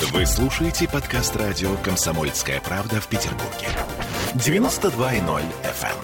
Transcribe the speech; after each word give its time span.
Вы 0.00 0.26
слушаете 0.26 0.88
подкаст 0.88 1.36
радио 1.36 1.76
«Комсомольская 1.76 2.60
правда» 2.60 3.00
в 3.00 3.06
Петербурге. 3.06 3.68
92.0 4.34 5.42
FM. 5.62 5.94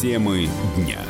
Темы 0.00 0.48
дня. 0.76 1.00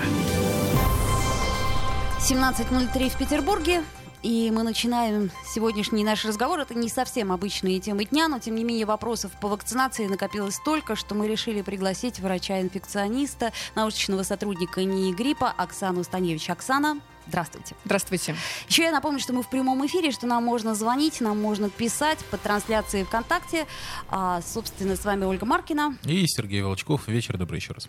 17.03 2.18 3.10
в 3.10 3.16
Петербурге. 3.16 3.84
И 4.22 4.52
мы 4.52 4.62
начинаем 4.62 5.32
сегодняшний 5.44 6.04
наш 6.04 6.24
разговор. 6.24 6.60
Это 6.60 6.74
не 6.74 6.88
совсем 6.88 7.32
обычные 7.32 7.80
темы 7.80 8.04
дня, 8.04 8.28
но 8.28 8.38
тем 8.38 8.54
не 8.54 8.62
менее 8.62 8.86
вопросов 8.86 9.32
по 9.40 9.48
вакцинации 9.48 10.06
накопилось 10.06 10.54
столько, 10.54 10.94
что 10.94 11.16
мы 11.16 11.26
решили 11.26 11.60
пригласить 11.62 12.20
врача-инфекциониста, 12.20 13.52
научного 13.74 14.22
сотрудника 14.22 14.84
НИИ 14.84 15.12
гриппа 15.12 15.50
Оксану 15.50 16.04
Станевич. 16.04 16.48
Оксана, 16.50 17.00
Здравствуйте. 17.26 17.76
Здравствуйте. 17.84 18.34
Еще 18.68 18.82
я 18.82 18.90
напомню, 18.90 19.20
что 19.20 19.32
мы 19.32 19.44
в 19.44 19.48
прямом 19.48 19.86
эфире, 19.86 20.10
что 20.10 20.26
нам 20.26 20.42
можно 20.42 20.74
звонить, 20.74 21.20
нам 21.20 21.40
можно 21.40 21.70
писать 21.70 22.18
по 22.30 22.36
трансляции 22.36 23.04
ВКонтакте. 23.04 23.66
А, 24.08 24.40
собственно, 24.42 24.96
с 24.96 25.04
вами 25.04 25.24
Ольга 25.24 25.46
Маркина. 25.46 25.96
И 26.04 26.26
Сергей 26.26 26.62
Волчков. 26.62 27.06
Вечер 27.06 27.38
добрый 27.38 27.60
еще 27.60 27.74
раз. 27.74 27.88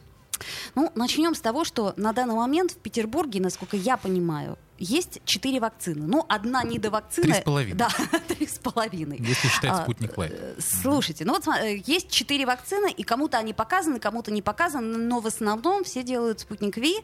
Ну, 0.75 0.91
начнем 0.95 1.35
с 1.35 1.41
того, 1.41 1.63
что 1.63 1.93
на 1.97 2.13
данный 2.13 2.35
момент 2.35 2.71
в 2.71 2.77
Петербурге, 2.77 3.39
насколько 3.39 3.77
я 3.77 3.97
понимаю, 3.97 4.57
есть 4.79 5.21
четыре 5.25 5.59
вакцины. 5.59 6.05
Ну, 6.07 6.25
одна 6.27 6.63
недовакцина. 6.63 7.25
Три 7.25 7.33
с 7.33 7.41
половиной. 7.41 7.77
Да, 7.77 7.89
три 8.27 8.47
с 8.47 8.57
половиной. 8.57 9.17
Если 9.19 9.47
считать 9.47 9.71
а, 9.71 9.83
спутник 9.83 10.17
Лайт. 10.17 10.33
Э, 10.33 10.55
слушайте, 10.59 11.25
ну 11.25 11.33
вот 11.33 11.47
э, 11.47 11.81
есть 11.85 12.09
четыре 12.09 12.45
вакцины, 12.45 12.91
и 12.91 13.03
кому-то 13.03 13.37
они 13.37 13.53
показаны, 13.53 13.99
кому-то 13.99 14.31
не 14.31 14.41
показаны, 14.41 14.97
но 14.97 15.19
в 15.19 15.27
основном 15.27 15.83
все 15.83 16.03
делают 16.03 16.39
спутник 16.41 16.77
Ви. 16.77 16.95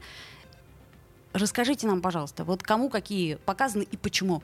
Расскажите 1.32 1.88
нам, 1.88 2.02
пожалуйста, 2.02 2.44
вот 2.44 2.64
кому 2.64 2.90
какие 2.90 3.36
показаны 3.36 3.84
и 3.84 3.98
почему? 3.98 4.42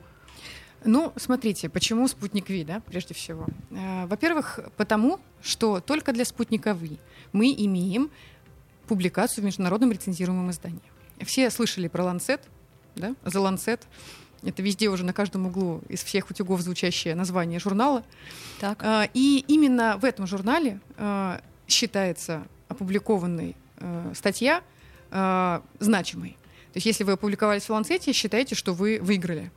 Ну, 0.84 1.12
смотрите, 1.16 1.68
почему 1.68 2.06
спутник 2.06 2.48
Ви, 2.48 2.64
да, 2.64 2.80
прежде 2.80 3.12
всего. 3.12 3.46
Э, 3.70 4.06
во-первых, 4.06 4.60
потому, 4.76 5.18
что 5.42 5.80
только 5.80 6.12
для 6.12 6.24
спутника 6.24 6.72
Ви 6.72 6.98
мы 7.32 7.52
имеем 7.52 8.10
публикацию 8.86 9.42
в 9.42 9.44
международном 9.44 9.92
рецензируемом 9.92 10.50
издании. 10.50 10.80
Все 11.24 11.50
слышали 11.50 11.88
про 11.88 12.04
Lancet, 12.04 12.40
да, 12.94 13.14
The 13.24 13.42
Lancet. 13.42 13.80
Это 14.42 14.62
везде 14.62 14.88
уже 14.88 15.04
на 15.04 15.12
каждом 15.12 15.46
углу 15.46 15.80
из 15.88 16.04
всех 16.04 16.30
утюгов 16.30 16.60
звучащее 16.60 17.14
название 17.14 17.58
журнала. 17.58 18.04
Так. 18.60 18.78
А, 18.82 19.08
и 19.12 19.44
именно 19.48 19.96
в 19.96 20.04
этом 20.04 20.26
журнале 20.26 20.80
а, 20.96 21.40
считается 21.66 22.46
опубликованной 22.68 23.56
а, 23.78 24.12
статья 24.14 24.62
значимой. 25.78 26.36
То 26.72 26.78
есть 26.78 26.86
если 26.86 27.04
вы 27.04 27.12
опубликовались 27.12 27.62
в 27.62 27.70
Lancet, 27.70 28.12
считайте, 28.12 28.56
что 28.56 28.74
вы 28.74 28.98
выиграли 29.00 29.52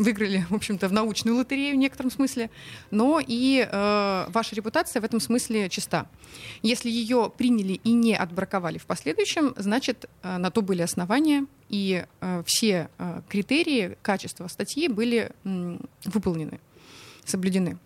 выиграли, 0.00 0.46
в 0.48 0.54
общем-то, 0.54 0.88
в 0.88 0.92
научную 0.92 1.36
лотерею 1.36 1.76
в 1.76 1.78
некотором 1.78 2.10
смысле, 2.10 2.50
но 2.90 3.20
и 3.24 3.66
э, 3.70 4.26
ваша 4.28 4.56
репутация 4.56 5.02
в 5.02 5.04
этом 5.04 5.20
смысле 5.20 5.68
чиста. 5.68 6.06
Если 6.62 6.90
ее 6.90 7.30
приняли 7.36 7.74
и 7.84 7.92
не 7.92 8.16
отбраковали 8.16 8.78
в 8.78 8.86
последующем, 8.86 9.54
значит, 9.56 10.08
э, 10.22 10.38
на 10.38 10.50
то 10.50 10.62
были 10.62 10.82
основания, 10.82 11.46
и 11.68 12.04
э, 12.20 12.42
все 12.46 12.88
э, 12.98 13.20
критерии 13.28 13.96
качества 14.02 14.48
статьи 14.48 14.88
были 14.88 15.32
э, 15.44 15.78
выполнены, 16.04 16.60
соблюдены. 17.24 17.78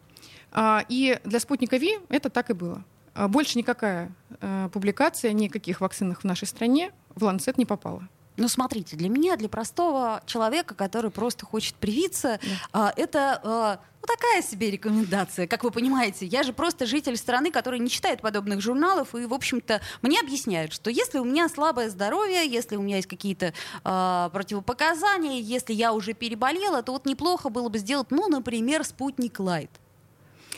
Э, 0.53 0.81
и 0.89 1.19
для 1.25 1.41
спутника 1.41 1.77
Ви 1.77 1.99
это 2.09 2.31
так 2.31 2.51
и 2.51 2.55
было. 2.55 2.85
Больше 3.29 3.59
никакая 3.59 4.13
э, 4.41 4.69
публикация 4.73 5.33
никаких 5.33 5.81
вакцинах 5.81 6.23
в 6.23 6.25
нашей 6.25 6.49
стране 6.49 6.91
в 7.15 7.23
Lancet 7.23 7.55
не 7.57 7.65
попала. 7.65 8.09
Ну, 8.37 8.49
смотрите, 8.49 8.97
для 8.97 9.09
меня, 9.09 9.37
для 9.37 9.49
простого 9.49 10.23
человека, 10.27 10.75
который 10.75 11.11
просто 11.11 11.47
хочет 11.47 11.77
привиться, 11.77 12.41
да. 12.43 12.49
а, 12.73 12.93
это 12.97 13.41
а, 13.45 13.81
ну, 14.03 14.07
такая 14.09 14.43
себе 14.43 14.73
рекомендация. 14.73 15.47
Как 15.47 15.63
вы 15.63 15.71
понимаете, 15.71 16.27
я 16.27 16.43
же 16.43 16.53
просто 16.53 16.85
житель 16.85 17.17
страны, 17.17 17.53
который 17.53 17.79
не 17.79 17.89
читает 17.89 18.23
подобных 18.23 18.61
журналов, 18.61 19.15
и, 19.15 19.27
в 19.27 19.33
общем-то, 19.33 19.81
мне 20.03 20.21
объясняют, 20.21 20.73
что 20.73 20.91
если 20.91 21.19
у 21.19 21.25
меня 21.25 21.49
слабое 21.49 21.89
здоровье, 21.89 22.45
если 22.45 22.75
у 22.75 22.83
меня 22.83 22.97
есть 22.97 23.09
какие-то 23.09 23.55
а, 23.85 24.31
противопоказания, 24.31 25.41
если 25.41 25.73
я 25.73 25.93
уже 25.93 26.13
переболела, 26.13 26.83
то 26.83 26.93
вот 26.93 27.07
неплохо 27.07 27.51
было 27.51 27.69
бы 27.69 27.79
сделать, 27.79 28.11
ну, 28.11 28.29
например, 28.29 28.83
спутник 28.85 29.39
Лайт. 29.39 29.71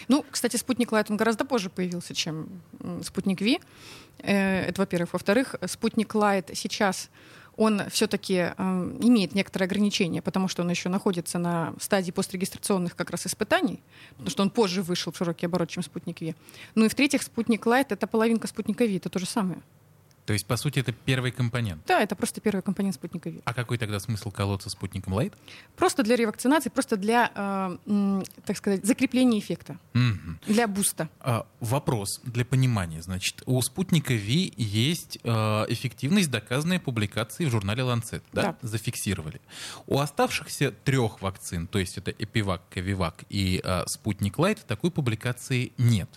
Ну, 0.09 0.25
кстати, 0.31 0.57
спутник 0.57 0.93
Лайт, 0.93 1.11
он 1.11 1.17
гораздо 1.17 1.45
позже 1.45 1.69
появился, 1.69 2.15
чем 2.15 2.49
спутник 3.03 3.41
Ви. 3.41 3.61
Э, 4.19 4.63
это, 4.69 4.81
во-первых. 4.81 5.13
Во-вторых, 5.13 5.57
спутник 5.67 6.15
Лайт 6.15 6.51
сейчас 6.55 7.11
он 7.57 7.83
все-таки 7.91 8.53
э, 8.57 8.63
имеет 9.01 9.35
некоторые 9.35 9.67
ограничения, 9.67 10.21
потому 10.23 10.49
что 10.49 10.63
он 10.63 10.71
еще 10.71 10.89
находится 10.89 11.39
на 11.39 11.75
стадии 11.81 12.11
пострегистрационных 12.11 12.95
как 12.95 13.11
раз 13.11 13.27
испытаний, 13.27 13.81
потому 14.11 14.31
что 14.31 14.43
он 14.43 14.51
позже 14.51 14.83
вышел 14.83 15.13
в 15.13 15.17
широкий 15.17 15.47
оборот, 15.47 15.71
чем 15.71 15.83
спутник 15.83 16.21
Ви. 16.21 16.35
Ну 16.75 16.85
и 16.85 16.89
в-третьих, 16.89 17.23
спутник 17.23 17.67
Лайт— 17.67 17.87
это 17.93 18.07
половинка 18.07 18.47
спутника 18.47 18.85
Ви, 18.85 18.97
это 18.97 19.09
то 19.09 19.19
же 19.19 19.27
самое. 19.27 19.61
То 20.27 20.33
есть, 20.33 20.45
по 20.45 20.57
сути, 20.57 20.81
это 20.81 20.93
первый 20.93 21.31
компонент? 21.31 21.83
Да, 21.87 22.03
это 22.03 22.17
просто 22.17 22.41
первый 22.41 22.61
компонент 22.61 22.97
спутника 22.97 23.31
ВИ. 23.31 23.41
А 23.45 23.55
какой 23.55 23.79
тогда 23.79 24.01
смысл 24.01 24.33
колоться 24.33 24.69
спутником 24.69 25.13
Лайт? 25.13 25.35
Просто 25.77 26.03
для 26.03 26.17
ревакцинации, 26.17 26.69
просто 26.69 26.97
для, 26.97 27.31
э, 27.87 28.23
так 28.45 28.57
сказать, 28.57 28.85
закрепления 28.85 29.39
эффекта. 29.39 29.79
Угу. 29.95 30.53
Для 30.53 30.67
буста. 30.67 31.09
А, 31.21 31.47
вопрос 31.61 32.21
для 32.25 32.45
понимания. 32.45 33.01
Значит, 33.03 33.45
у 33.47 33.63
спутника 33.63 34.15
ВИ 34.15 34.53
есть 34.57 35.21
э, 35.23 35.31
эффективность, 35.69 36.31
доказанная 36.31 36.81
публикацией 36.81 37.49
в 37.49 37.53
журнале 37.53 37.85
Lancet. 37.85 38.23
Да? 38.33 38.43
да? 38.43 38.57
Зафиксировали. 38.63 39.41
У 39.87 40.01
оставшихся 40.01 40.73
трех 40.73 41.23
вакцин, 41.23 41.69
то 41.69 41.79
есть 41.79 41.99
это 41.99 42.11
Эпивак, 42.11 42.63
Ковивак 42.71 43.25
и 43.29 43.61
э, 43.63 43.85
спутник 43.87 44.41
Лайт, 44.41 44.67
такой 44.67 44.91
публикации 44.91 45.73
нет. 45.79 46.09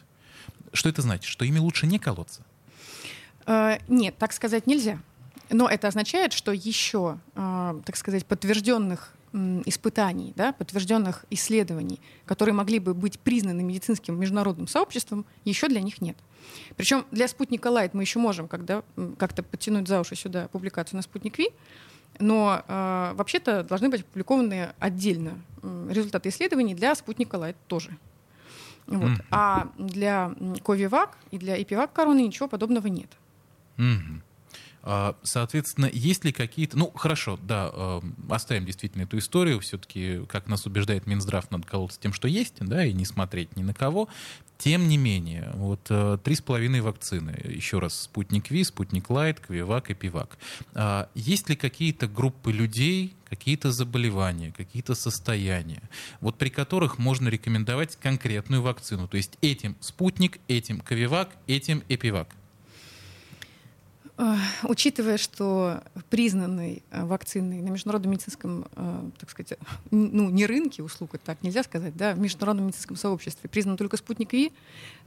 Что 0.73 0.89
это 0.89 1.03
значит? 1.03 1.25
Что 1.25 1.45
ими 1.45 1.59
лучше 1.59 1.85
не 1.87 1.99
колоться? 1.99 2.43
Э, 3.49 3.79
нет, 3.87 4.15
так 4.17 4.31
сказать 4.31 4.67
нельзя. 4.67 4.99
Но 5.49 5.67
это 5.67 5.87
означает, 5.87 6.33
что 6.33 6.51
еще, 6.51 7.17
э, 7.35 7.81
так 7.83 7.95
сказать, 7.95 8.25
подтвержденных 8.25 9.13
испытаний, 9.65 10.33
да, 10.35 10.53
подтвержденных 10.53 11.23
исследований, 11.29 11.99
которые 12.25 12.55
могли 12.55 12.79
бы 12.79 12.95
быть 12.95 13.19
признаны 13.19 13.61
медицинским 13.61 14.19
международным 14.19 14.67
сообществом, 14.67 15.23
еще 15.45 15.67
для 15.67 15.81
них 15.81 16.01
нет. 16.01 16.17
Причем 16.75 17.05
для 17.11 17.27
спутника 17.27 17.67
Лайт 17.67 17.93
мы 17.93 18.01
еще 18.01 18.17
можем 18.17 18.47
когда, 18.47 18.81
как-то 19.19 19.43
подтянуть 19.43 19.87
за 19.87 19.99
уши 19.99 20.15
сюда 20.15 20.47
публикацию 20.47 20.97
на 20.97 21.03
спутник 21.03 21.37
Ви, 21.37 21.49
но 22.17 22.63
э, 22.67 23.11
вообще-то 23.13 23.63
должны 23.63 23.89
быть 23.89 24.01
опубликованы 24.01 24.69
отдельно 24.79 25.39
результаты 25.89 26.29
исследований 26.29 26.73
для 26.73 26.95
спутника 26.95 27.35
Лайт 27.35 27.57
тоже. 27.67 27.95
Вот. 28.87 29.11
Mm-hmm. 29.11 29.25
А 29.29 29.67
для 29.77 30.33
Ковивак 30.63 31.19
и 31.29 31.37
для 31.37 31.61
Эпивак 31.61 31.93
короны 31.93 32.21
ничего 32.21 32.47
подобного 32.47 32.87
нет. 32.87 33.09
Угу. 33.79 34.21
Соответственно, 35.23 35.89
есть 35.91 36.23
ли 36.23 36.31
какие-то... 36.31 36.77
Ну, 36.77 36.89
хорошо, 36.95 37.37
да, 37.43 37.69
а, 37.71 38.01
оставим 38.29 38.65
действительно 38.65 39.03
эту 39.03 39.17
историю. 39.17 39.59
Все-таки, 39.59 40.21
как 40.27 40.47
нас 40.47 40.65
убеждает 40.65 41.05
Минздрав, 41.05 41.51
надо 41.51 41.67
колоться 41.67 41.99
тем, 41.99 42.13
что 42.13 42.29
есть, 42.29 42.55
да, 42.61 42.85
и 42.85 42.93
не 42.93 43.03
смотреть 43.05 43.57
ни 43.57 43.61
на 43.61 43.73
кого. 43.73 44.07
Тем 44.57 44.87
не 44.87 44.97
менее, 44.97 45.51
вот 45.55 45.81
а, 45.89 46.17
три 46.17 46.33
с 46.33 46.41
половиной 46.41 46.79
вакцины. 46.79 47.37
Еще 47.43 47.79
раз, 47.79 47.93
спутник 47.93 48.49
Ви, 48.51 48.63
спутник 48.63 49.09
Лайт, 49.09 49.41
Квивак 49.41 49.91
и 49.91 49.93
Пивак. 49.93 50.37
Есть 51.13 51.49
ли 51.49 51.57
какие-то 51.57 52.07
группы 52.07 52.53
людей, 52.53 53.15
какие-то 53.29 53.73
заболевания, 53.73 54.53
какие-то 54.55 54.95
состояния, 54.95 55.83
вот 56.21 56.37
при 56.37 56.49
которых 56.49 56.97
можно 56.97 57.27
рекомендовать 57.27 57.97
конкретную 57.97 58.61
вакцину? 58.61 59.09
То 59.09 59.17
есть 59.17 59.37
этим 59.41 59.75
спутник, 59.81 60.39
этим 60.47 60.79
Квивак, 60.79 61.35
этим 61.47 61.83
Эпивак? 61.89 62.29
Учитывая, 64.63 65.17
что 65.17 65.81
признанной 66.09 66.83
э, 66.91 67.05
вакциной 67.05 67.61
на 67.61 67.69
международном 67.69 68.11
медицинском, 68.11 68.67
э, 68.75 69.09
так 69.17 69.29
сказать, 69.29 69.57
ну, 69.91 70.29
не 70.29 70.45
рынке 70.45 70.83
услуг, 70.83 71.11
так 71.23 71.41
нельзя 71.41 71.63
сказать, 71.63 71.95
да, 71.95 72.13
в 72.13 72.19
международном 72.19 72.67
медицинском 72.67 72.97
сообществе 72.97 73.49
признан 73.49 73.77
только 73.77 73.95
спутник 73.95 74.33
Ви, 74.33 74.51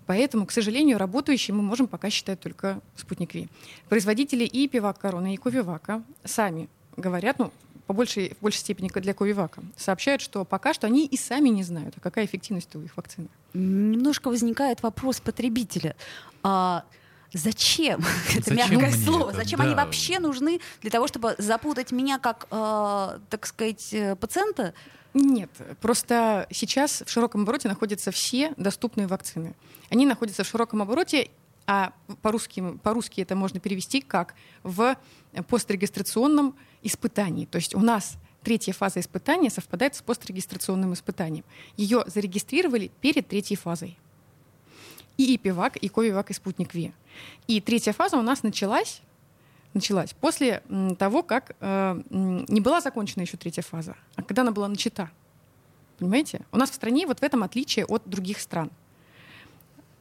поэтому, 0.07 0.47
к 0.47 0.51
сожалению, 0.51 0.97
работающий 0.97 1.53
мы 1.53 1.63
можем 1.63 1.89
пока 1.89 2.09
считать 2.09 2.41
только 2.41 2.81
спутник 2.97 3.35
Ви. 3.35 3.49
Производители 3.91 4.45
и 4.45 4.67
пивак 4.67 4.99
короны, 4.99 5.35
и 5.35 5.37
ковивака 5.37 6.03
сами 6.25 6.71
говорят, 6.97 7.39
ну, 7.39 7.53
по 7.87 7.93
большей, 7.93 8.35
в 8.39 8.43
большей 8.43 8.61
степени 8.61 8.89
для 8.89 9.13
Ковивака, 9.13 9.63
сообщают, 9.77 10.23
что 10.23 10.47
пока 10.47 10.73
что 10.73 10.87
они 10.87 11.05
и 11.05 11.19
сами 11.19 11.51
не 11.51 11.63
знают, 11.63 11.95
а 11.99 12.01
какая 12.01 12.25
эффективность 12.25 12.75
у 12.77 12.81
их 12.81 12.97
вакцины. 12.97 13.29
Немножко 13.53 14.29
возникает 14.29 14.83
вопрос 14.83 15.21
потребителя. 15.21 15.97
А 16.43 16.85
Зачем? 17.33 18.03
это 18.37 18.55
мягкое 18.55 18.93
слово. 18.93 19.33
Зачем 19.33 19.61
они 19.61 19.75
вообще 19.75 20.19
нужны 20.19 20.61
для 20.81 20.91
того, 20.91 21.09
чтобы 21.09 21.35
запутать 21.39 21.93
меня 21.93 22.19
как, 22.19 22.47
э, 22.51 23.19
так 23.31 23.47
сказать, 23.47 23.93
э, 23.93 24.17
пациента? 24.17 24.75
Нет, 25.15 25.51
просто 25.81 26.47
сейчас 26.51 27.03
в 27.05 27.11
широком 27.11 27.43
обороте 27.43 27.69
находятся 27.69 28.11
все 28.11 28.55
доступные 28.57 29.07
вакцины. 29.07 29.55
Они 29.91 30.07
находятся 30.07 30.45
в 30.45 30.47
широком 30.47 30.83
обороте 30.83 31.31
а 31.67 31.93
по-русски, 32.23 32.79
по-русски 32.83 33.21
это 33.21 33.37
можно 33.37 33.61
перевести 33.61 34.01
как 34.01 34.35
в 34.63 34.97
пострегистрационном 35.49 36.57
испытании. 36.83 37.47
То 37.47 37.57
есть 37.57 37.75
у 37.75 37.81
нас 37.81 38.17
третья 38.43 38.73
фаза 38.73 39.01
испытания 39.01 39.51
совпадает 39.51 39.95
с 39.95 40.03
пострегистрационным 40.03 40.93
испытанием. 40.95 41.45
Ее 41.77 42.05
зарегистрировали 42.07 42.91
перед 43.01 43.29
третьей 43.29 43.57
фазой. 43.57 43.97
И 45.19 45.35
ИПИВАК, 45.35 45.77
и 45.77 45.89
КОВИВАК, 45.89 46.31
и 46.31 46.35
Спутник 46.35 46.75
Ви. 46.75 46.93
И 47.47 47.61
третья 47.61 47.93
фаза 47.93 48.17
у 48.17 48.23
нас 48.23 48.43
началась 48.43 49.03
началась 49.75 50.13
после 50.13 50.63
того, 50.99 51.23
как 51.23 51.57
э, 51.61 52.03
не 52.11 52.61
была 52.61 52.81
закончена 52.81 53.23
еще 53.23 53.37
третья 53.37 53.63
фаза, 53.63 53.97
а 54.17 54.23
когда 54.23 54.43
она 54.43 54.53
была 54.53 54.69
начата. 54.69 55.11
Понимаете? 55.99 56.41
У 56.51 56.57
нас 56.57 56.71
в 56.71 56.75
стране 56.75 57.07
вот 57.07 57.21
в 57.21 57.23
этом 57.23 57.43
отличие 57.43 57.87
от 57.87 58.03
других 58.07 58.41
стран. 58.41 58.71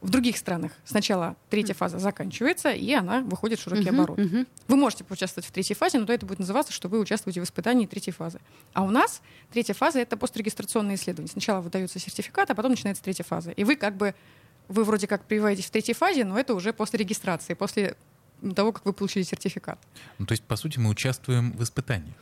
В 0.00 0.10
других 0.10 0.36
странах 0.36 0.72
сначала 0.84 1.36
третья 1.48 1.74
фаза 1.74 2.00
заканчивается, 2.00 2.72
и 2.72 2.92
она 2.92 3.20
выходит 3.20 3.60
в 3.60 3.62
широкий 3.62 3.84
uh-huh, 3.84 3.94
оборот. 3.94 4.18
Uh-huh. 4.18 4.48
Вы 4.66 4.76
можете 4.76 5.04
поучаствовать 5.04 5.46
в 5.46 5.52
третьей 5.52 5.76
фазе, 5.76 6.00
но 6.00 6.06
то 6.06 6.12
это 6.12 6.26
будет 6.26 6.40
называться, 6.40 6.72
что 6.72 6.88
вы 6.88 6.98
участвуете 6.98 7.40
в 7.40 7.44
испытании 7.44 7.86
третьей 7.86 8.12
фазы. 8.12 8.40
А 8.72 8.82
у 8.82 8.90
нас 8.90 9.22
третья 9.52 9.74
фаза— 9.74 10.00
это 10.00 10.16
пострегистрационное 10.16 10.96
исследование. 10.96 11.30
Сначала 11.30 11.60
выдается 11.60 12.00
сертификат, 12.00 12.50
а 12.50 12.56
потом 12.56 12.72
начинается 12.72 13.00
третья 13.04 13.22
фаза. 13.22 13.52
И 13.52 13.62
вы 13.62 13.76
как 13.76 13.96
бы, 13.96 14.16
вы 14.68 14.84
вроде 14.84 15.06
как 15.06 15.24
прививаетесь 15.24 15.66
в 15.66 15.70
третьей 15.70 15.94
фазе, 15.94 16.24
но 16.24 16.38
это 16.38 16.54
уже 16.54 16.72
после 16.72 16.98
регистрации, 16.98 17.54
после 17.54 17.96
того, 18.56 18.72
как 18.72 18.84
вы 18.84 18.92
получили 18.92 19.22
сертификат. 19.22 19.78
Ну, 20.18 20.26
то 20.26 20.32
есть, 20.32 20.42
по 20.44 20.56
сути, 20.56 20.78
мы 20.78 20.90
участвуем 20.90 21.52
в 21.52 21.62
испытании. 21.62 22.12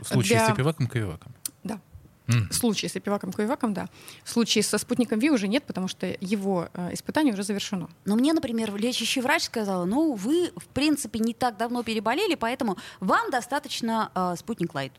В 0.00 0.06
случае 0.06 0.38
Для... 0.38 0.48
с 0.48 0.50
эпиваком, 0.50 0.86
ковиваком. 0.86 1.34
Да. 1.64 1.80
Mm. 2.26 2.48
В 2.48 2.54
случае 2.54 2.88
с 2.88 2.96
эпиваком 2.96 3.32
Куеваком, 3.32 3.74
да. 3.74 3.88
В 4.22 4.30
случае 4.30 4.64
со 4.64 4.78
спутником 4.78 5.18
Ви 5.18 5.30
уже 5.30 5.46
нет, 5.46 5.64
потому 5.64 5.88
что 5.88 6.06
его 6.20 6.68
э, 6.72 6.94
испытание 6.94 7.34
уже 7.34 7.42
завершено. 7.42 7.90
Но 8.06 8.16
мне, 8.16 8.32
например, 8.32 8.74
лечащий 8.74 9.20
врач 9.20 9.42
сказал, 9.42 9.84
ну, 9.84 10.14
вы, 10.14 10.50
в 10.56 10.66
принципе, 10.68 11.18
не 11.18 11.34
так 11.34 11.58
давно 11.58 11.82
переболели, 11.82 12.34
поэтому 12.34 12.78
вам 13.00 13.30
достаточно 13.30 14.10
э, 14.14 14.36
спутник 14.38 14.74
Лайт. 14.74 14.92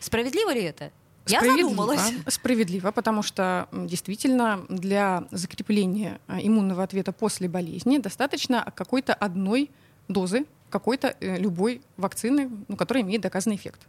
Справедливо 0.00 0.52
ли 0.52 0.62
это? 0.62 0.92
Я 1.26 1.38
справедливо, 1.38 1.68
задумалась. 1.68 2.12
Справедливо, 2.28 2.90
потому 2.90 3.22
что 3.22 3.68
действительно 3.72 4.64
для 4.68 5.24
закрепления 5.30 6.20
э, 6.26 6.38
иммунного 6.42 6.82
ответа 6.82 7.12
после 7.12 7.48
болезни 7.48 7.98
достаточно 7.98 8.72
какой-то 8.74 9.14
одной 9.14 9.70
дозы 10.08 10.46
какой-то 10.72 11.14
э, 11.20 11.38
любой 11.38 11.82
вакцины, 11.96 12.50
ну, 12.66 12.76
которая 12.76 13.04
имеет 13.04 13.20
доказанный 13.20 13.56
эффект. 13.56 13.80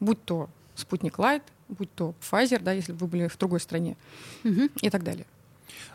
Будь 0.00 0.24
то 0.24 0.48
спутник 0.74 1.18
Лайт, 1.18 1.42
будь 1.68 1.92
то 1.94 2.14
Pfizer, 2.20 2.60
да, 2.60 2.72
если 2.72 2.92
бы 2.92 2.98
вы 2.98 3.06
были 3.08 3.28
в 3.28 3.36
другой 3.36 3.60
стране 3.60 3.96
угу. 4.44 4.68
и 4.80 4.90
так 4.90 5.02
далее. 5.02 5.26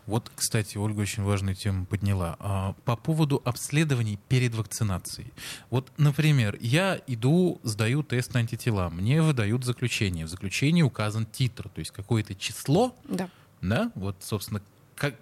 Вот, 0.06 0.32
кстати, 0.36 0.78
Ольга 0.78 1.02
очень 1.02 1.24
важную 1.24 1.56
тему 1.56 1.86
подняла. 1.86 2.36
А, 2.40 2.74
по 2.86 2.96
поводу 2.96 3.42
обследований 3.46 4.20
перед 4.28 4.56
вакцинацией. 4.56 5.34
Вот, 5.70 5.92
например, 5.98 6.58
я 6.62 7.00
иду, 7.08 7.60
сдаю 7.64 8.04
тест 8.04 8.34
на 8.34 8.40
антитела, 8.40 8.90
мне 8.90 9.22
выдают 9.22 9.64
заключение. 9.64 10.26
В 10.26 10.30
заключении 10.30 10.82
указан 10.82 11.26
титр, 11.26 11.70
то 11.70 11.80
есть 11.80 11.92
какое-то 11.92 12.36
число, 12.36 12.96
да. 13.06 13.30
Да, 13.62 13.92
вот, 13.96 14.18
собственно, 14.22 14.62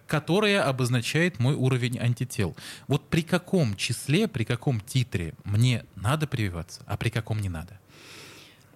которое 0.08 0.62
обозначает 0.62 1.40
мой 1.40 1.54
уровень 1.54 2.00
антител. 2.00 2.56
Вот 2.88 3.10
при 3.10 3.22
каком 3.22 3.76
числе, 3.76 4.28
при 4.28 4.44
каком 4.44 4.80
титре 4.80 5.34
мне 5.44 5.86
надо 5.96 6.28
прививаться, 6.28 6.82
а 6.86 6.98
при 6.98 7.10
каком 7.10 7.40
не 7.40 7.50
надо? 7.50 7.80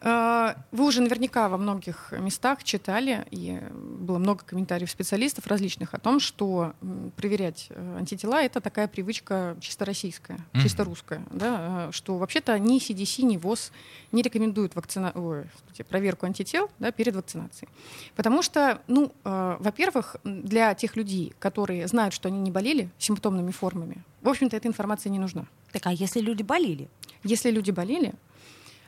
А, 0.01 0.55
вы 0.71 0.85
уже 0.85 1.01
наверняка 1.01 1.49
во 1.49 1.57
многих 1.57 2.13
местах 2.17 2.63
читали, 2.63 3.25
и 3.31 3.59
было 3.71 4.17
много 4.17 4.43
комментариев 4.45 4.89
специалистов 4.89 5.47
различных 5.47 5.93
о 5.93 5.99
том, 5.99 6.19
что 6.19 6.73
проверять 7.17 7.67
э, 7.69 7.97
антитела— 7.97 8.41
это 8.43 8.61
такая 8.61 8.87
привычка 8.87 9.57
чисто 9.59 9.85
российская, 9.85 10.37
mm-hmm. 10.37 10.61
чисто 10.61 10.83
русская, 10.83 11.21
да, 11.31 11.89
э, 11.89 11.91
что 11.91 12.17
вообще-то 12.17 12.57
ни 12.59 12.77
CDC, 12.79 13.23
ни 13.23 13.37
ВОЗ 13.37 13.71
не 14.11 14.21
рекомендуют 14.21 14.75
вакцина... 14.75 15.11
Ой, 15.15 15.45
проверку 15.87 16.25
антител 16.25 16.69
да, 16.79 16.91
перед 16.91 17.15
вакцинацией. 17.15 17.69
Потому 18.15 18.41
что, 18.41 18.81
ну, 18.87 19.13
э, 19.23 19.57
во-первых, 19.59 20.17
для 20.23 20.73
тех 20.73 20.97
людей, 20.97 21.33
которые 21.39 21.87
знают, 21.87 22.13
что 22.13 22.27
они 22.27 22.39
не 22.39 22.51
болели 22.51 22.89
симптомными 22.97 23.51
формами, 23.51 24.03
в 24.21 24.27
общем-то, 24.27 24.57
эта 24.57 24.67
информация 24.67 25.09
не 25.09 25.19
нужна. 25.19 25.45
Так 25.71 25.87
а 25.87 25.93
если 25.93 26.19
люди 26.19 26.43
болели? 26.43 26.89
Если 27.23 27.51
люди 27.51 27.71
болели, 27.71 28.13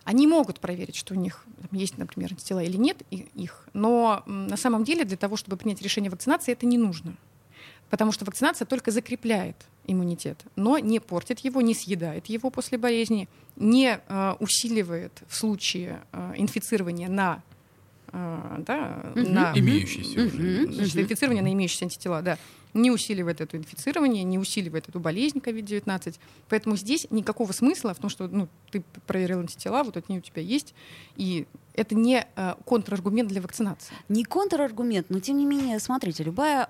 они 0.04 0.28
могут 0.28 0.60
проверить, 0.60 0.96
что 0.96 1.14
у 1.14 1.18
них 1.18 1.46
есть, 1.72 1.98
например, 1.98 2.32
антитела 2.32 2.64
или 2.64 2.78
нет 2.78 3.02
их, 3.12 3.68
но 3.74 4.24
на 4.26 4.58
самом 4.58 4.84
деле 4.84 5.06
для 5.06 5.18
того, 5.18 5.38
чтобы 5.38 5.58
принять 5.58 5.82
решение 5.82 6.10
вакцинации, 6.10 6.52
это 6.52 6.66
не 6.66 6.78
нужно. 6.78 7.16
Потому 7.90 8.12
что 8.12 8.26
вакцинация 8.26 8.66
только 8.66 8.90
закрепляет 8.92 9.58
иммунитет, 9.86 10.44
но 10.56 10.78
не 10.78 11.00
портит 11.00 11.40
его, 11.40 11.62
не 11.62 11.74
съедает 11.74 12.28
его 12.28 12.50
после 12.50 12.78
болезни, 12.78 13.28
не 13.58 14.00
э, 14.08 14.36
усиливает 14.40 15.12
в 15.28 15.36
случае 15.36 16.02
э, 16.14 16.34
инфицирования 16.38 17.10
на 17.10 17.44
э, 18.14 18.56
да, 18.60 19.12
угу. 19.14 19.28
на 19.28 19.52
имеющиеся 19.56 20.22
угу. 20.22 20.28
уже. 20.30 20.72
Значит, 20.72 20.96
инфицирование 20.98 21.44
на 21.44 21.52
имеющиеся 21.52 21.86
антитела, 21.86 22.22
да 22.22 22.38
не 22.74 22.92
усиливает 22.92 23.42
это 23.42 23.58
инфицирование, 23.58 24.24
не 24.24 24.40
усиливает 24.40 24.90
эту 24.90 25.00
болезнь 25.00 25.40
COVID-19. 25.40 26.20
Поэтому 26.50 26.76
здесь 26.76 27.08
никакого 27.10 27.52
смысла 27.52 27.94
в 27.94 28.00
том, 28.00 28.10
что 28.10 28.28
ну, 28.28 28.48
ты 28.72 28.84
проверил 29.08 29.40
антитела, 29.40 29.84
вот 29.84 29.98
они 30.08 30.20
у 30.20 30.22
тебя 30.22 30.42
есть, 30.42 30.74
и 31.16 31.48
это 31.74 31.96
не 31.96 32.26
э, 32.36 32.56
контраргумент 32.66 33.30
для 33.30 33.42
вакцинации. 33.42 33.94
Не 34.10 34.24
контраргумент, 34.24 35.10
но 35.10 35.20
тем 35.20 35.38
не 35.38 35.46
менее, 35.46 35.80
смотрите, 35.80 36.24
любая 36.24 36.66
э, 36.66 36.68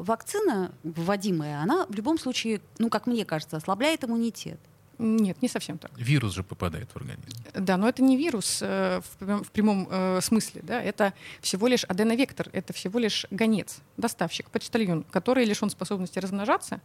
вакцина 0.00 0.72
вводимая, 0.82 1.60
она 1.60 1.86
в 1.88 1.94
любом 1.94 2.18
случае, 2.18 2.60
ну, 2.78 2.88
как 2.88 3.06
мне 3.06 3.24
кажется, 3.24 3.56
ослабляет 3.56 4.04
иммунитет. 4.04 4.60
Нет, 5.02 5.42
не 5.42 5.48
совсем 5.48 5.78
так. 5.78 5.90
Вирус 5.96 6.32
же 6.32 6.44
попадает 6.44 6.88
в 6.92 6.96
организм. 6.96 7.28
Да, 7.54 7.76
но 7.76 7.88
это 7.88 8.02
не 8.02 8.16
вирус 8.16 8.60
э, 8.62 9.00
в, 9.18 9.42
в 9.42 9.50
прямом 9.50 9.88
э, 9.90 10.20
смысле. 10.22 10.62
Да? 10.62 10.80
Это 10.80 11.12
всего 11.40 11.66
лишь 11.66 11.82
аденовектор, 11.84 12.48
это 12.52 12.72
всего 12.72 13.00
лишь 13.00 13.26
гонец, 13.32 13.80
доставщик, 13.96 14.48
почтальон, 14.50 15.02
который 15.10 15.44
лишен 15.44 15.70
способности 15.70 16.20
размножаться, 16.20 16.80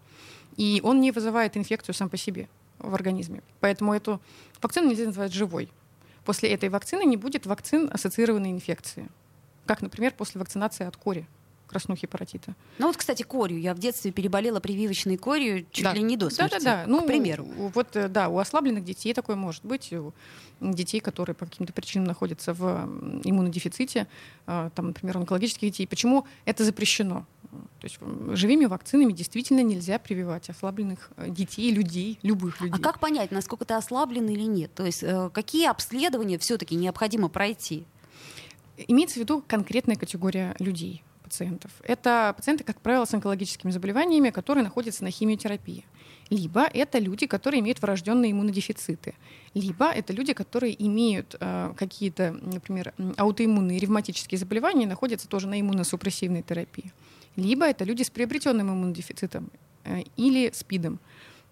и 0.56 0.82
он 0.84 1.00
не 1.00 1.12
вызывает 1.12 1.56
инфекцию 1.58 1.94
сам 1.94 2.10
по 2.10 2.18
себе 2.18 2.50
в 2.80 2.96
организме. 2.96 3.44
Поэтому 3.60 3.94
эту 3.94 4.20
вакцину 4.62 4.90
нельзя 4.90 5.06
назвать 5.06 5.32
живой. 5.32 5.70
После 6.26 6.50
этой 6.50 6.70
вакцины 6.70 7.06
не 7.06 7.18
будет 7.18 7.46
вакцин 7.46 7.88
ассоциированной 7.94 8.50
инфекции. 8.50 9.10
Как, 9.68 9.84
например, 9.84 10.14
после 10.18 10.40
вакцинации 10.40 10.88
от 10.88 10.98
кори 10.98 11.28
краснухи 11.68 12.08
паротита. 12.08 12.56
Ну 12.80 12.88
вот, 12.88 12.98
кстати, 12.98 13.24
корью. 13.24 13.60
Я 13.60 13.74
в 13.74 13.80
детстве 13.80 14.12
переболела 14.12 14.60
прививочной 14.60 15.18
корью 15.18 15.66
чуть 15.72 15.84
да. 15.84 15.94
ли 15.94 16.02
не 16.02 16.18
до 16.18 16.30
смерти, 16.30 16.54
да, 16.54 16.60
да, 16.60 16.84
да. 16.84 16.84
Ну, 16.88 17.02
к 17.02 17.08
примеру. 17.08 17.46
Вот, 17.46 17.96
э, 17.96 18.08
да, 18.08 18.30
у 18.30 18.40
ослабленных 18.40 18.84
детей 18.84 19.14
такое 19.14 19.36
может 19.36 19.64
быть. 19.66 19.94
У 19.94 20.14
детей, 20.60 21.00
которые 21.00 21.36
по 21.36 21.46
каким-то 21.46 21.74
причинам 21.74 22.08
находятся 22.08 22.54
в 22.54 22.90
иммунодефиците, 23.24 24.08
а, 24.48 24.72
там, 24.72 24.88
например, 24.88 25.18
онкологических 25.18 25.70
детей. 25.70 25.88
Почему 25.88 26.26
это 26.46 26.64
запрещено? 26.64 27.26
То 27.52 27.86
есть 27.86 28.00
живыми 28.38 28.66
вакцинами 28.66 29.14
действительно 29.14 29.62
нельзя 29.62 30.00
прививать 30.00 30.50
ослабленных 30.50 31.12
э, 31.18 31.30
детей, 31.30 31.72
людей, 31.72 32.20
любых 32.24 32.60
людей. 32.62 32.78
А 32.78 32.82
как 32.82 33.00
понять, 33.00 33.32
насколько 33.32 33.66
ты 33.66 33.74
ослаблен 33.74 34.28
или 34.30 34.44
нет? 34.44 34.74
То 34.74 34.86
есть 34.86 35.04
э, 35.04 35.30
какие 35.34 35.68
обследования 35.68 36.38
все-таки 36.40 36.76
необходимо 36.76 37.30
пройти? 37.30 37.86
Имеется 38.88 39.16
в 39.16 39.18
виду 39.22 39.44
конкретная 39.48 39.96
категория 39.96 40.56
людей 40.60 41.04
пациентов. 41.28 41.72
Это 41.84 42.34
пациенты, 42.38 42.64
как 42.64 42.80
правило, 42.80 43.06
с 43.06 43.14
онкологическими 43.14 43.72
заболеваниями, 43.72 44.30
которые 44.30 44.64
находятся 44.64 45.04
на 45.04 45.12
химиотерапии. 45.12 45.84
Либо 46.30 46.64
это 46.64 47.00
люди, 47.00 47.26
которые 47.26 47.60
имеют 47.60 47.82
врожденные 47.82 48.32
иммунодефициты. 48.32 49.14
Либо 49.54 49.86
это 49.86 50.14
люди, 50.14 50.34
которые 50.34 50.74
имеют 50.88 51.36
э, 51.40 51.74
какие-то, 51.78 52.32
например, 52.42 52.94
аутоиммунные 53.18 53.80
ревматические 53.80 54.38
заболевания 54.38 54.84
и 54.84 54.88
находятся 54.88 55.28
тоже 55.28 55.48
на 55.48 55.60
иммуносупрессивной 55.60 56.44
терапии. 56.44 56.92
Либо 57.36 57.66
это 57.66 57.84
люди 57.84 58.04
с 58.04 58.10
приобретенным 58.10 58.70
иммунодефицитом 58.70 59.52
э, 59.84 60.04
или 60.16 60.52
СПИДом. 60.54 61.00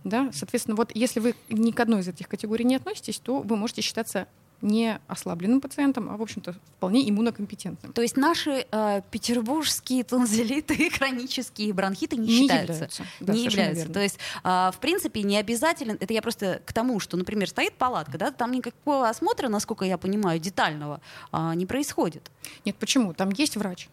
Да? 0.04 0.30
Соответственно, 0.34 0.76
вот 0.76 0.92
если 0.96 1.20
вы 1.20 1.36
ни 1.50 1.72
к 1.72 1.80
одной 1.80 2.02
из 2.02 2.08
этих 2.08 2.28
категорий 2.28 2.64
не 2.64 2.76
относитесь, 2.76 3.20
то 3.20 3.40
вы 3.40 3.56
можете 3.58 3.82
считаться 3.82 4.28
не 4.66 5.00
ослабленным 5.08 5.62
пациентом, 5.62 6.10
а, 6.10 6.18
в 6.18 6.22
общем-то, 6.22 6.56
вполне 6.78 7.08
иммунокомпетентным. 7.10 7.94
То 7.94 8.02
есть 8.02 8.18
наши 8.18 8.66
э, 8.72 9.02
петербургские 9.12 10.04
тонзиллиты 10.04 10.74
и 10.74 10.90
хронические 10.90 11.72
бронхиты 11.74 12.18
не, 12.18 12.28
не 12.28 12.42
считаются? 12.42 12.74
Являются. 12.74 13.04
Да, 13.20 13.34
не 13.34 13.44
являются. 13.46 13.80
Верно. 13.80 13.94
То 13.94 14.02
есть, 14.02 14.20
э, 14.44 14.72
в 14.74 14.78
принципе, 14.82 15.24
не 15.24 15.38
обязательно, 15.38 15.98
это 16.00 16.14
я 16.14 16.22
просто 16.22 16.62
к 16.66 16.74
тому, 16.74 17.00
что, 17.00 17.16
например, 17.16 17.48
стоит 17.48 17.74
палатка, 17.76 18.18
да, 18.18 18.32
там 18.32 18.52
никакого 18.52 19.08
осмотра, 19.08 19.48
насколько 19.48 19.86
я 19.86 19.98
понимаю, 19.98 20.40
детального 20.40 21.00
э, 21.32 21.54
не 21.56 21.66
происходит. 21.66 22.32
Нет, 22.66 22.76
почему? 22.78 23.14
Там 23.14 23.30
есть 23.30 23.56
врач, 23.58 23.88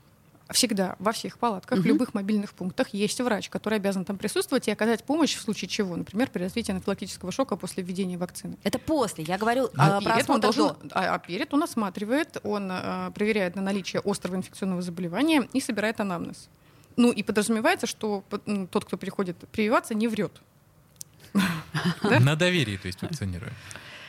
всегда 0.53 0.97
во 0.99 1.13
всех 1.13 1.39
палатках, 1.39 1.79
угу. 1.79 1.85
в 1.85 1.87
любых 1.87 2.15
мобильных 2.15 2.53
пунктах 2.55 2.89
есть 2.91 3.21
врач, 3.21 3.49
который 3.49 3.79
обязан 3.79 4.05
там 4.05 4.17
присутствовать 4.17 4.69
и 4.69 4.71
оказать 4.71 5.05
помощь 5.05 5.35
в 5.35 5.41
случае 5.41 5.69
чего, 5.69 5.97
например, 5.97 6.31
при 6.31 6.43
развитии 6.43 6.73
анафилактического 6.73 7.33
шока 7.33 7.57
после 7.57 7.83
введения 7.83 8.19
вакцины. 8.19 8.57
Это 8.63 8.79
после. 8.79 9.25
Я 9.25 9.39
говорю 9.39 9.71
а, 9.77 10.01
про 10.01 10.15
перед 10.17 10.31
он 10.31 10.41
должен, 10.41 10.77
а, 10.93 11.15
а 11.15 11.19
перед 11.19 11.53
он 11.53 11.63
осматривает, 11.63 12.39
он 12.43 12.69
а, 12.71 13.11
проверяет 13.11 13.57
на 13.57 13.63
наличие 13.63 14.03
острого 14.05 14.37
инфекционного 14.37 14.83
заболевания 14.83 15.49
и 15.53 15.61
собирает 15.61 16.01
анамнез. 16.01 16.49
Ну 16.97 17.11
и 17.11 17.23
подразумевается, 17.23 17.87
что 17.87 18.25
тот, 18.71 18.85
кто 18.85 18.97
приходит 18.97 19.37
прививаться, 19.51 19.95
не 19.95 20.09
врет. 20.09 20.41
На 22.03 22.37
доверии, 22.37 22.77
то 22.77 22.87
есть 22.87 23.01
вакцинируем. 23.01 23.53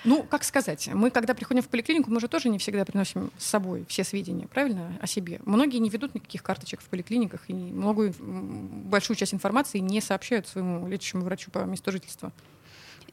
Ну, 0.03 0.23
как 0.23 0.43
сказать, 0.43 0.89
мы, 0.93 1.11
когда 1.11 1.33
приходим 1.33 1.61
в 1.61 1.67
поликлинику, 1.67 2.11
мы 2.11 2.19
же 2.19 2.27
тоже 2.27 2.49
не 2.49 2.57
всегда 2.57 2.83
приносим 2.85 3.31
с 3.37 3.45
собой 3.45 3.85
все 3.87 4.03
сведения, 4.03 4.47
правильно, 4.47 4.97
о 5.01 5.07
себе. 5.07 5.39
Многие 5.45 5.77
не 5.77 5.89
ведут 5.89 6.13
никаких 6.15 6.43
карточек 6.43 6.81
в 6.81 6.85
поликлиниках 6.85 7.41
и 7.47 7.53
многую, 7.53 8.13
большую 8.19 9.15
часть 9.17 9.33
информации 9.33 9.79
не 9.79 10.01
сообщают 10.01 10.47
своему 10.47 10.87
лечащему 10.87 11.23
врачу 11.23 11.51
по 11.51 11.59
месту 11.59 11.91
жительства. 11.91 12.31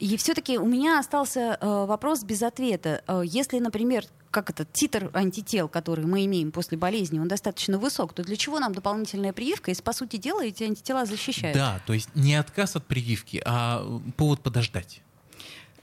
И 0.01 0.17
все-таки 0.17 0.57
у 0.57 0.65
меня 0.65 0.97
остался 0.97 1.59
э, 1.61 1.85
вопрос 1.85 2.23
без 2.23 2.41
ответа. 2.41 3.03
Э, 3.07 3.21
если, 3.23 3.59
например, 3.59 4.05
как 4.31 4.49
это, 4.49 4.65
титр 4.65 5.11
антител, 5.13 5.67
который 5.67 6.05
мы 6.05 6.25
имеем 6.25 6.51
после 6.51 6.75
болезни, 6.75 7.19
он 7.19 7.27
достаточно 7.27 7.77
высок, 7.77 8.13
то 8.13 8.23
для 8.23 8.35
чего 8.35 8.59
нам 8.59 8.73
дополнительная 8.73 9.31
прививка, 9.31 9.69
если, 9.69 9.83
по 9.83 9.93
сути 9.93 10.15
дела, 10.15 10.43
эти 10.43 10.63
антитела 10.63 11.05
защищают? 11.05 11.55
Да, 11.55 11.79
то 11.85 11.93
есть 11.93 12.09
не 12.15 12.33
отказ 12.33 12.75
от 12.75 12.87
прививки, 12.87 13.43
а 13.45 13.85
повод 14.17 14.41
подождать. 14.41 15.03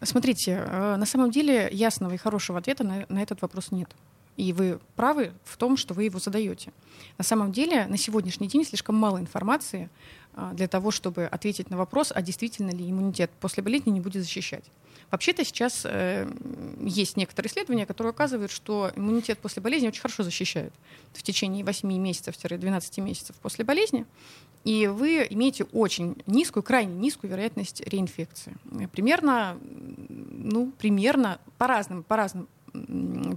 Смотрите, 0.03 0.65
э, 0.65 0.97
на 0.97 1.07
самом 1.07 1.31
деле 1.31 1.69
ясного 1.73 2.15
и 2.15 2.17
хорошего 2.17 2.59
ответа 2.59 2.85
на, 2.85 3.07
на 3.09 3.23
этот 3.23 3.43
вопрос 3.43 3.73
нет. 3.73 3.91
И 4.37 4.53
вы 4.53 4.79
правы 4.95 5.33
в 5.45 5.57
том, 5.57 5.77
что 5.77 5.95
вы 5.95 6.05
его 6.05 6.21
задаете. 6.21 6.73
На 7.19 7.25
самом 7.25 7.51
деле, 7.51 7.87
на 7.87 7.97
сегодняшний 7.97 8.47
день 8.47 8.65
слишком 8.65 8.95
мало 8.95 9.19
информации 9.19 9.91
а, 10.35 10.53
для 10.53 10.69
того, 10.69 10.93
чтобы 10.93 11.25
ответить 11.25 11.71
на 11.71 11.77
вопрос, 11.77 12.13
а 12.15 12.23
действительно 12.23 12.71
ли 12.71 12.89
иммунитет 12.89 13.33
после 13.41 13.65
болезни 13.65 13.91
не 13.91 14.01
будет 14.01 14.23
защищать. 14.23 14.65
Вообще-то 15.11 15.45
сейчас 15.45 15.83
э, 15.85 16.31
есть 16.81 17.17
некоторые 17.17 17.51
исследования, 17.51 17.87
которые 17.87 18.13
указывают, 18.13 18.53
что 18.53 18.93
иммунитет 18.95 19.39
после 19.39 19.61
болезни 19.61 19.89
очень 19.89 20.03
хорошо 20.03 20.23
защищает 20.23 20.73
в 21.15 21.23
течение 21.25 21.65
8 21.65 21.93
месяцев-12 21.93 23.01
месяцев 23.01 23.35
после 23.43 23.65
болезни. 23.65 24.07
И 24.65 24.87
вы 24.87 25.27
имеете 25.31 25.65
очень 25.65 26.17
низкую, 26.27 26.63
крайне 26.63 26.95
низкую 26.95 27.31
вероятность 27.31 27.81
реинфекции. 27.89 28.57
Примерно, 28.93 29.57
ну, 29.61 30.73
примерно 30.79 31.41
по 31.57 31.67
разным, 31.67 32.03
по 32.03 32.17
разным 32.17 32.49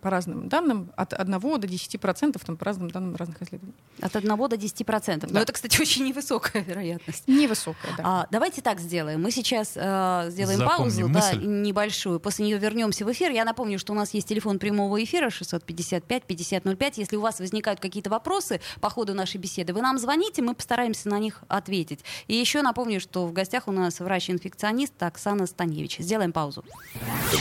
по 0.02 0.10
разным 0.10 0.50
данным, 0.50 0.92
от 0.96 1.14
1 1.14 1.40
до 1.40 1.68
10 1.68 2.00
процентов, 2.00 2.44
там, 2.46 2.58
по 2.58 2.66
разным 2.66 2.90
данным 2.90 3.16
разных 3.16 3.42
исследований. 3.42 3.76
От 4.02 4.16
1 4.16 4.38
до 4.38 4.58
10 4.58 4.86
процентов. 4.86 5.30
Да. 5.30 5.36
Но 5.36 5.42
это, 5.42 5.54
кстати, 5.54 5.80
очень 5.82 6.06
невысокая 6.06 6.64
вероятность. 6.64 7.28
Невысокая, 7.28 7.92
да. 7.98 8.04
А, 8.06 8.28
давайте 8.32 8.62
так 8.62 8.80
сделаем. 8.80 9.22
Мы 9.22 9.32
сейчас 9.32 9.74
э, 9.76 10.28
сделаем 10.30 10.60
Запомним 10.60 11.10
паузу 11.10 11.10
да, 11.10 11.34
небольшую. 11.34 12.20
После 12.20 12.46
нее 12.46 12.58
вернемся 12.58 13.06
в 13.06 13.12
эфир. 13.12 13.32
Я 13.32 13.46
напомню, 13.46 13.80
что 13.80 13.94
у 13.94 13.96
нас 13.96 14.14
есть 14.14 14.28
телефон 14.28 14.60
прямого 14.60 15.04
эфира 15.04 15.30
655-5005. 15.30 16.94
Если 16.96 17.16
у 17.16 17.22
вас 17.22 17.40
возникают 17.40 17.80
какие-то 17.80 18.10
вопросы 18.10 18.62
по 18.80 18.90
ходу 18.90 19.14
нашей 19.14 19.38
беседы, 19.38 19.74
вы 19.74 19.82
нам 19.82 19.98
звоните, 19.98 20.42
мы 20.42 20.54
постараемся 20.56 21.10
на 21.10 21.20
них 21.20 21.44
ответить. 21.48 22.04
И 22.28 22.36
еще 22.36 22.62
напомню, 22.62 23.00
что 23.00 23.26
в 23.26 23.34
гостях 23.34 23.68
у 23.68 23.72
нас 23.72 24.00
врач-инфекционист 24.00 25.02
Оксана 25.02 25.46
Станевич. 25.46 25.98
Сделаем 26.00 26.32
паузу. 26.32 26.64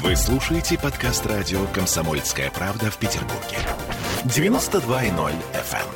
Вы 0.02 0.16
слушаете 0.16 0.78
подкаст 0.78 1.26
радио 1.26 1.66
«Комсомольская 1.80 2.50
правда» 2.50 2.90
в 2.90 2.98
Петербурге. 2.98 3.56
92.0 4.24 5.32
FM. 5.54 5.86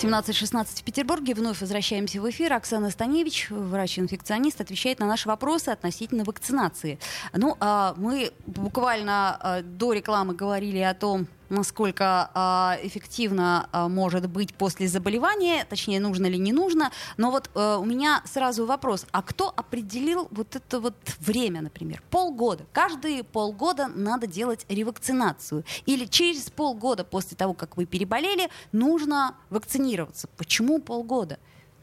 17.16 0.00 0.80
в 0.80 0.82
Петербурге. 0.84 1.34
Вновь 1.34 1.60
возвращаемся 1.60 2.18
в 2.18 2.30
эфир. 2.30 2.54
Оксана 2.54 2.88
Станевич, 2.88 3.50
врач-инфекционист, 3.50 4.62
отвечает 4.62 5.00
на 5.00 5.06
наши 5.06 5.28
вопросы 5.28 5.68
относительно 5.68 6.24
вакцинации. 6.24 6.98
Ну, 7.34 7.58
а 7.60 7.92
мы 7.98 8.32
буквально 8.46 9.36
а, 9.38 9.60
до 9.60 9.92
рекламы 9.92 10.32
говорили 10.32 10.78
о 10.78 10.94
том, 10.94 11.26
насколько 11.54 12.30
э, 12.34 12.86
эффективно 12.86 13.68
э, 13.72 13.88
может 13.88 14.28
быть 14.28 14.54
после 14.54 14.88
заболевания, 14.88 15.64
точнее, 15.64 16.00
нужно 16.00 16.26
ли 16.26 16.38
не 16.38 16.52
нужно. 16.52 16.90
Но 17.16 17.30
вот 17.30 17.50
э, 17.54 17.76
у 17.80 17.84
меня 17.84 18.22
сразу 18.24 18.66
вопрос, 18.66 19.06
а 19.12 19.22
кто 19.22 19.52
определил 19.56 20.28
вот 20.30 20.56
это 20.56 20.80
вот 20.80 20.94
время, 21.20 21.62
например? 21.62 22.02
Полгода. 22.10 22.64
Каждые 22.72 23.24
полгода 23.24 23.88
надо 23.88 24.26
делать 24.26 24.66
ревакцинацию. 24.68 25.64
Или 25.86 26.04
через 26.06 26.50
полгода 26.50 27.04
после 27.04 27.36
того, 27.36 27.54
как 27.54 27.76
вы 27.76 27.86
переболели, 27.86 28.50
нужно 28.72 29.36
вакцинироваться. 29.50 30.28
Почему 30.36 30.80
полгода? 30.80 31.38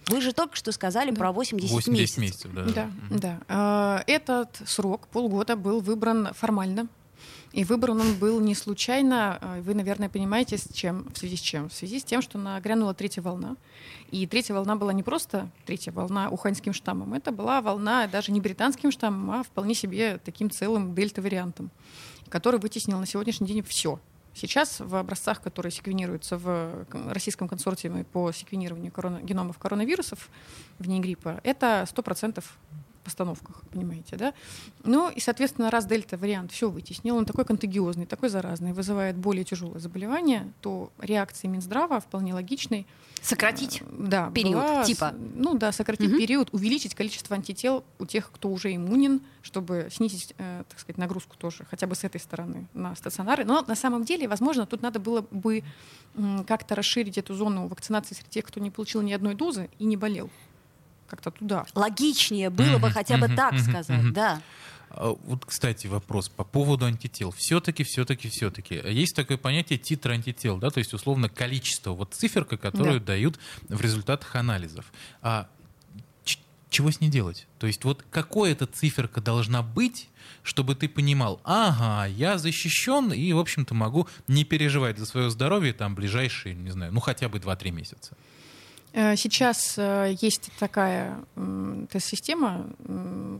Вы 0.07 0.19
же 0.19 0.33
только 0.33 0.55
что 0.55 0.71
сказали 0.71 1.11
да. 1.11 1.17
про 1.17 1.31
80, 1.31 1.71
80 1.71 1.87
месяцев. 1.87 2.17
месяцев 2.17 2.51
да, 2.53 2.63
да. 2.63 2.91
да. 3.09 3.39
да. 3.47 4.03
Этот 4.07 4.61
срок, 4.65 5.07
полгода, 5.07 5.55
был 5.55 5.79
выбран 5.79 6.29
формально 6.33 6.87
и 7.53 7.65
выбран 7.65 7.99
он 7.99 8.15
был 8.15 8.39
не 8.39 8.55
случайно. 8.55 9.37
А, 9.41 9.61
вы, 9.61 9.73
наверное, 9.73 10.07
понимаете, 10.07 10.57
с 10.57 10.69
чем, 10.73 11.07
в 11.13 11.17
связи 11.17 11.35
с 11.35 11.41
чем? 11.41 11.69
В 11.69 11.73
связи 11.73 11.99
с 11.99 12.03
тем, 12.03 12.21
что 12.21 12.37
нагрянула 12.37 12.93
третья 12.93 13.21
волна. 13.21 13.57
И 14.09 14.25
третья 14.25 14.53
волна 14.53 14.75
была 14.77 14.93
не 14.93 15.03
просто 15.03 15.49
третья 15.65 15.91
волна 15.91 16.29
уханьским 16.29 16.73
штаммом. 16.73 17.13
Это 17.13 17.31
была 17.31 17.61
волна 17.61 18.07
даже 18.07 18.31
не 18.31 18.39
британским 18.39 18.91
штаммом, 18.91 19.31
а 19.31 19.43
вполне 19.43 19.73
себе 19.73 20.19
таким 20.23 20.49
целым 20.49 20.95
дельта-вариантом, 20.95 21.71
который 22.29 22.59
вытеснил 22.59 22.99
на 22.99 23.05
сегодняшний 23.05 23.47
день 23.47 23.63
все. 23.63 23.99
Сейчас 24.33 24.79
в 24.79 24.95
образцах, 24.95 25.41
которые 25.41 25.73
секвенируются 25.73 26.37
в 26.37 26.85
российском 27.09 27.49
консорциуме 27.49 28.05
по 28.05 28.31
секвенированию 28.31 28.89
корона, 28.89 29.19
геномов 29.21 29.57
коронавирусов 29.57 30.29
вне 30.79 31.01
гриппа, 31.01 31.41
это 31.43 31.85
100% 31.93 32.41
постановках, 33.01 33.63
понимаете, 33.71 34.15
да? 34.15 34.33
Ну 34.83 35.09
и, 35.09 35.19
соответственно, 35.19 35.69
раз 35.69 35.85
дельта-вариант 35.85 36.51
все 36.51 36.69
вытеснил, 36.69 37.17
он 37.17 37.25
такой 37.25 37.45
контагиозный, 37.45 38.05
такой 38.05 38.29
заразный, 38.29 38.73
вызывает 38.73 39.17
более 39.17 39.43
тяжелое 39.43 39.79
заболевание, 39.79 40.51
то 40.61 40.91
реакции 40.99 41.47
Минздрава 41.47 41.99
вполне 41.99 42.33
логичной. 42.33 42.87
Сократить 43.21 43.81
э, 43.81 43.85
да, 43.89 44.31
период, 44.31 44.55
была, 44.55 44.83
типа? 44.83 45.13
Ну 45.35 45.53
да, 45.55 45.71
сократить 45.71 46.09
угу. 46.09 46.17
период, 46.17 46.49
увеличить 46.51 46.95
количество 46.95 47.35
антител 47.35 47.83
у 47.99 48.05
тех, 48.05 48.31
кто 48.31 48.49
уже 48.49 48.75
иммунен, 48.75 49.21
чтобы 49.41 49.89
снизить, 49.91 50.33
э, 50.37 50.63
так 50.67 50.79
сказать, 50.79 50.97
нагрузку 50.97 51.35
тоже, 51.37 51.65
хотя 51.69 51.87
бы 51.87 51.95
с 51.95 52.03
этой 52.03 52.19
стороны 52.19 52.67
на 52.73 52.95
стационары. 52.95 53.45
Но 53.45 53.63
на 53.67 53.75
самом 53.75 54.03
деле, 54.03 54.27
возможно, 54.27 54.65
тут 54.65 54.81
надо 54.81 54.99
было 54.99 55.25
бы 55.29 55.63
как-то 56.47 56.75
расширить 56.75 57.17
эту 57.17 57.33
зону 57.33 57.67
вакцинации 57.67 58.15
среди 58.15 58.29
тех, 58.29 58.45
кто 58.45 58.59
не 58.59 58.69
получил 58.71 59.01
ни 59.01 59.13
одной 59.13 59.35
дозы 59.35 59.69
и 59.79 59.85
не 59.85 59.97
болел 59.97 60.29
как-то 61.11 61.31
туда. 61.31 61.65
Логичнее 61.75 62.49
было 62.49 62.77
бы 62.79 62.89
хотя 62.89 63.17
бы 63.17 63.27
так 63.27 63.59
сказать, 63.59 64.11
да. 64.13 64.41
А, 64.89 65.15
вот, 65.25 65.45
кстати, 65.45 65.87
вопрос 65.87 66.29
по 66.29 66.43
поводу 66.43 66.85
антител. 66.85 67.31
Все-таки, 67.31 67.83
все-таки, 67.83 68.29
все-таки. 68.29 68.75
Есть 68.75 69.15
такое 69.15 69.37
понятие 69.37 69.77
титр 69.77 70.11
антител, 70.11 70.57
да, 70.57 70.69
то 70.69 70.79
есть 70.79 70.93
условно 70.93 71.29
количество, 71.29 71.91
вот 71.91 72.13
циферка, 72.13 72.57
которую 72.57 72.99
да. 72.99 73.07
дают 73.07 73.39
в 73.69 73.79
результатах 73.81 74.35
анализов. 74.35 74.85
А 75.21 75.47
чего 76.69 76.89
с 76.89 77.01
ней 77.01 77.09
делать? 77.09 77.47
То 77.59 77.67
есть 77.67 77.83
вот 77.83 78.03
какой 78.09 78.53
эта 78.53 78.65
циферка 78.65 79.19
должна 79.21 79.61
быть, 79.61 80.07
чтобы 80.41 80.73
ты 80.73 80.87
понимал, 80.87 81.41
ага, 81.43 82.07
я 82.07 82.37
защищен 82.37 83.11
и, 83.11 83.33
в 83.33 83.39
общем-то, 83.39 83.73
могу 83.73 84.07
не 84.27 84.45
переживать 84.45 84.97
за 84.97 85.05
свое 85.05 85.29
здоровье 85.29 85.73
там 85.73 85.95
ближайшие, 85.95 86.55
не 86.55 86.71
знаю, 86.71 86.93
ну 86.93 87.01
хотя 87.01 87.29
бы 87.29 87.37
2-3 87.37 87.71
месяца. 87.71 88.15
Э, 88.93 89.15
сейчас 89.15 89.75
э, 89.77 90.15
есть 90.19 90.51
такая 90.59 91.17
тест-система, 91.89 92.67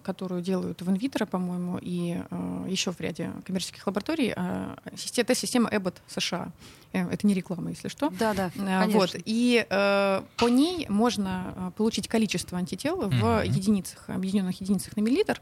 которую 0.04 0.42
делают 0.42 0.82
в 0.82 0.90
инвитро, 0.90 1.26
по-моему, 1.26 1.78
и 1.82 2.22
э, 2.30 2.66
еще 2.70 2.92
в 2.92 3.00
ряде 3.00 3.32
коммерческих 3.46 3.86
лабораторий. 3.86 4.34
Тест-система 4.96 5.70
Abbott 5.70 5.96
США. 6.08 6.52
Это 6.94 7.28
не 7.28 7.34
реклама, 7.34 7.70
если 7.70 7.88
что. 7.88 8.10
Да, 8.10 8.34
да. 8.34 8.52
Вот. 8.88 9.16
И 9.26 9.66
по 9.70 10.48
ней 10.50 10.86
можно 10.90 11.74
получить 11.78 12.08
количество 12.08 12.58
антител 12.58 12.98
в 12.98 13.10
mm-hmm. 13.10 13.48
единицах, 13.48 14.10
объединенных 14.10 14.60
единицах 14.60 14.96
на 14.98 15.02
миллилитр. 15.02 15.42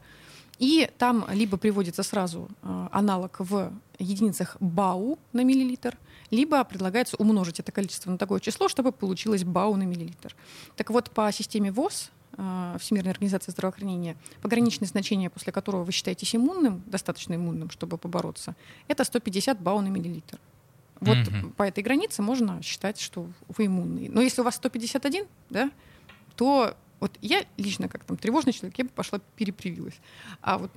И 0.58 0.90
там 0.98 1.26
либо 1.32 1.56
приводится 1.56 2.02
сразу 2.02 2.48
аналог 2.62 3.36
в 3.38 3.72
единицах 3.98 4.56
БАУ 4.60 5.18
на 5.32 5.42
миллилитр, 5.42 5.96
либо 6.30 6.62
предлагается 6.64 7.16
умножить 7.16 7.60
это 7.60 7.72
количество 7.72 8.10
на 8.10 8.18
такое 8.18 8.40
число, 8.40 8.68
чтобы 8.68 8.92
получилось 8.92 9.44
БАУ 9.44 9.76
на 9.76 9.84
миллилитр. 9.84 10.34
Так 10.76 10.90
вот, 10.90 11.10
по 11.10 11.30
системе 11.32 11.72
ВОЗ, 11.72 12.10
э, 12.36 12.76
Всемирной 12.80 13.12
организации 13.12 13.50
здравоохранения, 13.50 14.16
пограничное 14.42 14.88
значение, 14.88 15.30
после 15.30 15.52
которого 15.52 15.84
вы 15.84 15.92
считаетесь 15.92 16.34
иммунным, 16.34 16.82
достаточно 16.86 17.34
иммунным, 17.34 17.70
чтобы 17.70 17.98
побороться, 17.98 18.54
это 18.88 19.04
150 19.04 19.60
БАУ 19.60 19.80
на 19.80 19.88
миллилитр. 19.88 20.38
Вот 21.00 21.16
mm-hmm. 21.16 21.52
по 21.54 21.62
этой 21.62 21.82
границе 21.82 22.22
можно 22.22 22.62
считать, 22.62 23.00
что 23.00 23.26
вы 23.48 23.66
иммунный. 23.66 24.08
Но 24.08 24.20
если 24.20 24.42
у 24.42 24.44
вас 24.44 24.56
151, 24.56 25.26
да, 25.48 25.70
то 26.36 26.76
вот 27.00 27.18
я 27.22 27.44
лично, 27.56 27.88
как 27.88 28.04
там 28.04 28.16
тревожный 28.16 28.52
человек, 28.52 28.78
я 28.78 28.84
бы 28.84 28.90
пошла 28.90 29.20
перепривилась. 29.36 29.98
А 30.42 30.58
вот 30.58 30.70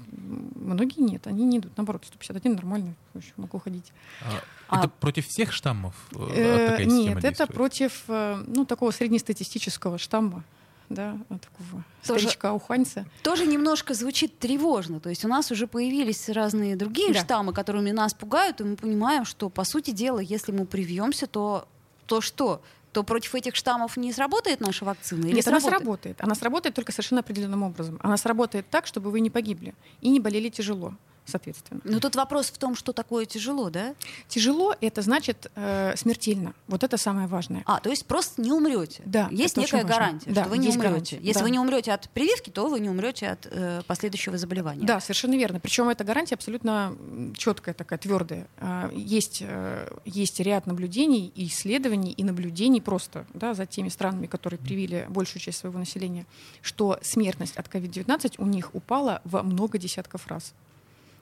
многие 0.55 1.01
нет, 1.01 1.27
они 1.27 1.43
не 1.43 1.59
идут. 1.59 1.75
Наоборот, 1.77 2.05
151 2.05 2.55
нормально, 2.55 2.95
еще 3.13 3.33
могу 3.37 3.59
ходить. 3.59 3.91
А, 4.21 4.41
а, 4.69 4.79
это 4.79 4.89
против 4.89 5.27
всех 5.27 5.51
штаммов? 5.51 5.95
Э, 6.13 6.77
э 6.79 6.85
нет, 6.85 7.23
это 7.23 7.45
против 7.45 8.03
э, 8.07 8.43
ну, 8.47 8.65
такого 8.65 8.91
среднестатистического 8.91 9.97
штамма 9.97 10.43
да, 10.89 11.17
такого 11.29 11.83
тоже, 12.05 12.27
старичка-уханьца. 12.27 13.05
Тоже 13.21 13.45
немножко 13.45 13.93
звучит 13.93 14.37
тревожно. 14.39 14.99
То 14.99 15.09
есть 15.09 15.25
у 15.25 15.27
нас 15.27 15.51
уже 15.51 15.67
появились 15.67 16.29
разные 16.29 16.75
другие 16.75 17.13
да. 17.13 17.19
штаммы, 17.19 17.53
которыми 17.53 17.91
нас 17.91 18.13
пугают, 18.13 18.61
и 18.61 18.63
мы 18.63 18.75
понимаем, 18.75 19.25
что, 19.25 19.49
по 19.49 19.63
сути 19.63 19.91
дела, 19.91 20.19
если 20.19 20.51
мы 20.51 20.65
привьемся, 20.65 21.27
то, 21.27 21.67
то 22.05 22.21
что? 22.21 22.61
То 22.93 23.03
против 23.03 23.35
этих 23.35 23.55
штаммов 23.55 23.97
не 23.97 24.13
сработает 24.13 24.61
наша 24.61 24.85
вакцина? 24.85 25.25
Или 25.25 25.35
Нет, 25.35 25.47
она 25.47 25.59
сработает? 25.59 25.81
сработает. 25.81 26.17
Она 26.21 26.35
сработает 26.35 26.75
только 26.75 26.91
совершенно 26.91 27.21
определенным 27.21 27.63
образом. 27.63 27.99
Она 28.01 28.17
сработает 28.17 28.69
так, 28.69 28.85
чтобы 28.87 29.11
вы 29.11 29.19
не 29.19 29.29
погибли 29.29 29.73
и 30.01 30.09
не 30.09 30.19
болели 30.19 30.49
тяжело, 30.49 30.93
соответственно. 31.25 31.81
Но 31.83 31.99
тут 31.99 32.15
вопрос 32.15 32.47
в 32.47 32.57
том, 32.57 32.75
что 32.75 32.93
такое 32.93 33.25
тяжело, 33.25 33.69
да? 33.69 33.95
Тяжело 34.27 34.75
это 34.81 35.01
значит 35.01 35.51
э, 35.55 35.93
смертельно. 35.95 36.53
Вот 36.67 36.83
это 36.83 36.97
самое 36.97 37.27
важное. 37.27 37.63
А, 37.65 37.79
то 37.79 37.89
есть 37.89 38.05
просто 38.05 38.41
не 38.41 38.51
умрете. 38.51 39.01
Да, 39.05 39.27
Есть 39.31 39.57
некая 39.57 39.83
гарантия, 39.83 40.31
Да, 40.31 40.41
что 40.41 40.49
вы 40.49 40.57
не 40.57 40.67
умрете. 40.69 40.79
гарантия, 40.87 41.19
Если 41.21 41.39
да. 41.39 41.43
вы 41.45 41.51
не 41.51 41.59
умрете 41.59 41.93
от 41.93 42.09
прививки, 42.09 42.49
то 42.49 42.67
вы 42.67 42.79
не 42.79 42.89
умрете 42.89 43.27
от 43.29 43.47
э, 43.49 43.81
последующего 43.87 44.37
заболевания. 44.37 44.85
Да, 44.85 44.99
совершенно 44.99 45.35
верно. 45.35 45.59
Причем 45.59 45.89
эта 45.89 46.03
гарантия 46.03 46.35
абсолютно 46.35 46.95
четкая, 47.37 47.73
такая 47.73 47.99
твердая. 47.99 48.47
А, 48.57 48.89
Есть, 48.93 49.39
э, 49.41 49.89
есть 50.05 50.39
ряд 50.39 50.67
наблюдений 50.67 51.31
и 51.35 51.47
исследований, 51.47 52.11
и 52.11 52.23
наблюдений 52.23 52.81
просто 52.81 53.25
да, 53.33 53.53
за 53.53 53.65
теми 53.65 53.89
странами, 53.89 54.27
которые 54.27 54.59
привили 54.59 55.05
большую 55.09 55.41
часть 55.41 55.59
своего 55.59 55.79
населения, 55.79 56.25
что 56.61 56.99
смертность 57.01 57.55
от 57.57 57.67
COVID-19 57.67 58.35
у 58.37 58.45
них 58.45 58.73
упала 58.75 59.21
во 59.23 59.43
много 59.43 59.77
десятков 59.77 60.27
раз. 60.27 60.53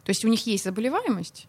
То 0.03 0.09
есть 0.09 0.25
у 0.25 0.27
них 0.27 0.45
есть 0.47 0.63
заболеваемость, 0.63 1.47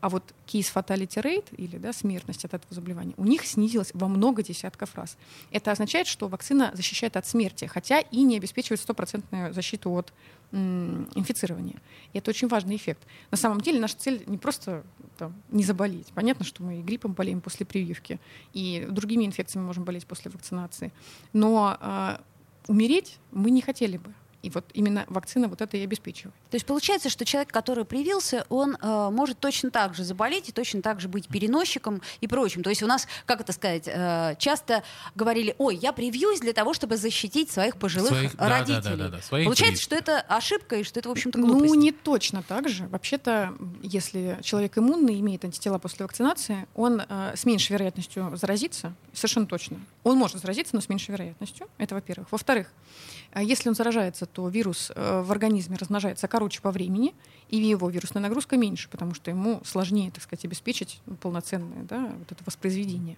а 0.00 0.08
вот 0.08 0.34
case 0.46 0.72
fatality 0.72 1.22
rate, 1.22 1.54
или 1.56 1.76
да, 1.76 1.92
смертность 1.92 2.44
от 2.44 2.54
этого 2.54 2.74
заболевания, 2.74 3.14
у 3.16 3.24
них 3.24 3.44
снизилась 3.44 3.90
во 3.92 4.08
много 4.08 4.42
десятков 4.42 4.94
раз. 4.94 5.16
Это 5.50 5.72
означает, 5.72 6.06
что 6.06 6.28
вакцина 6.28 6.70
защищает 6.74 7.16
от 7.16 7.26
смерти, 7.26 7.66
хотя 7.66 8.00
и 8.00 8.22
не 8.22 8.36
обеспечивает 8.38 8.80
стопроцентную 8.80 9.52
защиту 9.52 9.90
от 9.92 10.12
инфицирования. 10.52 11.76
И 12.12 12.18
это 12.18 12.30
очень 12.30 12.48
важный 12.48 12.76
эффект. 12.76 13.02
На 13.30 13.36
самом 13.36 13.60
деле 13.60 13.78
наша 13.78 13.96
цель 13.96 14.24
не 14.26 14.38
просто 14.38 14.82
там, 15.16 15.34
не 15.50 15.62
заболеть. 15.62 16.08
Понятно, 16.14 16.44
что 16.44 16.62
мы 16.62 16.80
и 16.80 16.82
гриппом 16.82 17.12
болеем 17.12 17.40
после 17.40 17.66
прививки, 17.66 18.18
и 18.52 18.86
другими 18.90 19.24
инфекциями 19.24 19.66
можем 19.66 19.84
болеть 19.84 20.06
после 20.06 20.30
вакцинации. 20.30 20.92
Но 21.32 21.76
а, 21.78 22.20
умереть 22.66 23.18
мы 23.30 23.50
не 23.50 23.60
хотели 23.60 23.98
бы. 23.98 24.12
И 24.42 24.50
вот 24.50 24.64
именно 24.72 25.04
вакцина 25.08 25.48
вот 25.48 25.60
это 25.60 25.76
и 25.76 25.84
обеспечивает. 25.84 26.34
То 26.50 26.54
есть 26.56 26.64
получается, 26.66 27.10
что 27.10 27.24
человек, 27.24 27.52
который 27.52 27.84
привился, 27.84 28.46
он 28.48 28.76
э, 28.80 29.08
может 29.10 29.38
точно 29.38 29.70
так 29.70 29.94
же 29.94 30.02
заболеть 30.04 30.48
и 30.48 30.52
точно 30.52 30.80
так 30.82 31.00
же 31.00 31.08
быть 31.08 31.28
переносчиком 31.28 32.00
и 32.20 32.26
прочим. 32.26 32.62
То 32.62 32.70
есть 32.70 32.82
у 32.82 32.86
нас, 32.86 33.06
как 33.26 33.40
это 33.42 33.52
сказать, 33.52 33.84
э, 33.86 34.36
часто 34.38 34.82
говорили, 35.14 35.54
ой, 35.58 35.76
я 35.76 35.92
привьюсь 35.92 36.40
для 36.40 36.52
того, 36.52 36.72
чтобы 36.72 36.96
защитить 36.96 37.50
своих 37.50 37.76
пожилых 37.76 38.08
Своих- 38.10 38.36
да, 38.36 38.48
да, 38.48 38.58
родителей. 38.58 38.80
да, 38.82 38.96
да, 38.96 39.08
да, 39.08 39.20
своих 39.22 39.44
Получается, 39.46 39.72
близких. 39.72 39.86
что 39.86 39.96
это 39.96 40.20
ошибка 40.22 40.76
и 40.76 40.82
что 40.84 41.00
это, 41.00 41.08
в 41.08 41.12
общем-то, 41.12 41.38
глупость. 41.38 41.66
Ну, 41.66 41.74
не 41.74 41.92
точно 41.92 42.42
так 42.42 42.68
же. 42.68 42.86
Вообще-то, 42.88 43.54
если 43.82 44.38
человек 44.42 44.78
иммунный, 44.78 45.20
имеет 45.20 45.44
антитела 45.44 45.78
после 45.78 46.04
вакцинации, 46.04 46.66
он 46.74 47.02
э, 47.06 47.32
с 47.36 47.44
меньшей 47.44 47.72
вероятностью 47.72 48.34
заразится, 48.36 48.94
совершенно 49.12 49.46
точно. 49.46 49.78
Он 50.02 50.16
может 50.16 50.38
заразиться, 50.38 50.74
но 50.74 50.80
с 50.80 50.88
меньшей 50.88 51.10
вероятностью. 51.10 51.68
Это 51.78 51.94
во-первых. 51.94 52.28
Во-вторых, 52.30 52.72
э, 53.32 53.42
если 53.44 53.68
он 53.68 53.74
заражается, 53.74 54.26
то 54.32 54.48
вирус 54.48 54.90
э, 54.94 55.22
в 55.22 55.30
организме 55.32 55.76
размножается 55.76 56.28
короче 56.28 56.60
по 56.60 56.70
времени, 56.70 57.14
и 57.48 57.56
его 57.56 57.88
вирусная 57.90 58.22
нагрузка 58.22 58.56
меньше, 58.56 58.88
потому 58.88 59.14
что 59.14 59.30
ему 59.30 59.60
сложнее, 59.64 60.10
так 60.10 60.22
сказать, 60.22 60.44
обеспечить 60.44 61.00
полноценное 61.20 61.82
да, 61.84 62.12
вот 62.18 62.30
это 62.32 62.42
воспроизведение. 62.46 63.16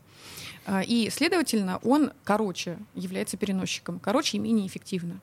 А, 0.64 0.82
И, 0.82 1.10
следовательно, 1.10 1.78
он 1.82 2.12
короче 2.24 2.78
является 2.94 3.36
переносчиком, 3.36 3.98
короче 3.98 4.36
и 4.38 4.40
менее 4.40 4.66
эффективно. 4.66 5.20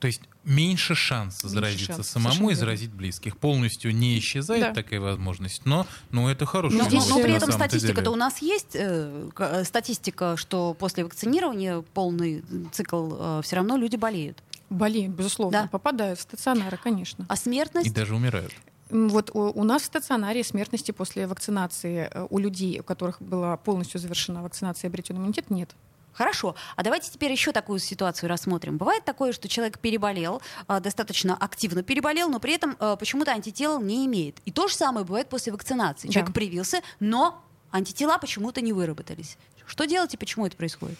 То 0.00 0.08
есть 0.08 0.20
меньше 0.44 0.94
шанс 0.94 1.42
Меньше 1.42 1.54
заразиться 1.54 1.92
шанс, 1.94 2.08
самому 2.08 2.28
совершенно 2.34 2.44
и 2.50 2.54
верно. 2.54 2.60
заразить 2.60 2.92
близких. 2.92 3.38
Полностью 3.38 3.94
не 3.94 4.18
исчезает 4.18 4.62
Да. 4.62 4.74
такая 4.74 5.00
возможность, 5.00 5.64
но, 5.64 5.86
но 6.10 6.30
это 6.30 6.44
хорошая 6.44 6.76
Но, 6.78 6.84
но- 6.84 6.90
новость 6.90 7.08
но 7.10 7.22
при 7.22 7.32
этом 7.32 7.50
статистика-то 7.52 8.10
у 8.10 8.16
нас 8.16 8.42
есть, 8.42 8.74
э, 8.74 9.30
э, 9.38 9.64
статистика, 9.64 10.36
что 10.36 10.74
после 10.78 11.04
вакцинирования 11.04 11.80
полный 11.94 12.44
цикл 12.72 13.40
все 13.40 13.56
равно 13.56 13.78
люди 13.78 13.96
болеют. 13.96 14.42
Болеют, 14.70 15.12
безусловно, 15.14 15.62
Да. 15.62 15.68
попадают 15.68 16.18
в 16.18 16.22
стационары, 16.22 16.78
конечно. 16.82 17.26
А 17.28 17.36
смертность? 17.36 17.86
И 17.86 17.90
даже 17.90 18.14
умирают. 18.14 18.52
Вот 18.90 19.30
у, 19.34 19.40
у 19.40 19.64
нас 19.64 19.82
в 19.82 19.84
стационаре 19.86 20.44
смертности 20.44 20.90
после 20.92 21.26
вакцинации 21.26 22.08
э, 22.12 22.26
у 22.30 22.38
людей, 22.38 22.80
у 22.80 22.82
которых 22.82 23.20
была 23.20 23.56
полностью 23.56 23.98
завершена 24.00 24.42
вакцинация 24.42 24.88
и 24.88 24.90
обретен 24.90 25.16
иммунитет, 25.16 25.50
нет. 25.50 25.70
Хорошо. 26.12 26.54
А 26.76 26.82
давайте 26.84 27.10
теперь 27.10 27.32
еще 27.32 27.50
такую 27.50 27.80
ситуацию 27.80 28.28
рассмотрим. 28.28 28.76
Бывает 28.78 29.04
такое, 29.04 29.32
что 29.32 29.48
человек 29.48 29.80
переболел, 29.80 30.40
а, 30.68 30.78
достаточно 30.78 31.34
активно 31.36 31.82
переболел, 31.82 32.28
но 32.28 32.38
при 32.38 32.54
этом 32.54 32.76
а, 32.78 32.94
почему-то 32.96 33.32
антител 33.32 33.80
не 33.80 34.06
имеет. 34.06 34.38
И 34.44 34.52
то 34.52 34.68
же 34.68 34.74
самое 34.76 35.04
бывает 35.04 35.28
после 35.28 35.52
вакцинации. 35.52 36.08
Человек 36.08 36.28
Да. 36.28 36.32
привился, 36.34 36.82
но 37.00 37.42
антитела 37.72 38.18
почему-то 38.18 38.60
не 38.60 38.72
выработались. 38.72 39.38
Что 39.66 39.86
делать 39.86 40.14
и 40.14 40.16
почему 40.16 40.46
это 40.46 40.56
происходит? 40.56 40.98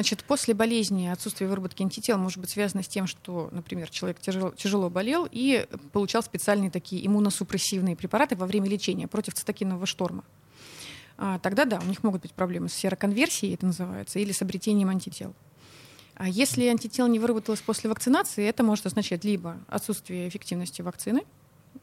Значит, 0.00 0.24
после 0.24 0.54
болезни 0.54 1.08
отсутствие 1.08 1.46
выработки 1.46 1.82
антител 1.82 2.16
может 2.16 2.38
быть 2.38 2.48
связано 2.48 2.82
с 2.82 2.88
тем, 2.88 3.06
что, 3.06 3.50
например, 3.52 3.90
человек 3.90 4.18
тяжело, 4.18 4.50
тяжело 4.52 4.88
болел 4.88 5.28
и 5.30 5.66
получал 5.92 6.22
специальные 6.22 6.70
такие 6.70 7.06
иммуносупрессивные 7.06 7.96
препараты 7.96 8.34
во 8.34 8.46
время 8.46 8.66
лечения 8.66 9.06
против 9.06 9.34
цитокинового 9.34 9.84
шторма. 9.84 10.24
А, 11.18 11.38
Тогда 11.40 11.66
да, 11.66 11.80
у 11.80 11.84
них 11.84 12.02
могут 12.02 12.22
быть 12.22 12.32
проблемы 12.32 12.70
с 12.70 12.72
сероконверсией, 12.72 13.52
это 13.52 13.66
называется, 13.66 14.18
или 14.18 14.32
с 14.32 14.40
обретением 14.40 14.88
антител. 14.88 15.34
А 16.14 16.26
если 16.26 16.64
антител 16.64 17.06
не 17.06 17.18
выработалось 17.18 17.60
после 17.60 17.90
вакцинации, 17.90 18.46
это 18.46 18.62
может 18.62 18.86
означать 18.86 19.22
либо 19.22 19.58
отсутствие 19.68 20.30
эффективности 20.30 20.80
вакцины, 20.80 21.24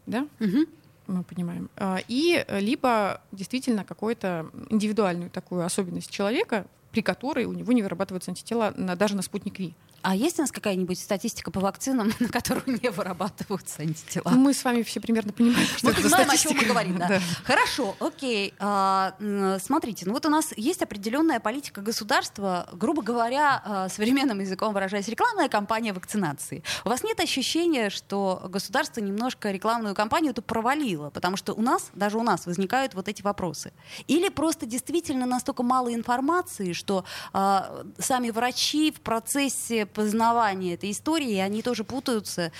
да, 0.07 0.27
Мгм. 0.39 0.65
мы 1.05 1.21
понимаем, 1.21 1.69
а, 1.75 1.99
и 2.07 2.43
либо 2.49 3.21
действительно 3.31 3.83
какую-то 3.83 4.49
индивидуальную 4.71 5.29
такую 5.29 5.63
особенность 5.63 6.09
человека, 6.09 6.65
при 6.97 7.03
которой 7.03 7.45
у 7.45 7.53
него 7.53 7.73
не 7.73 7.83
вырабатываются 7.83 8.31
антитела 8.31 8.73
на, 8.75 8.95
даже 8.95 9.15
на 9.15 9.21
спутник 9.21 9.59
Ви. 9.59 9.75
А 10.07 10.15
есть 10.15 10.39
у 10.39 10.41
нас 10.41 10.53
какая-нибудь 10.53 10.97
статистика 10.97 11.51
по 11.51 11.59
вакцинам, 11.59 12.13
на 12.21 12.29
которую 12.29 12.79
не 12.81 12.89
вырабатываются 12.89 13.81
антитела? 13.81 14.29
Мы 14.29 14.53
с 14.53 14.63
вами 14.63 14.81
все 14.83 15.01
примерно 15.01 15.33
понимаем, 15.33 15.67
что 15.67 15.87
Мы 15.87 15.91
это 15.91 16.07
знаем, 16.07 16.29
о 16.29 16.37
чем 16.37 16.53
мы 16.53 16.59
статистика. 16.59 16.69
говорим, 16.69 16.97
да. 16.97 17.07
Да. 17.17 17.19
Хорошо, 17.43 17.93
окей. 17.99 18.53
А, 18.57 19.15
смотрите, 19.61 20.05
ну 20.05 20.13
вот 20.13 20.25
у 20.25 20.29
нас 20.29 20.53
есть 20.55 20.81
определенная 20.81 21.41
политика 21.41 21.81
государства, 21.81 22.69
грубо 22.71 23.01
говоря, 23.01 23.61
а, 23.65 23.89
современным 23.89 24.39
языком 24.39 24.73
выражаясь, 24.73 25.09
рекламная 25.09 25.49
кампания 25.49 25.91
вакцинации. 25.91 26.63
У 26.85 26.89
вас 26.89 27.03
нет 27.03 27.19
ощущения, 27.19 27.89
что 27.89 28.47
государство 28.47 29.01
немножко 29.01 29.51
рекламную 29.51 29.93
кампанию 29.93 30.31
эту 30.31 30.41
провалило, 30.41 31.09
потому 31.09 31.35
что 31.35 31.53
у 31.53 31.61
нас, 31.61 31.89
даже 31.93 32.17
у 32.17 32.23
нас, 32.23 32.45
возникают 32.45 32.93
вот 32.93 33.09
эти 33.09 33.23
вопросы? 33.23 33.73
Или 34.07 34.29
просто 34.29 34.65
действительно 34.65 35.25
настолько 35.25 35.63
мало 35.63 35.93
информации, 35.93 36.71
что 36.71 37.03
а, 37.33 37.83
сами 37.99 38.29
врачи 38.29 38.91
в 38.91 39.01
процессе 39.01 39.85
познавания 39.97 40.75
этой 40.75 40.91
истории, 40.91 41.37
они 41.37 41.61
тоже 41.63 41.83
путаются? 41.83 42.51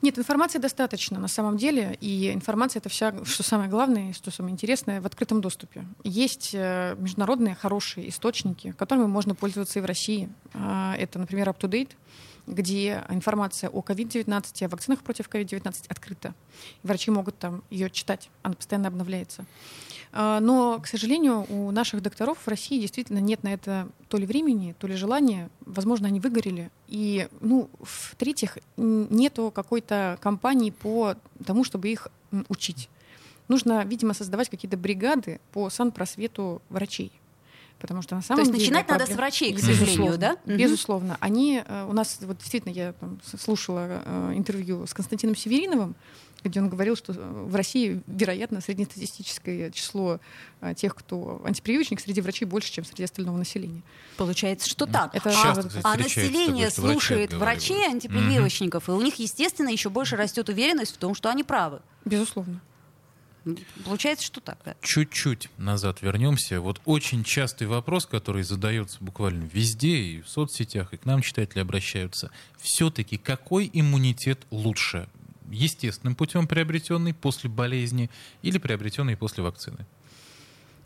Нет, 0.00 0.18
информации 0.18 0.58
достаточно 0.58 1.18
на 1.18 1.28
самом 1.28 1.56
деле, 1.56 1.98
и 2.00 2.32
информация 2.32 2.80
это 2.80 2.88
вся, 2.88 3.12
что 3.24 3.42
самое 3.42 3.68
главное, 3.68 4.10
и 4.10 4.12
что 4.12 4.30
самое 4.30 4.52
интересное, 4.52 5.00
в 5.00 5.06
открытом 5.06 5.40
доступе. 5.40 5.84
Есть 6.04 6.50
э, 6.54 6.96
международные 6.98 7.54
хорошие 7.56 8.08
источники, 8.08 8.74
которыми 8.78 9.06
можно 9.06 9.34
пользоваться 9.34 9.80
и 9.80 9.82
в 9.82 9.86
России. 9.86 10.28
А, 10.54 10.94
Это, 10.96 11.18
например, 11.18 11.48
UpToDate, 11.48 11.90
где 12.48 13.04
информация 13.08 13.70
о 13.70 13.80
COVID-19, 13.80 14.64
о 14.64 14.68
вакцинах 14.68 15.00
против 15.00 15.28
COVID-19 15.28 15.84
открыта. 15.88 16.34
Врачи 16.82 17.10
могут 17.10 17.38
там 17.38 17.62
ее 17.70 17.90
читать, 17.90 18.30
она 18.42 18.54
постоянно 18.54 18.88
обновляется. 18.88 19.44
А, 20.12 20.40
Но, 20.40 20.78
к 20.80 20.86
сожалению, 20.86 21.46
у 21.48 21.70
наших 21.70 22.02
докторов 22.02 22.38
в 22.38 22.48
России 22.48 22.80
действительно 22.80 23.18
нет 23.18 23.42
на 23.42 23.52
это 23.52 23.88
то 24.08 24.16
ли 24.16 24.26
времени, 24.26 24.74
то 24.78 24.86
ли 24.86 24.94
желания. 24.94 25.50
Возможно, 25.60 26.08
они 26.08 26.20
выгорели. 26.20 26.70
И, 26.88 27.28
ну, 27.40 27.68
в-третьих, 27.80 28.58
нету 28.76 29.50
какой-то 29.54 30.18
кампании 30.20 30.70
по 30.70 31.14
тому, 31.44 31.64
чтобы 31.64 31.88
их 31.88 32.08
учить. 32.48 32.88
Нужно, 33.48 33.84
видимо, 33.84 34.14
создавать 34.14 34.50
какие-то 34.50 34.76
бригады 34.76 35.40
по 35.52 35.70
санпросвету 35.70 36.60
врачей. 36.68 37.12
Потому 37.78 38.02
что 38.02 38.16
на 38.16 38.22
самом 38.22 38.40
есть 38.40 38.52
деле... 38.52 38.64
начинать 38.64 38.88
надо 38.88 39.04
с 39.04 39.08
проблем- 39.08 39.16
врачей, 39.18 39.52
к 39.54 39.60
сожалению, 39.60 39.86
Безусловно. 39.86 40.18
да? 40.18 40.54
Безусловно. 40.56 41.16
Они 41.20 41.62
э, 41.64 41.86
у 41.88 41.92
нас, 41.92 42.18
вот 42.22 42.38
действительно, 42.38 42.72
я 42.72 42.92
там 42.92 43.20
слушала 43.38 44.02
э, 44.04 44.32
интервью 44.34 44.86
с 44.86 44.94
Константином 44.94 45.36
Севериновым, 45.36 45.94
где 46.42 46.60
он 46.60 46.68
говорил, 46.68 46.96
что 46.96 47.12
э, 47.12 47.16
в 47.16 47.54
России, 47.54 48.02
вероятно, 48.08 48.60
среднестатистическое 48.60 49.70
число 49.70 50.18
тех, 50.74 50.94
кто 50.96 51.40
антипрививочник, 51.44 52.00
среди 52.00 52.20
врачей 52.20 52.46
больше, 52.46 52.72
чем 52.72 52.84
среди 52.84 53.04
остального 53.04 53.36
населения. 53.36 53.82
Получается, 54.16 54.68
что 54.68 54.86
так. 54.86 55.14
Это 55.14 55.30
а, 55.30 55.54
кстати, 55.54 55.80
а 55.84 55.96
население 55.96 56.70
такое, 56.70 56.92
слушает 56.92 57.32
отговаривают. 57.32 57.60
врачей 57.62 57.86
антипрививочников, 57.86 58.88
и 58.88 58.92
у 58.92 59.00
них, 59.00 59.20
естественно, 59.20 59.68
еще 59.68 59.88
больше 59.88 60.16
растет 60.16 60.48
уверенность 60.48 60.94
в 60.94 60.98
том, 60.98 61.14
что 61.14 61.30
они 61.30 61.44
правы. 61.44 61.80
Безусловно. 62.04 62.60
Получается, 63.84 64.24
что 64.26 64.40
так. 64.40 64.58
Да. 64.64 64.74
Чуть-чуть 64.82 65.48
назад 65.58 66.02
вернемся. 66.02 66.60
Вот 66.60 66.80
очень 66.84 67.24
частый 67.24 67.66
вопрос, 67.66 68.06
который 68.06 68.42
задается 68.42 68.98
буквально 69.00 69.44
везде, 69.52 69.96
и 69.96 70.20
в 70.20 70.28
соцсетях, 70.28 70.92
и 70.92 70.96
к 70.96 71.04
нам 71.04 71.22
читатели 71.22 71.60
обращаются. 71.60 72.30
Все-таки 72.58 73.16
какой 73.16 73.70
иммунитет 73.72 74.46
лучше? 74.50 75.08
Естественным 75.50 76.14
путем 76.14 76.46
приобретенный 76.46 77.14
после 77.14 77.48
болезни 77.48 78.10
или 78.42 78.58
приобретенный 78.58 79.16
после 79.16 79.42
вакцины? 79.42 79.86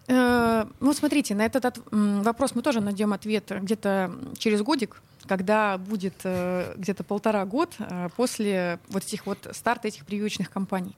Э, 0.09 0.65
ну, 0.81 0.93
смотрите, 0.93 1.35
на 1.35 1.45
этот 1.45 1.79
вопрос 1.91 2.55
мы 2.55 2.62
тоже 2.62 2.81
найдем 2.81 3.12
ответ 3.12 3.51
где-то 3.51 4.12
через 4.38 4.62
годик, 4.62 5.03
когда 5.27 5.79
будет 5.79 6.15
э, 6.25 6.75
где-то 6.77 7.05
полтора 7.05 7.45
год 7.45 7.75
э, 7.79 8.09
после 8.17 8.79
вот 8.88 9.05
этих 9.05 9.27
вот 9.27 9.47
старта 9.53 9.88
этих 9.88 10.05
прививочных 10.05 10.51
кампаний. 10.51 10.97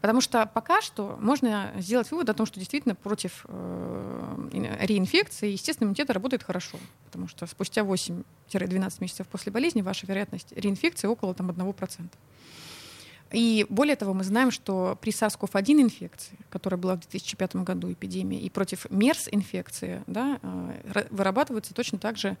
Потому 0.00 0.22
что 0.22 0.46
пока 0.46 0.80
что 0.80 1.18
можно 1.20 1.72
сделать 1.76 2.10
вывод 2.10 2.28
о 2.30 2.34
том, 2.34 2.46
что 2.46 2.58
действительно 2.58 2.94
против 2.94 3.44
э, 3.48 4.48
реинфекции 4.80 5.50
естественный 5.50 5.86
иммунитет 5.86 6.10
работает 6.10 6.42
хорошо. 6.42 6.78
Потому 7.04 7.28
что 7.28 7.46
спустя 7.46 7.82
8-12 7.82 8.22
месяцев 9.00 9.26
после 9.28 9.52
болезни 9.52 9.82
ваша 9.82 10.06
вероятность 10.06 10.52
реинфекции 10.52 11.06
около 11.06 11.34
там, 11.34 11.50
1%. 11.50 12.08
И 13.32 13.64
более 13.68 13.94
того, 13.94 14.12
мы 14.14 14.24
знаем, 14.24 14.50
что 14.50 14.98
при 15.00 15.12
SARS-CoV-1 15.12 15.82
инфекции, 15.82 16.36
которая 16.48 16.80
была 16.80 16.96
в 16.96 17.00
2005 17.00 17.56
году 17.56 17.92
эпидемия, 17.92 18.40
и 18.40 18.50
против 18.50 18.86
MERS 18.86 19.28
инфекции 19.30 20.02
да, 20.06 20.40
э, 20.42 21.04
вырабатывается 21.10 21.74
точно 21.74 21.98
так 21.98 22.16
же 22.16 22.36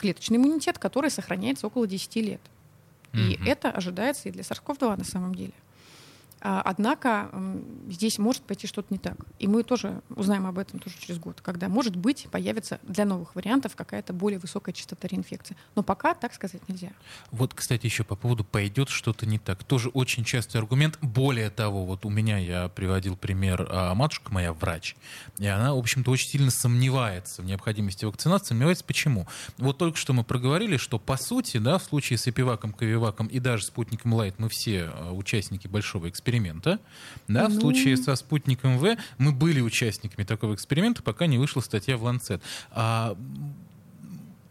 клеточный 0.00 0.36
иммунитет, 0.36 0.78
который 0.78 1.10
сохраняется 1.10 1.66
около 1.66 1.86
10 1.86 2.16
лет. 2.16 2.40
И 3.14 3.16
mm-hmm. 3.16 3.46
это 3.46 3.70
ожидается 3.70 4.28
и 4.28 4.32
для 4.32 4.42
SARS-CoV-2 4.42 4.98
на 4.98 5.04
самом 5.04 5.34
деле. 5.34 5.54
А, 6.40 6.62
однако 6.64 7.30
здесь 7.88 8.18
может 8.18 8.42
пойти 8.42 8.66
что-то 8.66 8.88
не 8.90 8.98
так. 8.98 9.16
И 9.38 9.46
мы 9.46 9.62
тоже 9.62 10.02
узнаем 10.10 10.46
об 10.46 10.58
этом 10.58 10.78
тоже 10.80 10.96
через 10.98 11.18
год, 11.18 11.40
когда, 11.40 11.68
может 11.68 11.96
быть, 11.96 12.28
появится 12.30 12.78
для 12.82 13.04
новых 13.04 13.34
вариантов 13.34 13.74
какая-то 13.74 14.12
более 14.12 14.38
высокая 14.38 14.72
частота 14.72 15.08
реинфекции. 15.08 15.56
Но 15.74 15.82
пока 15.82 16.14
так 16.14 16.34
сказать 16.34 16.66
нельзя. 16.68 16.90
Вот, 17.30 17.54
кстати, 17.54 17.86
еще 17.86 18.04
по 18.04 18.16
поводу 18.16 18.44
«пойдет 18.44 18.88
что-то 18.88 19.26
не 19.26 19.38
так». 19.38 19.64
Тоже 19.64 19.88
очень 19.88 20.24
частый 20.24 20.60
аргумент. 20.60 20.98
Более 21.00 21.50
того, 21.50 21.84
вот 21.84 22.04
у 22.04 22.10
меня 22.10 22.38
я 22.38 22.68
приводил 22.68 23.16
пример, 23.16 23.66
а 23.70 23.94
матушка 23.94 24.32
моя 24.32 24.52
врач, 24.52 24.96
и 25.38 25.46
она, 25.46 25.74
в 25.74 25.78
общем-то, 25.78 26.10
очень 26.10 26.28
сильно 26.28 26.50
сомневается 26.50 27.42
в 27.42 27.44
необходимости 27.44 28.04
вакцинации. 28.04 28.48
Сомневается 28.48 28.84
почему? 28.84 29.26
Вот 29.56 29.78
только 29.78 29.98
что 29.98 30.12
мы 30.12 30.24
проговорили, 30.24 30.76
что, 30.76 30.98
по 30.98 31.16
сути, 31.16 31.58
да, 31.58 31.78
в 31.78 31.82
случае 31.82 32.18
с 32.18 32.28
Эпиваком, 32.28 32.72
Ковиваком 32.72 33.26
и 33.26 33.38
даже 33.38 33.64
спутником 33.64 34.14
Лайт 34.14 34.38
мы 34.38 34.48
все 34.48 34.90
а, 34.92 35.12
участники 35.12 35.66
большого 35.66 36.08
эксперимента, 36.08 36.27
эксперимента. 36.28 36.78
Да, 37.26 37.48
ну... 37.48 37.56
В 37.56 37.60
случае 37.60 37.96
со 37.96 38.14
спутником 38.16 38.78
В 38.78 38.96
мы 39.16 39.32
были 39.32 39.60
участниками 39.60 40.24
такого 40.24 40.54
эксперимента, 40.54 41.02
пока 41.02 41.26
не 41.26 41.38
вышла 41.38 41.60
статья 41.60 41.96
в 41.96 42.04
Lancet. 42.06 42.40
А 42.70 43.16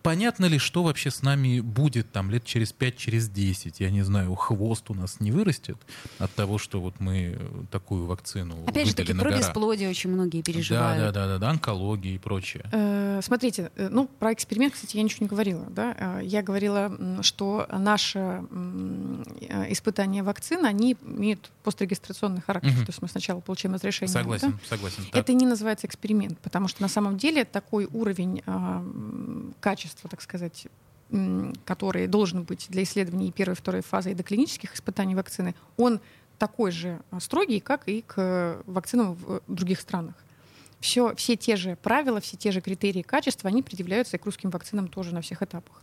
понятно 0.08 0.46
ли, 0.46 0.58
что 0.58 0.84
вообще 0.84 1.12
с 1.12 1.22
нами 1.22 1.60
будет 1.60 2.14
там 2.14 2.32
лет 2.32 2.46
через 2.46 2.72
5, 2.72 2.96
через 2.96 3.28
10? 3.28 3.82
Я 3.82 3.90
не 3.90 4.04
знаю, 4.04 4.36
хвост 4.36 4.90
у 4.90 4.94
нас 4.94 5.20
не 5.20 5.32
вырастет 5.34 5.76
от 6.18 6.34
того, 6.34 6.58
что 6.58 6.80
вот 6.80 7.02
мы 7.02 7.38
такую 7.72 8.06
вакцину 8.06 8.56
Опять 8.66 8.88
же 8.88 8.96
таки, 8.96 9.12
про 9.12 9.26
гора. 9.26 9.38
бесплодие 9.38 9.90
очень 9.90 10.10
многие 10.10 10.44
переживают. 10.44 10.98
Да, 10.98 11.12
да, 11.12 11.12
да, 11.12 11.34
да, 11.34 11.40
да 11.40 11.50
онкология 11.50 12.16
и 12.16 12.18
прочее. 12.20 12.64
Э, 12.72 13.20
смотрите, 13.22 13.70
э, 13.76 13.90
ну, 13.92 14.08
про 14.08 14.32
эксперимент, 14.32 14.76
кстати, 14.76 14.96
я 14.96 15.04
ничего 15.04 15.26
не 15.26 15.28
говорила. 15.28 15.66
Да? 15.72 15.94
Э, 16.00 16.22
я 16.24 16.42
говорила, 16.42 16.90
что 17.22 17.68
наше 17.70 18.44
испытание 19.70 20.24
вакцин, 20.24 20.64
они 20.66 20.96
имеют 21.02 21.52
пострегистрационный 21.64 22.42
характер. 22.42 22.72
Угу. 22.72 22.80
То 22.86 22.90
есть 22.90 23.02
мы 23.02 23.10
сначала 23.10 23.42
получаем 23.42 23.76
разрешение. 23.76 24.14
Согласен, 24.14 24.52
да? 24.52 24.58
согласен. 24.70 25.04
Так. 25.12 25.22
Это 25.22 25.34
не 25.34 25.46
называется 25.46 25.86
эксперимент, 25.86 26.40
потому 26.40 26.70
что 26.70 26.82
на 26.82 26.88
самом 26.88 27.18
деле 27.18 27.44
такой 27.44 27.90
уровень 27.92 28.42
качества 29.60 29.97
лекарства, 29.98 30.10
так 30.10 30.22
сказать, 30.22 30.68
который 31.66 32.08
должен 32.08 32.44
быть 32.44 32.68
для 32.70 32.84
исследований 32.84 33.32
первой 33.32 33.54
и 33.54 33.56
второй 33.56 33.82
фазы 33.82 34.12
и 34.12 34.14
до 34.14 34.24
клинических 34.24 34.76
испытаний 34.76 35.16
вакцины, 35.16 35.56
он 35.78 36.00
такой 36.38 36.72
же 36.72 37.00
а, 37.10 37.20
строгий, 37.20 37.60
как 37.60 37.88
и 37.88 38.02
к 38.02 38.62
вакцинам 38.68 39.16
в 39.16 39.42
других 39.48 39.80
странах. 39.80 40.16
Все, 40.80 41.16
все 41.16 41.36
те 41.36 41.56
же 41.56 41.76
правила, 41.76 42.20
все 42.20 42.38
те 42.38 42.52
же 42.52 42.62
критерии 42.62 43.02
качества, 43.02 43.50
они 43.50 43.64
предъявляются 43.64 44.18
и 44.18 44.20
к 44.20 44.26
русским 44.26 44.52
вакцинам 44.52 44.88
тоже 44.88 45.14
на 45.14 45.22
всех 45.22 45.42
этапах. 45.42 45.82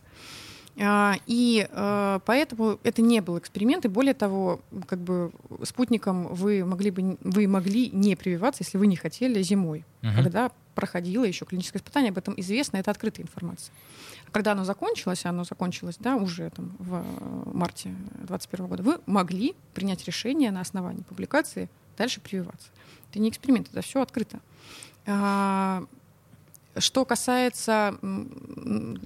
А, 0.77 1.15
и 1.25 1.67
а, 1.71 2.19
поэтому 2.25 2.79
это 2.83 3.01
не 3.01 3.21
был 3.21 3.37
эксперимент, 3.37 3.85
и 3.85 3.87
более 3.87 4.13
того, 4.13 4.61
как 4.87 4.99
бы 4.99 5.31
спутником 5.63 6.27
вы 6.33 6.65
могли 6.65 6.91
бы 6.91 7.17
вы 7.21 7.47
могли 7.47 7.89
не 7.91 8.15
прививаться, 8.15 8.63
если 8.63 8.77
вы 8.77 8.87
не 8.87 8.97
хотели 8.97 9.41
зимой, 9.41 9.85
угу. 10.03 10.11
когда 10.15 10.51
проходило 10.73 11.23
еще 11.23 11.45
клиническое 11.45 11.79
испытание, 11.79 12.09
об 12.09 12.17
этом 12.17 12.33
известно, 12.37 12.77
это 12.77 12.91
открытая 12.91 13.25
информация. 13.25 13.73
Когда 14.31 14.51
оно 14.51 14.65
закончилось, 14.65 15.25
оно 15.25 15.45
закончилось 15.45 15.95
да, 15.99 16.17
уже 16.17 16.49
там, 16.49 16.75
в 16.79 17.03
марте 17.53 17.89
2021 18.27 18.67
года, 18.67 18.83
вы 18.83 18.99
могли 19.05 19.55
принять 19.73 20.03
решение 20.05 20.51
на 20.51 20.59
основании 20.59 21.03
публикации 21.03 21.69
дальше 21.97 22.19
прививаться. 22.19 22.67
Это 23.09 23.19
не 23.19 23.29
эксперимент, 23.29 23.69
это 23.71 23.81
все 23.81 24.01
открыто. 24.01 24.41
Что 26.77 27.05
касается 27.05 27.97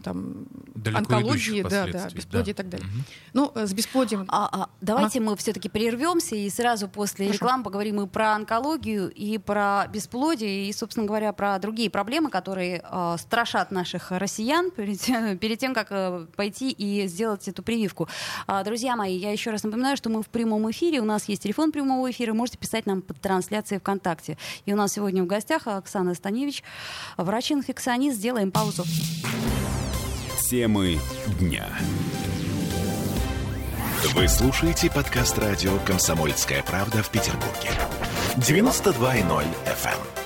там, 0.04 0.48
онкологии, 0.86 1.62
да, 1.64 1.88
да, 1.88 2.10
бесплодия 2.10 2.46
да. 2.46 2.52
и 2.52 2.54
так 2.54 2.70
далее. 2.70 2.88
Угу. 2.88 3.04
Ну, 3.34 3.52
э, 3.56 3.68
с 3.68 3.74
бесплодием... 3.74 4.26
А, 4.30 4.50
а, 4.52 4.70
давайте 4.82 5.20
а? 5.20 5.24
мы 5.24 5.36
все-таки 5.38 5.70
прервемся 5.70 6.36
и 6.36 6.50
сразу 6.50 6.88
после 6.88 7.28
Хорошо. 7.28 7.46
рекламы 7.46 7.64
поговорим 7.64 8.02
и 8.02 8.08
про 8.08 8.34
онкологию, 8.34 9.12
и 9.12 9.38
про 9.38 9.88
бесплодие, 9.92 10.70
и, 10.70 10.74
собственно 10.74 11.06
говоря, 11.06 11.34
про 11.34 11.60
другие 11.60 11.90
проблемы, 11.90 12.30
которые 12.30 12.84
э, 12.84 13.16
страшат 13.20 13.72
наших 13.72 14.12
россиян 14.12 14.72
перед, 14.76 15.40
перед 15.40 15.60
тем, 15.60 15.74
как 15.74 15.88
э, 15.92 16.28
пойти 16.36 16.72
и 16.72 17.08
сделать 17.08 17.48
эту 17.48 17.62
прививку. 17.62 18.08
А, 18.48 18.64
друзья 18.64 18.96
мои, 18.96 19.18
я 19.18 19.32
еще 19.32 19.52
раз 19.52 19.64
напоминаю, 19.64 19.98
что 19.98 20.10
мы 20.10 20.24
в 20.24 20.28
прямом 20.28 20.70
эфире, 20.72 21.02
у 21.02 21.06
нас 21.06 21.28
есть 21.28 21.44
телефон 21.44 21.72
прямого 21.72 22.10
эфира, 22.10 22.34
можете 22.34 22.58
писать 22.58 22.86
нам 22.86 23.02
под 23.02 23.20
трансляцией 23.20 23.80
ВКонтакте. 23.80 24.38
И 24.66 24.74
у 24.74 24.76
нас 24.76 24.94
сегодня 24.94 25.24
в 25.24 25.28
гостях 25.28 25.68
Оксана 25.68 26.14
Станевич, 26.14 26.64
врач 27.18 27.52
инфекционист. 27.60 28.18
Сделаем 28.18 28.52
паузу. 28.52 28.84
Темы 30.50 30.98
дня. 31.40 31.68
Вы 34.16 34.28
слушаете 34.28 34.90
подкаст 34.90 35.38
радио 35.38 35.78
«Комсомольская 35.86 36.64
правда» 36.64 37.04
в 37.04 37.10
Петербурге. 37.10 37.70
92.0 38.38 39.46
FM. 39.66 39.92
эм. 39.92 40.20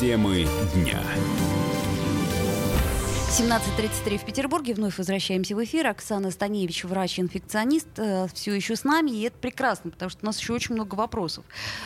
Темы 0.00 0.48
дня. 0.74 1.00
17.33 3.32 4.18
в 4.18 4.26
Петербурге. 4.26 4.74
Вновь 4.74 4.98
возвращаемся 4.98 5.56
в 5.56 5.64
эфир. 5.64 5.86
Оксана 5.86 6.30
Станевич, 6.30 6.84
врач-инфекционист, 6.84 7.88
э, 7.96 8.26
все 8.34 8.54
еще 8.54 8.76
с 8.76 8.84
нами. 8.84 9.10
И 9.10 9.22
это 9.22 9.38
прекрасно, 9.38 9.90
потому 9.90 10.10
что 10.10 10.18
у 10.22 10.26
нас 10.26 10.38
еще 10.38 10.52
очень 10.52 10.74
много 10.74 10.96
вопросов. 10.96 11.42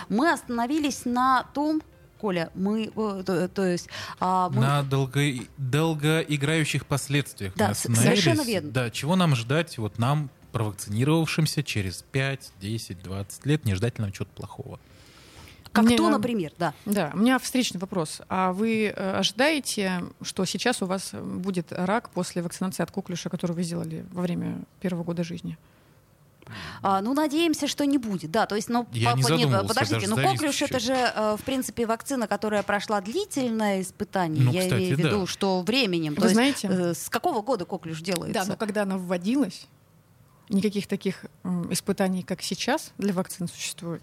Мы 0.09 0.33
остановились 0.33 1.05
на 1.05 1.45
том, 1.55 1.83
Коля, 2.21 2.51
мы, 2.57 2.91
э, 2.97 3.23
то, 3.25 3.49
то 3.49 3.65
есть... 3.65 3.89
А, 4.19 4.51
мы... 4.51 4.61
На 4.61 4.83
долго, 4.83 5.21
долгоиграющих 5.57 6.85
последствиях. 6.85 7.53
Да, 7.55 7.75
совершенно 7.75 8.43
верно. 8.43 8.71
Да, 8.73 8.91
чего 8.91 9.15
нам 9.15 9.37
ждать, 9.37 9.79
вот 9.79 10.01
нам, 10.01 10.31
провакцинировавшимся 10.51 11.63
через 11.63 12.03
5, 12.11 12.55
10, 12.61 13.03
20 13.05 13.47
лет, 13.47 13.65
не 13.65 13.77
ждать 13.77 14.01
нам 14.01 14.11
чего-то 14.11 14.33
плохого? 14.35 14.81
Как 15.77 15.85
мне, 15.85 15.97
то, 15.97 16.09
например, 16.09 16.53
да. 16.59 16.75
Да, 16.85 17.11
у 17.15 17.19
меня 17.19 17.39
встречный 17.39 17.79
вопрос. 17.79 18.23
А 18.29 18.53
вы 18.53 18.87
э, 18.87 19.19
ожидаете, 19.19 20.03
что 20.23 20.45
сейчас 20.45 20.83
у 20.83 20.87
вас 20.87 21.13
будет 21.13 21.67
рак 21.71 22.11
после 22.11 22.43
вакцинации 22.43 22.83
от 22.83 22.91
коклюша, 22.91 23.29
которую 23.29 23.57
вы 23.57 23.63
сделали 23.63 24.05
во 24.11 24.23
время 24.23 24.59
первого 24.81 25.05
года 25.05 25.23
жизни? 25.23 25.59
А, 26.83 27.01
ну, 27.03 27.13
надеемся, 27.15 27.67
что 27.67 27.85
не 27.85 27.99
будет. 27.99 28.31
Да, 28.31 28.47
то 28.47 28.55
есть, 28.55 28.69
ну, 28.69 28.87
Я 28.93 29.13
по, 29.13 29.17
не 29.17 29.45
нет, 29.45 29.67
подождите, 29.67 30.09
ну, 30.09 30.17
коклюш 30.17 30.63
это 30.63 30.79
же, 30.79 30.93
э, 30.93 31.37
в 31.39 31.45
принципе, 31.45 31.87
вакцина, 31.87 32.27
которая 32.27 32.63
прошла 32.63 33.01
длительное 33.01 33.83
испытание. 33.83 34.43
Ну, 34.43 34.53
Я 34.53 34.63
кстати, 34.63 34.81
имею 34.81 34.97
в 34.97 34.99
виду, 34.99 35.21
да. 35.21 35.27
что 35.27 35.61
временем. 35.63 36.15
Вы 36.15 36.23
то 36.23 36.29
знаете, 36.29 36.69
есть, 36.69 36.81
э, 36.81 36.95
с 36.95 37.11
какого 37.11 37.43
года 37.43 37.65
коклюш 37.65 38.01
делается? 38.01 38.45
Да, 38.45 38.45
но 38.49 38.57
когда 38.57 38.83
она 38.83 38.97
вводилась, 38.97 39.67
никаких 40.49 40.87
таких 40.87 41.27
испытаний, 41.71 42.23
как 42.23 42.43
сейчас, 42.43 42.93
для 42.99 43.13
вакцин 43.13 43.49
существует 43.49 44.03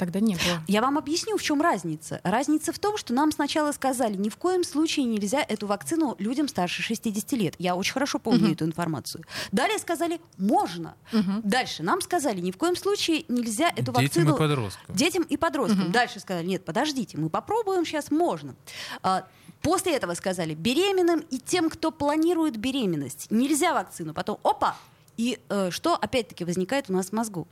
тогда 0.00 0.18
не 0.18 0.34
было. 0.34 0.64
Я 0.66 0.80
вам 0.80 0.96
объясню, 0.96 1.36
в 1.36 1.42
чем 1.42 1.60
разница. 1.60 2.22
Разница 2.24 2.72
в 2.72 2.78
том, 2.78 2.96
что 2.96 3.12
нам 3.12 3.30
сначала 3.32 3.70
сказали, 3.72 4.16
ни 4.16 4.30
в 4.30 4.36
коем 4.36 4.64
случае 4.64 5.04
нельзя 5.04 5.44
эту 5.46 5.66
вакцину 5.66 6.16
людям 6.18 6.48
старше 6.48 6.82
60 6.82 7.32
лет. 7.32 7.54
Я 7.58 7.76
очень 7.76 7.92
хорошо 7.92 8.18
помню 8.18 8.46
угу. 8.46 8.52
эту 8.52 8.64
информацию. 8.64 9.24
Далее 9.52 9.78
сказали, 9.78 10.18
можно. 10.38 10.96
Угу. 11.12 11.42
Дальше 11.44 11.82
нам 11.82 12.00
сказали, 12.00 12.40
ни 12.40 12.50
в 12.50 12.56
коем 12.56 12.76
случае 12.76 13.26
нельзя 13.28 13.68
эту 13.68 13.92
детям 13.92 13.94
вакцину... 13.94 14.34
И 14.34 14.38
подросткам. 14.38 14.96
Детям 14.96 15.22
и 15.24 15.36
подросткам. 15.36 15.84
Угу. 15.84 15.92
Дальше 15.92 16.18
сказали, 16.20 16.46
нет, 16.46 16.64
подождите, 16.64 17.18
мы 17.18 17.28
попробуем, 17.28 17.84
сейчас 17.84 18.10
можно. 18.10 18.54
А, 19.02 19.26
после 19.60 19.96
этого 19.96 20.14
сказали, 20.14 20.54
беременным 20.54 21.20
и 21.30 21.38
тем, 21.38 21.68
кто 21.68 21.90
планирует 21.90 22.56
беременность, 22.56 23.26
нельзя 23.30 23.74
вакцину. 23.74 24.14
Потом, 24.14 24.38
опа, 24.42 24.76
и 25.18 25.38
э, 25.50 25.70
что 25.70 25.94
опять-таки 25.94 26.46
возникает 26.46 26.88
у 26.88 26.94
нас 26.94 27.08
в 27.08 27.12
мозгу? 27.12 27.46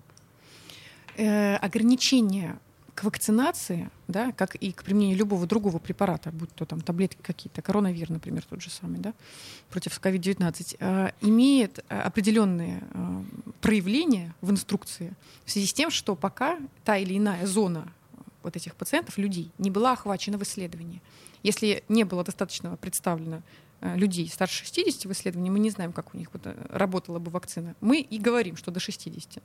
Э, 1.19 1.57
ограничения 1.57 2.59
к 2.95 3.05
вакцинации, 3.05 3.91
да, 4.09 4.33
как 4.33 4.57
и 4.57 4.73
к 4.73 4.83
применению 4.83 5.19
любого 5.19 5.47
другого 5.47 5.79
препарата, 5.79 6.31
будь 6.33 6.53
то 6.55 6.65
там 6.65 6.81
таблетки 6.81 7.23
какие-то, 7.23 7.63
коронавир, 7.63 8.11
например, 8.11 8.43
тот 8.43 8.61
же 8.61 8.71
самый, 8.71 8.99
да, 8.99 9.15
против 9.71 10.01
COVID-19, 10.01 10.77
э, 10.81 11.11
имеет 11.21 11.79
э, 11.79 12.01
определенные 12.01 12.83
э, 12.91 13.23
проявление 13.61 14.35
в 14.41 14.51
инструкции 14.51 15.13
в 15.45 15.51
связи 15.51 15.67
с 15.67 15.73
тем, 15.73 15.91
что 15.91 16.17
пока 16.17 16.59
та 16.85 16.97
или 16.97 17.17
иная 17.17 17.47
зона 17.47 17.93
вот 18.43 18.57
этих 18.57 18.75
пациентов, 18.75 19.19
людей, 19.19 19.53
не 19.59 19.71
была 19.71 19.93
охвачена 19.93 20.39
в 20.39 20.43
исследовании. 20.43 21.01
Если 21.43 21.85
не 21.89 22.05
было 22.05 22.25
достаточно 22.25 22.77
представлено 22.77 23.43
э, 23.81 23.97
людей 23.97 24.29
старше 24.29 24.65
60 24.65 25.05
в 25.05 25.13
исследовании, 25.13 25.51
мы 25.51 25.61
не 25.61 25.71
знаем, 25.71 25.93
как 25.93 26.15
у 26.15 26.19
них 26.19 26.31
вот, 26.33 26.43
э, 26.47 26.55
работала 26.71 27.19
бы 27.19 27.31
вакцина. 27.31 27.77
Мы 27.81 28.01
и 28.01 28.19
говорим, 28.19 28.57
что 28.57 28.71
до 28.71 28.81
60. 28.81 29.43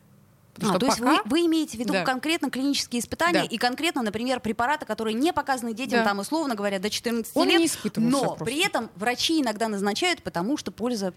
А, 0.61 0.77
то 0.79 0.85
есть 0.85 0.99
вы, 0.99 1.17
вы 1.25 1.45
имеете 1.47 1.77
в 1.77 1.79
виду 1.79 1.93
Да. 1.93 2.03
конкретно 2.03 2.49
клинические 2.51 3.01
испытания 3.01 3.41
Да. 3.41 3.45
и 3.45 3.57
конкретно, 3.57 4.01
например, 4.03 4.39
препараты, 4.39 4.85
которые 4.85 5.13
не 5.15 5.33
показаны 5.33 5.73
детям, 5.73 5.99
Да. 5.99 6.05
там, 6.05 6.19
условно 6.19 6.55
говоря, 6.55 6.79
до 6.79 6.89
14 6.89 7.31
Он 7.35 7.47
лет, 7.47 7.59
не 7.59 7.91
но 8.09 8.19
просто. 8.23 8.45
при 8.45 8.63
этом 8.65 8.89
врачи 8.95 9.41
иногда 9.41 9.67
назначают, 9.67 10.21
потому 10.21 10.57
что 10.57 10.71
польза... 10.71 11.13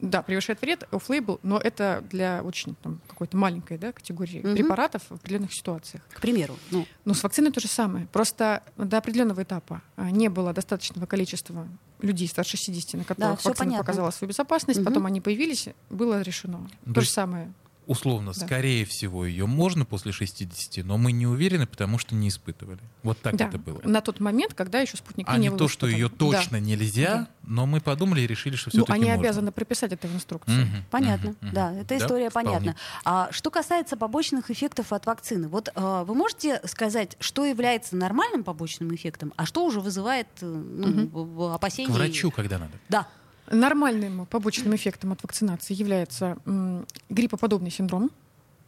Да, 0.00 0.22
превышает 0.22 0.60
вред, 0.60 0.86
off-label, 0.90 1.38
но 1.42 1.56
это 1.56 2.04
для 2.10 2.42
очень 2.42 2.74
там, 2.82 3.00
какой-то 3.06 3.36
маленькой 3.36 3.78
да, 3.78 3.92
категории 3.92 4.40
Мгм. 4.40 4.54
препаратов 4.54 5.02
в 5.08 5.14
определенных 5.14 5.54
ситуациях. 5.54 6.02
К 6.12 6.20
примеру, 6.20 6.56
ну, 6.70 6.84
Но 7.04 7.14
с 7.14 7.22
вакциной 7.22 7.52
то 7.52 7.60
же 7.60 7.68
самое. 7.68 8.06
Просто 8.12 8.62
до 8.76 8.98
определенного 8.98 9.44
этапа 9.44 9.82
а, 9.96 10.10
не 10.10 10.28
было 10.28 10.52
достаточного 10.52 11.06
количества 11.06 11.66
людей 12.00 12.26
старше 12.28 12.56
60, 12.58 12.94
на 12.98 13.04
которых 13.04 13.38
всё 13.40 13.48
вакцина 13.50 13.66
понятно. 13.66 13.84
показала 13.84 14.10
свою 14.10 14.28
безопасность, 14.28 14.80
Мгм. 14.80 14.86
потом 14.88 15.06
они 15.06 15.20
появились, 15.22 15.68
было 15.90 16.20
решено. 16.20 16.68
То 16.84 16.94
То 16.94 17.00
же 17.00 17.08
самое. 17.08 17.52
Условно, 17.86 18.32
Да. 18.32 18.46
скорее 18.46 18.84
всего, 18.84 19.26
ее 19.26 19.46
можно 19.46 19.84
после 19.84 20.10
60, 20.12 20.84
но 20.84 20.96
мы 20.96 21.12
не 21.12 21.26
уверены, 21.26 21.66
потому 21.66 21.98
что 21.98 22.14
не 22.14 22.28
испытывали. 22.28 22.78
Вот 23.02 23.18
так 23.20 23.36
да, 23.36 23.46
это 23.48 23.58
было. 23.58 23.80
на 23.84 24.00
тот 24.00 24.20
момент, 24.20 24.54
когда 24.54 24.80
еще 24.80 24.96
спутник 24.96 25.26
А 25.28 25.36
не 25.36 25.50
был 25.50 25.58
то, 25.58 25.68
что 25.68 25.86
ее 25.86 26.08
Да. 26.08 26.14
точно 26.16 26.60
нельзя, 26.60 27.28
но 27.42 27.66
мы 27.66 27.80
подумали 27.80 28.22
и 28.22 28.26
решили, 28.26 28.56
что 28.56 28.70
Ну, 28.72 28.84
все-таки 28.84 28.92
они 28.92 29.04
можно. 29.10 29.20
обязаны 29.20 29.52
прописать 29.52 29.92
это 29.92 30.08
в 30.08 30.14
инструкции. 30.14 30.52
Мгм, 30.64 30.84
понятно, 30.90 31.34
мгм. 31.40 31.52
да, 31.52 31.72
эта 31.74 31.98
история 31.98 32.30
вполне. 32.30 32.48
понятна. 32.50 32.76
А 33.04 33.28
что 33.32 33.50
касается 33.50 33.96
побочных 33.96 34.50
эффектов 34.50 34.92
от 34.92 35.04
вакцины, 35.06 35.48
вот 35.48 35.68
э, 35.74 36.04
вы 36.06 36.14
можете 36.14 36.60
сказать, 36.64 37.16
что 37.20 37.44
является 37.44 37.96
нормальным 37.96 38.44
побочным 38.44 38.94
эффектом, 38.94 39.32
а 39.36 39.44
что 39.46 39.64
уже 39.64 39.80
вызывает 39.80 40.28
э, 40.40 40.46
ну, 40.46 41.08
в 41.12 41.54
опасения? 41.54 41.88
К 41.88 41.92
врачу, 41.96 42.30
когда 42.30 42.58
надо. 42.58 42.72
Да. 42.88 43.06
Нормальным 43.50 44.26
побочным 44.26 44.74
эффектом 44.74 45.12
от 45.12 45.22
вакцинации 45.22 45.74
является 45.74 46.36
м, 46.46 46.86
гриппоподобный 47.10 47.70
синдром 47.70 48.10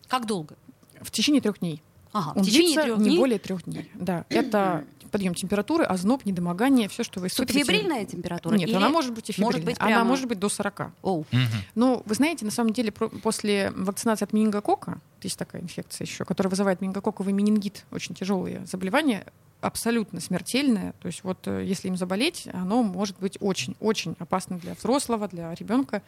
Как 0.09 0.27
долго? 0.27 0.55
в 1.01 1.11
течение 1.11 1.41
трех 1.41 1.59
дней. 1.61 1.83
Ага, 2.13 2.33
Он 2.37 2.43
в 2.43 2.47
течение 2.47 2.81
трех 2.83 2.99
не 2.99 3.05
дней. 3.11 3.19
более 3.19 3.39
трех 3.39 3.65
дней. 3.65 3.91
Да, 3.95 4.25
это 4.29 4.85
подъем 5.11 5.35
температуры, 5.35 5.85
озноб, 5.85 6.25
недомогание, 6.27 6.89
все, 6.89 7.03
что 7.05 7.21
вы 7.21 7.29
испытываете. 7.29 7.65
Субфебрильная 7.65 8.05
температура? 8.05 8.55
Нет, 8.55 8.69
Или 8.69 8.77
она 8.77 8.89
может 8.91 9.15
быть 9.15 9.31
и 9.31 9.41
может 9.41 9.65
быть 9.65 9.77
Она 9.79 9.89
прямо- 9.89 10.05
может 10.05 10.27
быть 10.27 10.39
до 10.39 10.49
40. 10.49 10.93
Оу. 11.03 11.25
Мгм. 11.31 11.43
Но 11.75 12.03
вы 12.05 12.15
знаете, 12.15 12.45
на 12.45 12.51
самом 12.51 12.73
деле 12.73 12.91
после 12.93 13.71
вакцинации 13.77 14.25
от 14.25 14.33
менингокока, 14.33 14.99
есть 15.23 15.39
такая 15.39 15.63
инфекция 15.63 16.05
еще, 16.07 16.25
которая 16.25 16.51
вызывает 16.51 16.81
менингококковый 16.81 17.33
менингит, 17.33 17.85
очень 17.93 18.15
тяжелые 18.15 18.67
заболевания, 18.67 19.27
абсолютно 19.61 20.21
смертельное. 20.21 20.93
То 21.01 21.07
есть 21.07 21.25
вот 21.25 21.47
э, 21.47 21.65
если 21.65 21.89
им 21.89 21.97
заболеть, 21.97 22.49
оно 22.53 22.83
может 22.83 23.19
быть 23.19 23.37
очень-очень 23.41 24.17
опасно 24.19 24.59
для 24.59 24.75
взрослого, 24.75 25.29
для 25.29 25.55
ребенка 25.55 26.03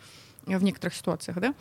в 0.46 0.62
некоторых 0.62 0.94
ситуациях, 0.94 1.38
да, 1.40 1.54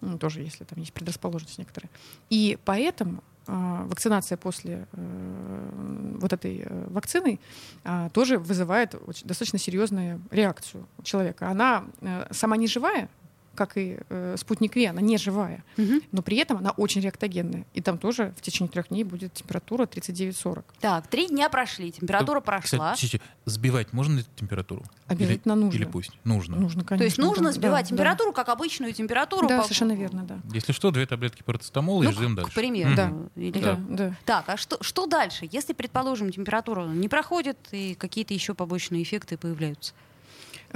Ну, 0.00 0.18
тоже 0.18 0.42
если 0.42 0.64
там 0.64 0.78
есть 0.78 0.92
предрасположенность 0.92 1.58
некоторые. 1.58 1.88
И 2.28 2.58
поэтому 2.64 3.22
а, 3.46 3.84
вакцинация 3.84 4.38
после 4.38 4.86
э, 4.92 6.16
вот 6.18 6.32
этой 6.32 6.62
э, 6.64 6.86
вакцины 6.88 7.38
а, 7.84 8.08
тоже 8.10 8.38
вызывает 8.38 8.94
очень- 9.06 9.26
достаточно 9.26 9.58
серьезную 9.58 10.20
реакцию 10.30 10.86
у 10.98 11.02
человека. 11.02 11.48
Она 11.48 11.84
э, 12.00 12.26
сама 12.30 12.56
не 12.56 12.66
живая, 12.66 13.08
как 13.54 13.76
и 13.76 13.98
э, 14.08 14.36
спутник 14.38 14.74
Ви, 14.76 14.84
она 14.86 15.00
не 15.00 15.16
живая, 15.18 15.64
Мгм. 15.76 16.02
но 16.12 16.22
при 16.22 16.36
этом 16.38 16.58
она 16.58 16.70
очень 16.72 17.00
реактогенная. 17.00 17.64
И 17.74 17.80
там 17.80 17.98
тоже 17.98 18.34
в 18.36 18.40
течение 18.42 18.70
трех 18.70 18.88
дней 18.88 19.04
будет 19.04 19.32
температура 19.34 19.86
39-40. 19.86 20.64
Так, 20.80 21.06
три 21.06 21.28
дня 21.28 21.48
прошли, 21.48 21.92
температура 21.92 22.40
прошла. 22.40 22.94
Кстати, 22.94 23.20
сбивать 23.44 23.92
можно 23.92 24.18
ли 24.18 24.24
температуру? 24.36 24.84
Обязательно 25.06 25.52
или, 25.52 25.60
нужно. 25.60 25.76
Или 25.78 25.84
пусть? 25.84 26.10
Нужно. 26.24 26.56
Нужно, 26.56 26.84
конечно. 26.84 26.98
То 26.98 27.04
есть 27.04 27.18
нужно 27.18 27.44
да, 27.46 27.52
сбивать 27.52 27.84
да, 27.86 27.90
температуру, 27.90 28.32
как 28.32 28.48
обычную 28.48 28.92
температуру. 28.92 29.48
Да, 29.48 29.58
по- 29.58 29.64
совершенно 29.64 29.92
верно, 29.92 30.24
да. 30.24 30.38
Если 30.52 30.72
что, 30.72 30.90
две 30.90 31.06
таблетки 31.06 31.42
парацетамола 31.42 32.02
и 32.02 32.06
Ну, 32.06 32.12
ждем 32.12 32.32
к 32.34 32.36
дальше. 32.36 32.54
примеру. 32.54 32.94
Да. 32.96 33.12
Или- 33.36 33.60
Да, 33.60 33.78
да. 33.88 34.16
Так, 34.24 34.48
а 34.48 34.56
что, 34.56 34.82
что 34.82 35.06
дальше? 35.06 35.48
Если, 35.50 35.72
предположим, 35.72 36.30
температура 36.32 36.86
не 36.86 37.08
проходит 37.08 37.58
и 37.72 37.94
какие-то 37.94 38.34
еще 38.34 38.54
побочные 38.54 39.02
эффекты 39.02 39.36
появляются? 39.36 39.92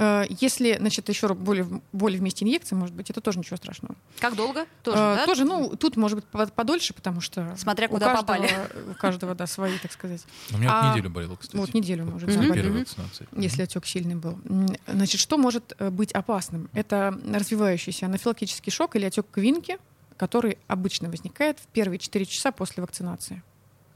Э, 0.01 0.23
Если, 0.29 0.77
значит, 0.77 1.09
еще 1.09 1.33
более, 1.35 1.67
более 1.91 2.19
вместе 2.19 2.45
инъекции, 2.45 2.73
может 2.75 2.95
быть, 2.95 3.09
это 3.09 3.19
тоже 3.21 3.37
ничего 3.39 3.57
страшного. 3.57 3.95
Как 4.19 4.35
долго? 4.35 4.65
Тоже, 4.81 4.97
Э, 4.97 5.15
да? 5.17 5.25
тоже, 5.25 5.43
ну, 5.43 5.75
тут 5.75 5.97
может 5.97 6.15
быть 6.19 6.25
по- 6.25 6.47
подольше, 6.47 6.93
потому 6.93 7.19
что 7.21 7.53
Смотря 7.57 7.87
у 7.87 7.89
куда 7.91 8.05
каждого, 8.13 8.21
попали. 8.25 8.49
у 8.91 8.93
каждого, 8.95 9.35
да, 9.35 9.45
свои, 9.45 9.77
так 9.77 9.91
сказать. 9.91 10.23
У 10.53 10.57
меня 10.57 10.69
вот 10.69 10.77
А, 10.83 10.91
неделю 10.93 11.09
болело, 11.09 11.35
кстати. 11.35 11.57
Вот 11.57 11.73
неделю 11.73 12.05
может 12.05 12.29
первой 12.29 12.79
вакцинации. 12.79 13.27
если 13.35 13.63
отек 13.63 13.85
сильный 13.85 14.15
был. 14.15 14.39
Значит, 14.87 15.19
что 15.19 15.37
может 15.37 15.73
э, 15.79 15.89
быть 15.89 16.13
опасным? 16.13 16.69
Это 16.73 17.19
развивающийся 17.33 18.05
анафилактический 18.05 18.71
шок 18.71 18.95
или 18.95 19.05
отек 19.05 19.25
квинки, 19.29 19.77
который 20.15 20.57
обычно 20.67 21.09
возникает 21.09 21.59
в 21.59 21.67
первые 21.67 21.99
4 21.99 22.25
часа 22.25 22.51
после 22.51 22.81
вакцинации. 22.81 23.43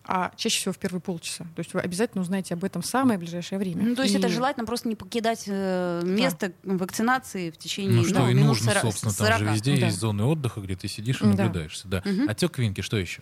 А 0.06 0.32
чаще 0.36 0.60
всего 0.60 0.74
в 0.74 0.78
первые 0.78 1.00
полчаса. 1.02 1.46
То 1.56 1.60
есть 1.60 1.74
вы 1.74 1.80
обязательно 1.80 2.22
узнаете 2.24 2.56
об 2.56 2.63
этом 2.66 2.82
в 2.82 2.86
самое 2.86 3.18
ближайшее 3.18 3.58
время. 3.58 3.84
Ну, 3.84 3.96
то 3.96 4.02
есть 4.04 4.13
И- 4.13 4.18
это 4.18 4.28
желательно 4.28 4.66
просто 4.66 4.89
не 4.89 4.96
покидать 4.96 5.44
э, 5.48 6.02
место 6.04 6.52
вакцинации 6.63 7.52
в 7.52 7.58
течение 7.58 8.00
Ну 8.02 8.04
что 8.06 8.20
ну, 8.20 8.30
и 8.30 8.34
нужно, 8.34 8.72
сора- 8.72 8.82
собственно, 8.82 9.13
там 9.13 9.28
40. 9.28 9.39
же 9.39 9.46
везде 9.54 9.78
Да. 9.80 9.86
есть 9.86 9.98
зоны 10.00 10.24
отдыха, 10.26 10.60
где 10.60 10.76
ты 10.76 10.89
сидишь 10.89 11.22
и 11.22 11.24
Да. 11.24 11.30
наблюдаешься. 11.30 11.88
Да. 11.88 12.02
Мгм. 12.04 12.28
Отек 12.30 12.52
квинки, 12.52 12.82
что 12.82 12.98
еще? 12.98 13.22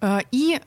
А, 0.00 0.20
И 0.30 0.60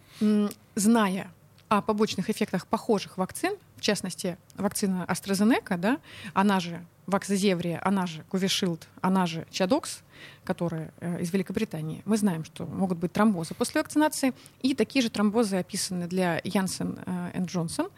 зная 0.76 1.32
о 1.70 1.82
побочных 1.82 2.30
эффектах 2.30 2.68
похожих 2.68 3.18
вакцин, 3.18 3.54
в 3.78 3.82
частности, 3.82 4.38
вакцина 4.56 5.06
AstraZeneca, 5.08 5.78
да, 5.78 6.00
она 6.34 6.60
же 6.60 6.86
Ваксозеврия, 7.08 7.82
она 7.84 8.06
же 8.06 8.24
Covishield, 8.30 8.82
она 9.02 9.26
же 9.26 9.48
Чадокс, 9.50 10.02
которая 10.44 10.92
э, 11.00 11.22
из 11.22 11.32
Великобритании, 11.34 12.02
мы 12.06 12.18
знаем, 12.18 12.44
что 12.44 12.66
могут 12.66 12.98
быть 12.98 13.14
тромбозы 13.14 13.54
после 13.54 13.82
вакцинации, 13.82 14.34
и 14.62 14.76
такие 14.76 15.02
же 15.02 15.10
тромбозы 15.10 15.58
описаны 15.58 16.08
для 16.08 16.40
Janssen 16.40 17.00
и 17.34 17.40
Johnson 17.40 17.90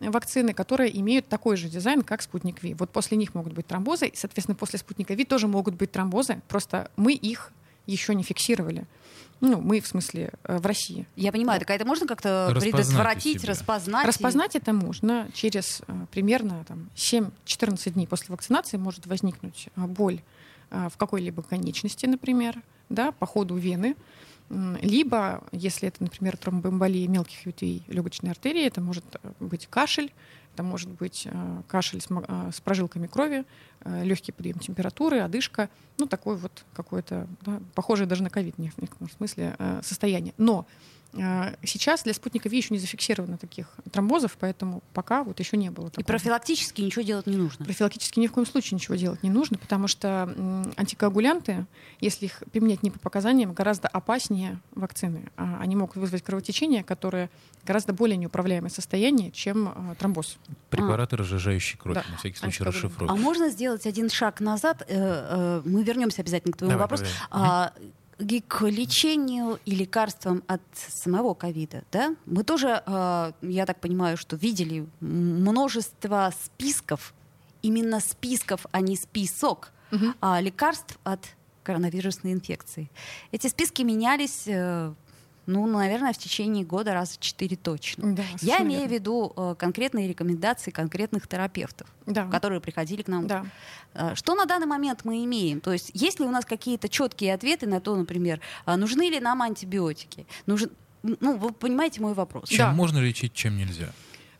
вакцины, 0.00 0.54
которые 0.54 0.98
имеют 1.00 1.28
такой 1.28 1.56
же 1.56 1.68
дизайн, 1.68 2.02
как 2.02 2.22
спутник 2.22 2.62
Ви. 2.62 2.74
Вот 2.74 2.90
после 2.90 3.16
них 3.16 3.34
могут 3.34 3.52
быть 3.52 3.66
тромбозы, 3.66 4.06
и, 4.06 4.16
соответственно, 4.16 4.56
после 4.56 4.78
спутника 4.78 5.14
Ви 5.14 5.24
тоже 5.24 5.46
могут 5.46 5.74
быть 5.74 5.92
тромбозы, 5.92 6.40
просто 6.48 6.90
мы 6.96 7.12
их 7.12 7.52
еще 7.86 8.14
не 8.14 8.22
фиксировали. 8.22 8.86
Ну, 9.44 9.60
мы, 9.60 9.80
в 9.80 9.86
смысле, 9.86 10.32
э, 10.44 10.58
в 10.58 10.66
России. 10.66 11.06
Я 11.16 11.32
понимаю, 11.32 11.60
так 11.60 11.70
а 11.70 11.74
это 11.74 11.84
можно 11.84 12.06
как-то 12.06 12.48
Распознать 12.50 12.72
предотвратить, 12.86 13.40
себя. 13.42 13.50
распознать? 13.50 14.04
и- 14.04 14.08
Распознать 14.08 14.56
это 14.56 14.72
можно 14.72 15.28
через 15.34 15.82
э, 15.86 15.92
примерно 16.10 16.64
там, 16.66 16.90
7-14 16.96 17.90
дней 17.92 18.06
после 18.06 18.26
вакцинации 18.28 18.76
может 18.76 19.06
возникнуть 19.06 19.68
э, 19.76 19.80
боль 19.86 20.20
в 20.70 20.96
какой-либо 20.96 21.42
конечности, 21.42 22.06
например, 22.06 22.60
да, 22.88 23.12
по 23.12 23.26
ходу 23.26 23.54
вены. 23.54 23.94
Либо, 24.82 25.44
если 25.52 25.88
это, 25.88 26.02
например, 26.02 26.36
тромбоэмболия 26.36 27.06
мелких 27.08 27.46
ветвей 27.46 27.84
легочной 27.86 28.30
артерии, 28.30 28.64
это 28.66 28.80
может 28.80 29.04
быть 29.40 29.66
кашель, 29.68 30.12
это 30.54 30.62
может 30.62 30.88
быть 30.88 31.26
э, 31.30 31.62
кашель 31.68 32.00
э, 32.08 32.50
с 32.54 32.60
прожилками 32.60 33.06
крови, 33.06 33.44
легкий 33.84 34.32
подъем 34.32 34.58
температуры, 34.58 35.18
одышка, 35.18 35.68
ну 35.98 36.06
такой 36.06 36.36
вот 36.36 36.64
какое-то, 36.72 37.26
да, 37.42 37.60
похожее 37.74 38.06
даже 38.06 38.22
на 38.22 38.30
ковид 38.30 38.54
в 38.56 38.58
некотором 38.58 39.10
смысле 39.10 39.54
э, 39.58 39.80
состояние. 39.82 40.32
Но 40.38 40.66
э, 40.66 40.93
сейчас 41.62 42.02
для 42.02 42.12
спутника 42.14 42.48
Ви 42.48 42.56
еще 42.58 42.74
не 42.74 42.80
зафиксировано 42.80 43.38
таких 43.38 43.68
тромбозов, 43.92 44.36
поэтому 44.38 44.82
пока 44.92 45.22
вот 45.24 45.38
еще 45.40 45.56
не 45.56 45.70
было. 45.70 45.86
И 45.86 45.90
такого. 45.90 46.04
профилактически 46.06 46.80
ничего 46.82 47.02
делать 47.02 47.26
не 47.26 47.36
нужно. 47.36 47.64
Профилактически 47.64 48.18
ни 48.20 48.26
в 48.26 48.32
коем 48.32 48.46
случае 48.46 48.76
ничего 48.76 48.94
делать 48.96 49.22
не 49.22 49.30
нужно, 49.30 49.58
потому 49.58 49.88
что 49.88 50.28
антикоагулянты, 50.76 51.66
если 52.00 52.26
их 52.26 52.42
применять 52.52 52.82
не 52.82 52.90
по 52.90 52.98
показаниям, 52.98 53.52
гораздо 53.52 53.88
опаснее 53.88 54.58
вакцины. 54.74 55.30
А, 55.36 55.58
Они 55.60 55.76
могут 55.76 55.96
вызвать 55.96 56.22
кровотечение, 56.22 56.82
которое 56.84 57.30
гораздо 57.64 57.92
более 57.92 58.16
неуправляемое 58.16 58.70
состояние, 58.70 59.30
чем 59.30 59.68
а, 59.68 59.94
тромбоз. 59.98 60.38
Препараты, 60.70 61.16
разжижающие 61.16 61.78
кровь, 61.78 61.94
Да. 61.96 62.04
на 62.10 62.16
всякий 62.18 62.36
случай 62.38 62.64
Антикоагулянты. 62.64 63.06
А 63.08 63.16
можно 63.16 63.48
сделать 63.50 63.86
один 63.86 64.10
шаг 64.10 64.40
назад? 64.40 64.82
Э, 64.88 64.94
э, 64.96 65.62
Мы 65.64 65.82
вернемся 65.82 66.22
обязательно 66.22 66.52
к 66.52 66.56
твоему 66.56 66.72
Давай, 66.78 66.82
вопросу. 66.88 67.04
давай. 67.30 67.70
К 68.16 68.62
лечению 68.68 69.58
и 69.64 69.74
лекарствам 69.74 70.42
от 70.46 70.62
самого 70.74 71.34
ковида, 71.34 71.82
да? 71.90 72.14
Мы 72.26 72.44
тоже, 72.44 72.82
э, 72.86 73.32
я 73.42 73.66
так 73.66 73.80
понимаю, 73.80 74.16
что 74.16 74.36
видели 74.36 74.86
множество 75.00 76.32
списков, 76.44 77.14
именно 77.62 78.00
списков, 78.00 78.66
а 78.70 78.80
не 78.80 78.96
список, 78.96 79.72
а, 80.20 80.40
лекарств 80.40 80.98
от 81.04 81.20
коронавирусной 81.62 82.32
инфекции. 82.32 82.90
Эти 83.32 83.46
списки 83.48 83.82
менялись 83.82 84.44
э, 84.46 84.92
ну, 85.46 85.66
наверное, 85.66 86.12
в 86.12 86.18
течение 86.18 86.64
года 86.64 86.94
раза 86.94 87.16
четыре 87.20 87.56
точно. 87.56 88.14
Да, 88.14 88.22
Я 88.40 88.62
имею 88.62 88.88
в 88.88 88.90
виду 88.92 89.32
э, 89.36 89.54
конкретные 89.58 90.08
рекомендации 90.08 90.70
конкретных 90.70 91.28
терапевтов, 91.28 91.86
Да. 92.06 92.26
которые 92.28 92.60
приходили 92.60 93.02
к 93.02 93.08
нам. 93.08 93.26
Да. 93.26 93.46
Э, 93.94 94.14
Что 94.14 94.34
на 94.34 94.46
данный 94.46 94.66
момент 94.66 95.00
мы 95.04 95.24
имеем? 95.24 95.60
То 95.60 95.72
есть 95.72 95.90
есть 95.94 96.20
ли 96.20 96.26
у 96.26 96.30
нас 96.30 96.44
какие-то 96.44 96.88
четкие 96.88 97.34
ответы 97.34 97.66
на 97.66 97.80
то, 97.80 97.94
например, 97.96 98.40
а 98.64 98.76
нужны 98.76 99.08
ли 99.10 99.20
нам 99.20 99.42
антибиотики? 99.42 100.26
Нужен, 100.46 100.70
ну, 101.02 101.36
вы 101.36 101.52
понимаете 101.52 102.00
мой 102.00 102.14
вопрос. 102.14 102.48
Чем 102.48 102.66
Да. 102.68 102.72
можно 102.72 102.98
лечить, 102.98 103.32
чем 103.34 103.56
нельзя? 103.56 103.92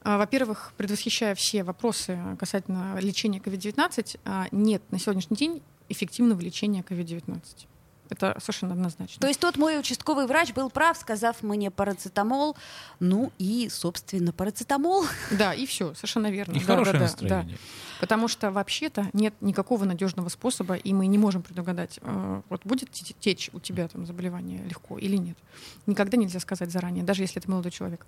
А, 0.03 0.19
Во-первых, 0.19 0.73
предвосхищая 0.77 1.35
все 1.35 1.65
вопросы 1.65 2.19
касательно 2.39 2.99
лечения 3.01 3.39
COVID-19, 3.39 4.17
а, 4.25 4.47
нет 4.53 4.83
на 4.91 4.99
сегодняшний 4.99 5.37
день 5.37 5.63
эффективного 5.89 6.41
лечения 6.41 6.83
COVID-19. 6.83 7.67
Это 8.11 8.37
совершенно 8.41 8.73
однозначно. 8.75 9.21
То 9.21 9.27
есть 9.27 9.41
тот 9.41 9.57
мой 9.57 9.79
участковый 9.79 10.27
врач 10.27 10.53
был 10.53 10.71
прав, 10.71 10.97
сказав 10.97 11.43
мне 11.43 11.71
парацетамол, 11.71 12.57
ну 13.01 13.33
и, 13.39 13.69
собственно, 13.71 14.33
парацетамол. 14.33 15.05
Да, 15.31 15.55
и 15.55 15.67
все, 15.67 15.95
совершенно 15.95 16.31
верно. 16.31 16.53
И 16.53 16.61
Да, 16.61 16.67
хорошее 16.67 16.99
да, 16.99 17.05
настроение. 17.05 17.57
да. 17.57 17.63
Потому 18.01 18.29
что 18.29 18.51
вообще-то 18.51 19.09
нет 19.13 19.35
никакого 19.41 19.85
надежного 19.85 20.29
способа, 20.29 20.75
и 20.75 20.93
мы 20.93 21.07
не 21.07 21.17
можем 21.17 21.43
предугадать, 21.43 21.99
э, 22.03 22.43
вот 22.51 22.61
будет 22.65 22.91
те- 22.91 23.15
течь 23.19 23.51
у 23.53 23.61
тебя 23.61 23.89
там 23.89 24.05
заболевание 24.05 24.63
легко 24.65 24.99
или 24.99 25.17
нет. 25.17 25.39
Никогда 25.87 26.17
нельзя 26.19 26.41
сказать 26.41 26.71
заранее, 26.71 27.05
даже 27.05 27.23
если 27.23 27.41
это 27.41 27.51
молодой 27.51 27.71
человек. 27.73 28.05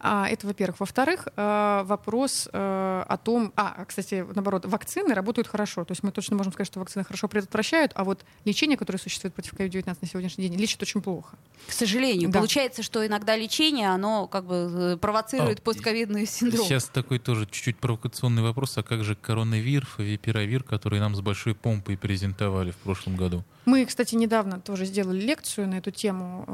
А, 0.00 0.28
это, 0.28 0.46
во-первых. 0.46 0.80
Во-вторых, 0.80 1.28
э, 1.36 1.82
вопрос 1.84 2.48
э, 2.52 3.04
о 3.08 3.16
том, 3.16 3.52
а, 3.56 3.84
кстати, 3.86 4.26
наоборот, 4.34 4.66
вакцины 4.66 5.14
работают 5.14 5.46
хорошо. 5.48 5.84
То 5.84 5.92
есть 5.92 6.02
мы 6.02 6.10
точно 6.12 6.36
можем 6.36 6.52
сказать, 6.52 6.66
что 6.66 6.80
вакцины 6.80 7.04
хорошо 7.04 7.28
предотвращают, 7.28 7.92
а 7.94 8.04
вот 8.04 8.24
лечение, 8.44 8.76
которое 8.76 8.98
существует 8.98 9.29
против 9.30 9.54
COVID-19 9.54 9.96
на 10.00 10.08
сегодняшний 10.08 10.48
день, 10.48 10.58
лечит 10.58 10.82
очень 10.82 11.00
плохо. 11.00 11.36
К 11.66 11.72
сожалению. 11.72 12.30
Да. 12.30 12.38
Получается, 12.38 12.82
что 12.82 13.06
иногда 13.06 13.36
лечение, 13.36 13.88
оно 13.88 14.26
как 14.26 14.44
бы 14.44 14.54
э, 14.54 14.96
провоцирует 14.96 15.60
А, 15.60 15.62
постковидный 15.62 16.26
синдром. 16.26 16.66
Сейчас 16.66 16.84
такой 16.84 17.18
тоже 17.18 17.46
чуть-чуть 17.46 17.76
провокационный 17.78 18.42
вопрос, 18.42 18.76
а 18.78 18.82
как 18.82 19.04
же 19.04 19.14
коронавир, 19.14 19.86
фавипиравир, 19.86 20.62
который 20.62 21.00
нам 21.00 21.14
с 21.14 21.20
большой 21.20 21.54
помпой 21.54 21.96
презентовали 21.96 22.70
в 22.70 22.76
прошлом 22.76 23.16
году? 23.16 23.44
Мы, 23.66 23.84
кстати, 23.84 24.14
недавно 24.14 24.60
тоже 24.60 24.84
сделали 24.86 25.20
лекцию 25.20 25.68
на 25.68 25.74
эту 25.74 25.90
тему 25.90 26.44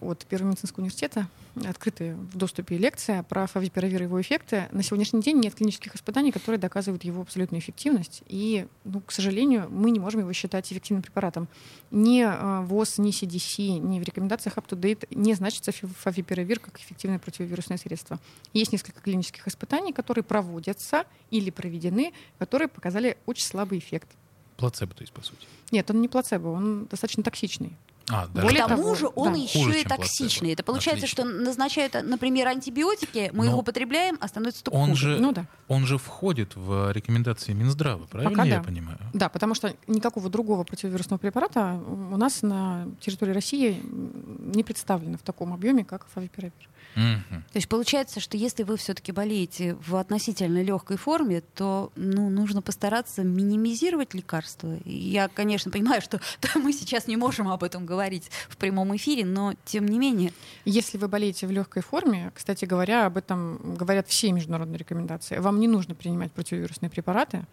э, 0.00 0.04
от 0.06 0.24
Первого 0.26 0.50
медицинского 0.50 0.82
университета, 0.82 1.28
открытая 1.64 2.14
в 2.14 2.36
доступе 2.36 2.76
лекция 2.78 3.22
про 3.22 3.46
фавипиравир 3.46 4.02
и 4.02 4.04
его 4.04 4.20
эффекты. 4.20 4.68
На 4.72 4.82
сегодняшний 4.82 5.20
день 5.20 5.38
нет 5.38 5.54
клинических 5.54 5.94
испытаний, 5.94 6.32
которые 6.32 6.58
доказывают 6.58 7.04
его 7.04 7.22
абсолютную 7.22 7.60
эффективность. 7.60 8.22
И, 8.26 8.66
ну, 8.84 9.00
к 9.00 9.12
сожалению, 9.12 9.68
мы 9.70 9.90
не 9.90 10.00
можем 10.00 10.20
его 10.20 10.32
считать 10.32 10.70
эффективным 10.72 11.02
препаратом. 11.02 11.48
Ни 11.90 12.22
э, 12.22 12.60
ВОЗ, 12.64 12.98
ни 12.98 13.10
CDC, 13.10 13.78
ни 13.78 14.00
в 14.00 14.02
рекомендациях 14.02 14.56
UpToDate 14.56 15.06
не 15.14 15.34
значится 15.34 15.72
фавипиравир 15.72 16.60
как 16.60 16.78
эффективное 16.78 17.18
противовирусное 17.18 17.78
средство. 17.78 18.18
Есть 18.52 18.72
несколько 18.72 19.00
клинических 19.00 19.46
испытаний, 19.46 19.92
которые 19.92 20.24
проводятся 20.24 21.04
или 21.30 21.50
проведены, 21.50 22.12
которые 22.38 22.68
показали 22.68 23.16
очень 23.26 23.44
слабый 23.44 23.78
эффект. 23.78 24.08
Плацебо, 24.56 24.94
то 24.94 25.02
есть, 25.02 25.12
по 25.12 25.22
сути. 25.22 25.46
Нет, 25.70 25.90
он 25.90 26.00
не 26.00 26.08
плацебо, 26.08 26.48
он 26.48 26.86
достаточно 26.86 27.22
токсичный. 27.22 27.76
А, 28.12 28.26
даже 28.28 28.46
Более 28.46 28.66
тому 28.66 28.82
того, 28.82 28.94
же 28.94 29.08
он 29.14 29.32
да. 29.34 29.38
еще 29.38 29.58
Хуже, 29.64 29.80
и 29.80 29.84
токсичный. 29.84 30.26
плацебо. 30.40 30.52
Это 30.52 30.62
получается, 30.64 31.04
Отлично. 31.06 31.24
что 31.24 31.32
назначают, 31.44 31.94
например, 32.02 32.48
антибиотики, 32.48 33.30
мы 33.32 33.46
их 33.46 33.52
Но 33.52 33.58
употребляем, 33.58 34.16
а 34.20 34.28
становится 34.28 34.64
только 34.64 34.76
он 34.76 34.90
хуже. 34.90 35.16
же, 35.16 35.20
Ну 35.20 35.32
да. 35.32 35.46
он 35.68 35.86
же 35.86 35.98
входит 35.98 36.56
в 36.56 36.90
рекомендации 36.92 37.52
Минздрава, 37.52 38.06
правильно 38.06 38.30
Пока 38.30 38.44
я 38.44 38.56
да. 38.58 38.62
понимаю? 38.62 38.98
Да, 39.12 39.28
потому 39.28 39.54
что 39.54 39.74
никакого 39.86 40.28
другого 40.28 40.64
противовирусного 40.64 41.18
препарата 41.18 41.80
у 41.86 42.16
нас 42.16 42.42
на 42.42 42.86
территории 43.00 43.32
России 43.32 43.80
не 43.82 44.64
представлено 44.64 45.16
в 45.18 45.22
таком 45.22 45.52
объеме, 45.52 45.84
как 45.84 46.06
фавипиравир. 46.12 46.52
Мгм. 46.94 47.42
То 47.52 47.56
есть 47.56 47.68
получается, 47.68 48.20
что 48.20 48.36
если 48.36 48.62
вы 48.62 48.76
все-таки 48.76 49.12
болеете 49.12 49.74
в 49.74 49.96
относительно 49.96 50.62
легкой 50.62 50.96
форме, 50.96 51.42
то 51.54 51.92
ну, 51.96 52.30
нужно 52.30 52.62
постараться 52.62 53.22
минимизировать 53.22 54.14
лекарства. 54.14 54.76
Я, 54.84 55.28
конечно, 55.28 55.70
понимаю, 55.70 56.02
что 56.02 56.20
да, 56.42 56.50
мы 56.56 56.72
сейчас 56.72 57.06
не 57.06 57.16
можем 57.16 57.48
об 57.48 57.62
этом 57.62 57.86
говорить 57.86 58.30
в 58.48 58.56
прямом 58.56 58.94
эфире, 58.96 59.24
но 59.24 59.54
тем 59.64 59.86
не 59.86 59.98
менее. 59.98 60.32
Если 60.64 60.98
вы 60.98 61.08
болеете 61.08 61.46
в 61.46 61.50
легкой 61.50 61.82
форме, 61.82 62.32
кстати 62.34 62.64
говоря, 62.64 63.06
об 63.06 63.16
этом 63.16 63.76
говорят 63.76 64.08
все 64.08 64.32
международные 64.32 64.78
рекомендации, 64.78 65.38
вам 65.38 65.60
не 65.60 65.68
нужно 65.68 65.94
принимать 65.94 66.32
противовирусные 66.32 66.90
препараты. 66.90 67.46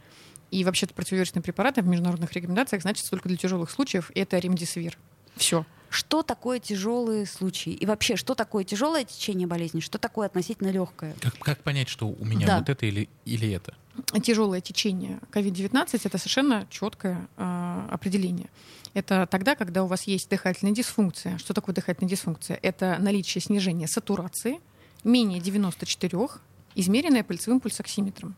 И 0.49 0.63
вообще-то 0.63 0.93
противовирусные 0.93 1.43
препараты 1.43 1.81
в 1.81 1.87
международных 1.87 2.31
рекомендациях 2.31 2.81
значится 2.81 3.11
только 3.11 3.27
для 3.27 3.37
тяжелых 3.37 3.69
случаев, 3.69 4.11
и 4.15 4.21
это 4.21 4.37
ремдисивир. 4.39 4.97
Все. 5.37 5.65
Что 5.89 6.21
такое 6.21 6.59
тяжелые 6.59 7.25
случаи? 7.25 7.71
И 7.71 7.85
вообще, 7.85 8.17
что 8.17 8.35
такое 8.35 8.63
тяжелое 8.63 9.05
течение 9.05 9.47
болезни? 9.47 9.79
Что 9.79 9.97
такое 9.97 10.27
относительно 10.27 10.69
легкое? 10.69 11.15
Как, 11.21 11.37
как 11.39 11.59
понять, 11.63 11.87
что 11.87 12.07
у 12.07 12.25
меня 12.25 12.45
Да. 12.45 12.59
вот 12.59 12.69
это 12.69 12.85
или, 12.85 13.07
или 13.25 13.51
это? 13.51 13.73
тяжелое 14.21 14.61
течение 14.61 15.19
COVID-19 15.31 16.01
это 16.03 16.17
совершенно 16.19 16.67
четкое 16.69 17.27
э, 17.37 17.87
определение. 17.89 18.49
Это 18.93 19.27
тогда, 19.29 19.55
когда 19.55 19.83
у 19.83 19.87
вас 19.87 20.03
есть 20.03 20.29
дыхательная 20.29 20.73
дисфункция. 20.73 21.37
Что 21.37 21.53
такое 21.53 21.73
дыхательная 21.73 22.09
дисфункция? 22.09 22.59
Это 22.61 22.97
наличие 22.99 23.41
снижения 23.41 23.87
сатурации 23.87 24.59
менее 25.03 25.39
94, 25.39 26.27
измеренное 26.75 27.23
пальцевым 27.23 27.59
пульсоксиметром. 27.59 28.35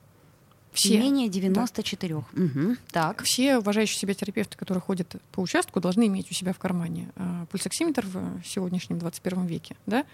Все, 0.71 0.99
Менее 0.99 1.29
94. 1.29 2.23
Мгм. 2.34 2.77
Так. 2.91 3.23
все 3.23 3.58
уважающие 3.58 3.97
себя 3.99 4.13
терапевты, 4.13 4.58
которые 4.58 4.82
ходят 4.82 5.15
по 5.32 5.41
участку, 5.41 5.79
должны 5.79 6.08
иметь 6.08 6.29
у 6.32 6.34
себя 6.34 6.53
в 6.53 6.60
кармане 6.60 7.10
э, 7.15 7.45
пульсоксиметр 7.51 8.05
в 8.05 8.41
сегодняшнем 8.45 8.99
21 8.99 9.45
веке, 9.47 9.75
да, 9.86 10.05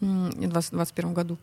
м, 0.00 0.30
20, 0.30 0.72
21 0.72 1.12
году. 1.14 1.36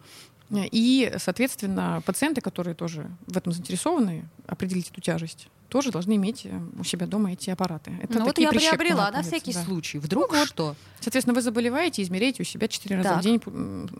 И, 0.51 1.13
соответственно, 1.17 2.01
пациенты, 2.05 2.41
которые 2.41 2.75
тоже 2.75 3.09
в 3.27 3.35
этом 3.35 3.51
заинтересованы, 3.51 4.25
определить 4.47 4.89
эту 4.89 5.01
тяжесть, 5.01 5.47
тоже 5.69 5.91
должны 5.91 6.15
иметь 6.15 6.45
э, 6.45 6.59
у 6.79 6.83
себя 6.83 7.07
дома 7.07 7.33
эти 7.33 7.49
аппараты. 7.49 7.91
Это 8.01 8.19
ну 8.19 8.25
вот 8.25 8.37
я 8.37 8.49
приобрела 8.51 9.09
на 9.11 9.23
всякий 9.23 9.51
да. 9.51 9.63
случай. 9.63 9.97
Вдруг 9.97 10.31
Ну 10.31 10.39
вот. 10.39 10.47
что? 10.47 10.75
Соответственно, 10.99 11.33
вы 11.33 11.41
заболеваете, 11.41 12.01
измеряете 12.01 12.43
у 12.43 12.45
себя 12.45 12.67
4 12.67 12.95
раза 12.97 13.09
Так. 13.09 13.19
в 13.19 13.23
день 13.23 13.41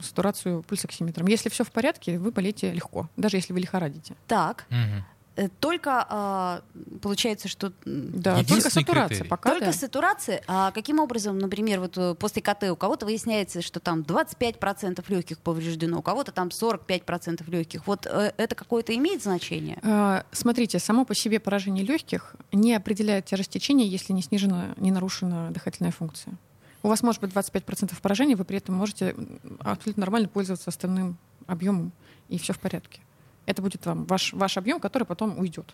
сатурацию 0.01 0.63
пульсоксиметром. 0.63 1.27
Если 1.27 1.49
все 1.49 1.63
в 1.63 1.71
порядке, 1.71 2.19
вы 2.19 2.31
болеете 2.31 2.71
легко, 2.71 3.10
даже 3.17 3.38
если 3.38 3.51
вы 3.51 3.60
лихорадите. 3.60 4.15
Так. 4.27 4.65
Мгм. 4.69 5.03
Э, 5.36 5.50
Только 5.60 6.06
а, 6.08 6.62
получается, 7.02 7.48
что 7.48 7.74
Да, 7.86 8.43
только 8.43 8.69
сатурация 8.69 9.08
критерий. 9.08 9.30
пока. 9.30 9.50
Только 9.52 9.65
да. 9.65 9.74
сатурация. 9.74 10.41
А 10.48 10.71
каким 10.71 11.00
образом, 11.00 11.38
например, 11.38 11.82
вот 11.82 11.98
э, 11.98 12.15
после 12.15 12.41
КТ 12.41 12.63
у 12.71 12.76
кого-то 12.76 13.06
выясняется, 13.06 13.62
что 13.62 13.80
там 13.80 14.02
25% 14.02 15.04
легких 15.10 15.39
повреждено, 15.39 16.00
у 16.00 16.02
кого-то 16.02 16.32
там 16.32 16.48
45% 16.50 17.50
легких. 17.50 17.86
Вот 17.88 18.06
э, 18.06 18.32
это 18.38 18.56
какое-то 18.56 18.95
имеет 18.95 19.24
значение? 19.24 19.80
Э, 19.84 20.24
Смотрите, 20.32 20.80
само 20.80 21.06
по 21.06 21.13
себе 21.13 21.39
поражение 21.39 21.84
легких 21.84 22.36
не 22.52 22.74
определяет 22.74 23.26
тяжесть 23.26 23.52
течения, 23.52 23.86
если 23.86 24.13
не 24.13 24.21
снижена, 24.21 24.74
не 24.78 24.91
нарушена 24.91 25.52
дыхательная 25.52 25.91
функция. 25.91 26.36
У 26.82 26.88
вас 26.88 27.02
может 27.02 27.19
быть 27.21 27.32
25% 27.32 28.00
поражения, 28.02 28.36
вы 28.36 28.45
при 28.45 28.58
этом 28.58 28.76
можете 28.76 29.15
абсолютно 29.60 30.02
нормально 30.02 30.28
пользоваться 30.28 30.69
остальным 30.69 31.17
объемом, 31.48 31.91
и 32.30 32.38
все 32.38 32.54
в 32.54 32.60
порядке. 32.60 33.02
Это 33.45 33.62
будет 33.62 33.86
вам 33.86 34.05
ваш, 34.05 34.34
ваш 34.34 34.58
объем, 34.58 34.79
который 34.79 35.03
потом 35.03 35.38
уйдет. 35.39 35.73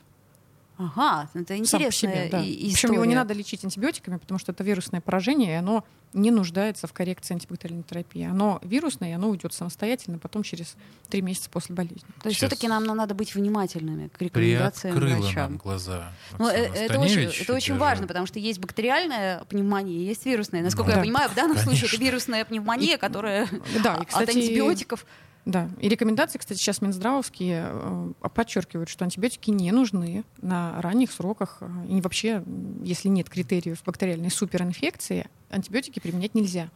Ага, 0.77 1.29
это 1.36 1.63
Сам 1.65 1.84
по 1.84 1.91
себе, 1.91 2.27
да. 2.31 2.39
и- 2.43 2.71
Причем 2.71 2.93
его 2.93 3.05
не 3.05 3.12
история. 3.12 3.15
надо 3.15 3.34
лечить 3.36 3.63
антибиотиками, 3.63 4.17
потому 4.17 4.39
что 4.39 4.51
это 4.51 4.63
вирусное 4.63 4.99
поражение, 4.99 5.51
и 5.51 5.55
оно 5.55 5.84
не 6.13 6.31
нуждается 6.31 6.88
в 6.88 6.93
коррекции 6.93 7.36
антибактериальной 7.36 7.84
терапии. 7.84 8.23
Оно 8.23 8.60
вирусное, 8.63 9.10
и 9.12 9.13
оно 9.13 9.29
уйдет 9.29 9.53
самостоятельно 9.53 10.17
потом 10.17 10.41
через 10.41 10.75
три 11.07 11.21
месяца 11.21 11.51
после 11.51 11.75
болезни. 11.75 11.99
То 12.23 12.29
есть 12.29 12.39
Сейчас. 12.39 12.49
все-таки 12.49 12.67
нам 12.67 12.84
надо 12.84 13.13
быть 13.13 13.36
внимательными 13.36 14.07
к 14.07 14.19
рекомендациям 14.19 14.95
Приоткрыла 14.95 15.31
нам 15.34 15.57
глаза. 15.57 16.12
Ну, 16.39 16.47
э, 16.49 16.53
это 16.73 16.99
очень, 16.99 17.29
это 17.29 17.53
очень 17.53 17.77
важно, 17.77 18.07
потому 18.07 18.25
что 18.25 18.39
есть 18.39 18.60
бактериальная 18.60 19.43
пневмония, 19.49 19.99
есть 19.99 20.25
вирусная. 20.25 20.63
Насколько 20.63 20.86
Ну, 20.86 20.91
я 20.91 20.95
да. 20.95 21.01
понимаю, 21.03 21.29
в 21.29 21.36
данном 21.36 21.57
случае 21.57 21.81
это 21.86 21.89
Конечно. 21.91 22.05
вирусная 22.05 22.45
пневмония, 22.45 22.97
которая 22.97 23.47
Да, 23.84 23.97
и, 23.97 24.01
от 24.01 24.07
кстати, 24.07 24.36
антибиотиков. 24.36 25.05
Да, 25.45 25.69
и 25.80 25.89
рекомендации, 25.89 26.38
кстати, 26.38 26.60
сейчас 26.60 26.82
Минздравовские 26.82 27.65
э, 27.71 28.12
подчеркивают, 28.34 28.89
что 28.89 29.06
антибиотики 29.06 29.49
не 29.49 29.71
нужны 29.71 30.23
на 30.41 30.80
ранних 30.82 31.12
сроках. 31.12 31.63
И 31.89 31.99
вообще, 31.99 32.43
если 32.84 33.08
нет 33.08 33.30
критериев 33.30 33.84
бактериальной 33.84 34.30
суперинфекции, 34.30 35.27
антибиотики 35.49 35.99
применять 35.99 36.36
нельзя. 36.36 36.69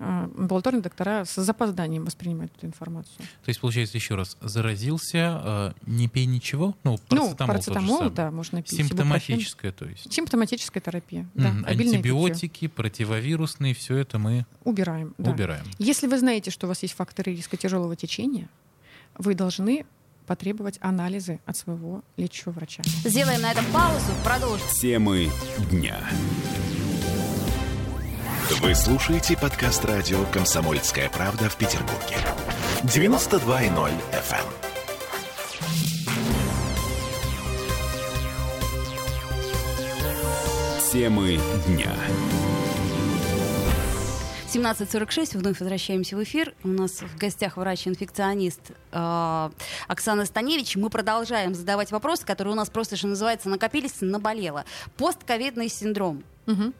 Э, 0.00 0.28
Амбулаторные 0.36 0.82
доктора 0.82 1.24
с 1.24 1.40
запозданием 1.42 2.04
воспринимают 2.04 2.52
эту 2.56 2.66
информацию. 2.66 3.18
То 3.18 3.48
есть, 3.48 3.60
получается, 3.60 3.96
еще 3.96 4.16
раз, 4.16 4.36
заразился, 4.40 5.40
э, 5.44 5.72
не 5.86 6.08
пей 6.08 6.26
ничего? 6.26 6.74
Ну, 6.82 6.98
ну, 7.10 7.34
парацетамол, 7.34 7.34
же 7.34 7.36
парацетамол, 7.46 8.10
да, 8.10 8.30
можно 8.30 8.62
пить. 8.62 8.76
Симптоматическое, 8.76 9.70
то 9.72 9.84
есть. 9.84 10.12
Симптоматическая 10.12 10.82
терапия. 10.82 11.28
Да, 11.34 11.50
Мгм. 11.50 11.64
обильное 11.64 11.98
питье. 11.98 12.10
Антибиотики, 12.12 12.68
противовирусные, 12.68 13.74
все 13.74 13.96
это 13.98 14.18
мы 14.18 14.46
Убираем. 14.64 15.14
да. 15.18 15.30
убираем. 15.30 15.64
Если 15.78 16.06
вы 16.08 16.18
знаете, 16.18 16.50
что 16.50 16.66
у 16.66 16.68
вас 16.68 16.82
есть 16.82 16.94
факторы 16.94 17.32
риска 17.34 17.56
тяжелого 17.56 17.94
течения, 17.94 18.48
вы 19.16 19.34
должны 19.34 19.86
потребовать 20.26 20.78
анализы 20.80 21.38
от 21.46 21.56
своего 21.56 22.02
лечащего 22.16 22.50
врача. 22.52 22.82
Сделаем 23.04 23.42
на 23.42 23.52
этом 23.52 23.64
паузу, 23.66 24.12
продолжим. 24.24 24.66
Темы 24.80 25.28
дня. 25.70 25.98
Вы 28.50 28.74
слушаете 28.74 29.38
подкаст 29.38 29.86
радио 29.86 30.22
«Комсомольская 30.26 31.08
правда» 31.08 31.48
в 31.48 31.56
Петербурге. 31.56 32.18
92.0 32.82 33.90
FM. 34.12 34.44
Темы 40.92 41.40
дня. 41.66 41.90
17.46, 44.52 45.38
вновь 45.38 45.58
возвращаемся 45.58 46.14
в 46.14 46.22
эфир. 46.22 46.54
У 46.64 46.68
нас 46.68 47.00
в 47.00 47.16
гостях 47.16 47.56
врач-инфекционист 47.56 48.60
э, 48.92 49.50
Оксана 49.88 50.26
Станевич. 50.26 50.76
Мы 50.76 50.90
продолжаем 50.90 51.54
задавать 51.54 51.90
вопросы, 51.90 52.26
которые 52.26 52.52
у 52.52 52.56
нас 52.56 52.68
просто, 52.68 52.96
что 52.96 53.06
называется, 53.06 53.48
накопились, 53.48 54.02
наболело. 54.02 54.66
Постковидный 54.98 55.70
синдром. 55.70 56.22
Мгм. 56.44 56.74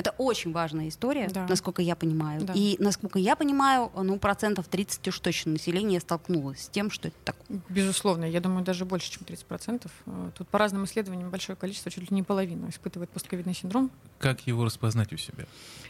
Это 0.00 0.14
очень 0.16 0.50
важная 0.52 0.88
история, 0.88 1.28
Да. 1.28 1.46
насколько 1.46 1.82
я 1.82 1.94
понимаю. 1.94 2.40
Да. 2.42 2.54
И, 2.56 2.76
насколько 2.78 3.18
я 3.18 3.36
понимаю, 3.36 3.92
ну, 3.94 4.18
процентов 4.18 4.66
30 4.66 5.08
уж 5.08 5.20
точно 5.20 5.52
населения 5.52 6.00
столкнулось 6.00 6.62
с 6.64 6.68
тем, 6.70 6.90
что 6.90 7.08
это 7.08 7.16
такое. 7.22 7.60
Безусловно, 7.68 8.24
я 8.24 8.40
думаю, 8.40 8.64
даже 8.64 8.86
больше, 8.86 9.10
чем 9.10 9.22
30%. 9.26 9.90
Э, 10.06 10.30
Тут 10.38 10.48
по 10.48 10.58
разным 10.58 10.84
исследованиям 10.86 11.28
большое 11.28 11.54
количество, 11.54 11.90
чуть 11.90 12.10
ли 12.10 12.14
не 12.16 12.22
половину, 12.22 12.70
испытывает 12.70 13.10
постковидный 13.10 13.54
синдром. 13.54 13.90
Как 14.18 14.46
его 14.46 14.64
распознать 14.64 15.12
у 15.12 15.18
себя? 15.18 15.44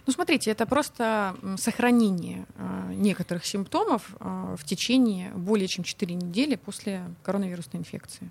Ну, 0.07 0.13
смотрите, 0.13 0.51
это 0.51 0.67
просто 0.67 1.37
сохранение 1.57 2.47
э, 2.57 2.93
некоторых 2.95 3.47
симптомов 3.47 4.17
э, 4.19 4.57
в 4.59 4.65
течение 4.65 5.31
более 5.35 5.69
чем 5.69 5.85
4 5.85 6.15
недели 6.17 6.57
после 6.57 7.05
коронавирусной 7.23 7.81
инфекции. 7.81 8.29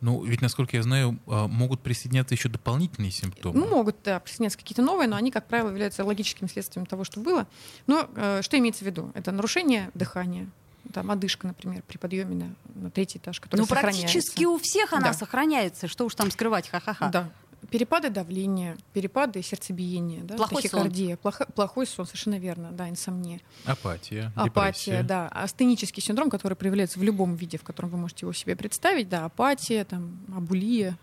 Ну, 0.00 0.22
ведь, 0.24 0.40
насколько 0.40 0.76
я 0.76 0.82
знаю, 0.82 1.18
а, 1.26 1.46
могут 1.46 1.80
присоединяться 1.82 2.34
еще 2.34 2.48
дополнительные 2.48 3.10
симптомы. 3.10 3.58
Ну, 3.58 3.66
могут 3.68 3.96
да, 4.04 4.18
присоединяться 4.20 4.58
какие-то 4.58 4.82
новые, 4.82 5.08
но 5.08 5.16
они, 5.16 5.30
как 5.30 5.46
правило, 5.46 5.68
являются 5.68 6.04
логическим 6.04 6.48
следствием 6.48 6.86
того, 6.86 7.04
что 7.04 7.20
было. 7.20 7.46
Но 7.86 8.08
э, 8.16 8.40
что 8.42 8.58
имеется 8.58 8.82
в 8.84 8.86
виду? 8.86 9.10
Это 9.14 9.30
нарушение 9.30 9.90
дыхания, 9.94 10.48
там, 10.94 11.10
одышка, 11.10 11.46
например, 11.46 11.82
при 11.86 11.98
подъеме 11.98 12.34
на, 12.34 12.80
на 12.82 12.90
третий 12.90 13.18
этаж, 13.18 13.38
который 13.40 13.60
Ну, 13.60 13.66
сохраняется. 13.66 14.00
практически 14.02 14.44
у 14.44 14.58
всех 14.58 14.92
она 14.94 15.08
Да. 15.08 15.12
сохраняется. 15.12 15.86
Что 15.88 16.06
уж 16.06 16.14
там 16.14 16.30
скрывать, 16.30 16.68
ха-ха-ха. 16.68 17.10
Да. 17.10 17.28
Перепады 17.68 18.08
давления, 18.10 18.76
перепады 18.94 19.42
сердцебиения, 19.42 20.22
да, 20.24 20.36
Плохой 20.36 20.62
сон. 20.62 20.70
тахикардия, 20.70 21.16
плохо- 21.16 21.46
плохой 21.54 21.86
сон, 21.86 22.06
совершенно 22.06 22.38
верно, 22.38 22.70
да, 22.72 22.88
инсомния. 22.88 23.40
Апатия, 23.66 24.32
Апатия, 24.34 24.92
депрессия. 24.92 25.02
да. 25.02 25.28
Астенический 25.28 26.02
синдром, 26.02 26.30
который 26.30 26.54
проявляется 26.54 26.98
в 26.98 27.02
любом 27.02 27.34
виде, 27.36 27.58
в 27.58 27.62
котором 27.62 27.90
вы 27.90 27.98
можете 27.98 28.24
его 28.24 28.32
себе 28.32 28.56
представить, 28.56 29.08
да, 29.08 29.26
апатия, 29.26 29.84
там, 29.84 30.18
абулия, 30.34 30.96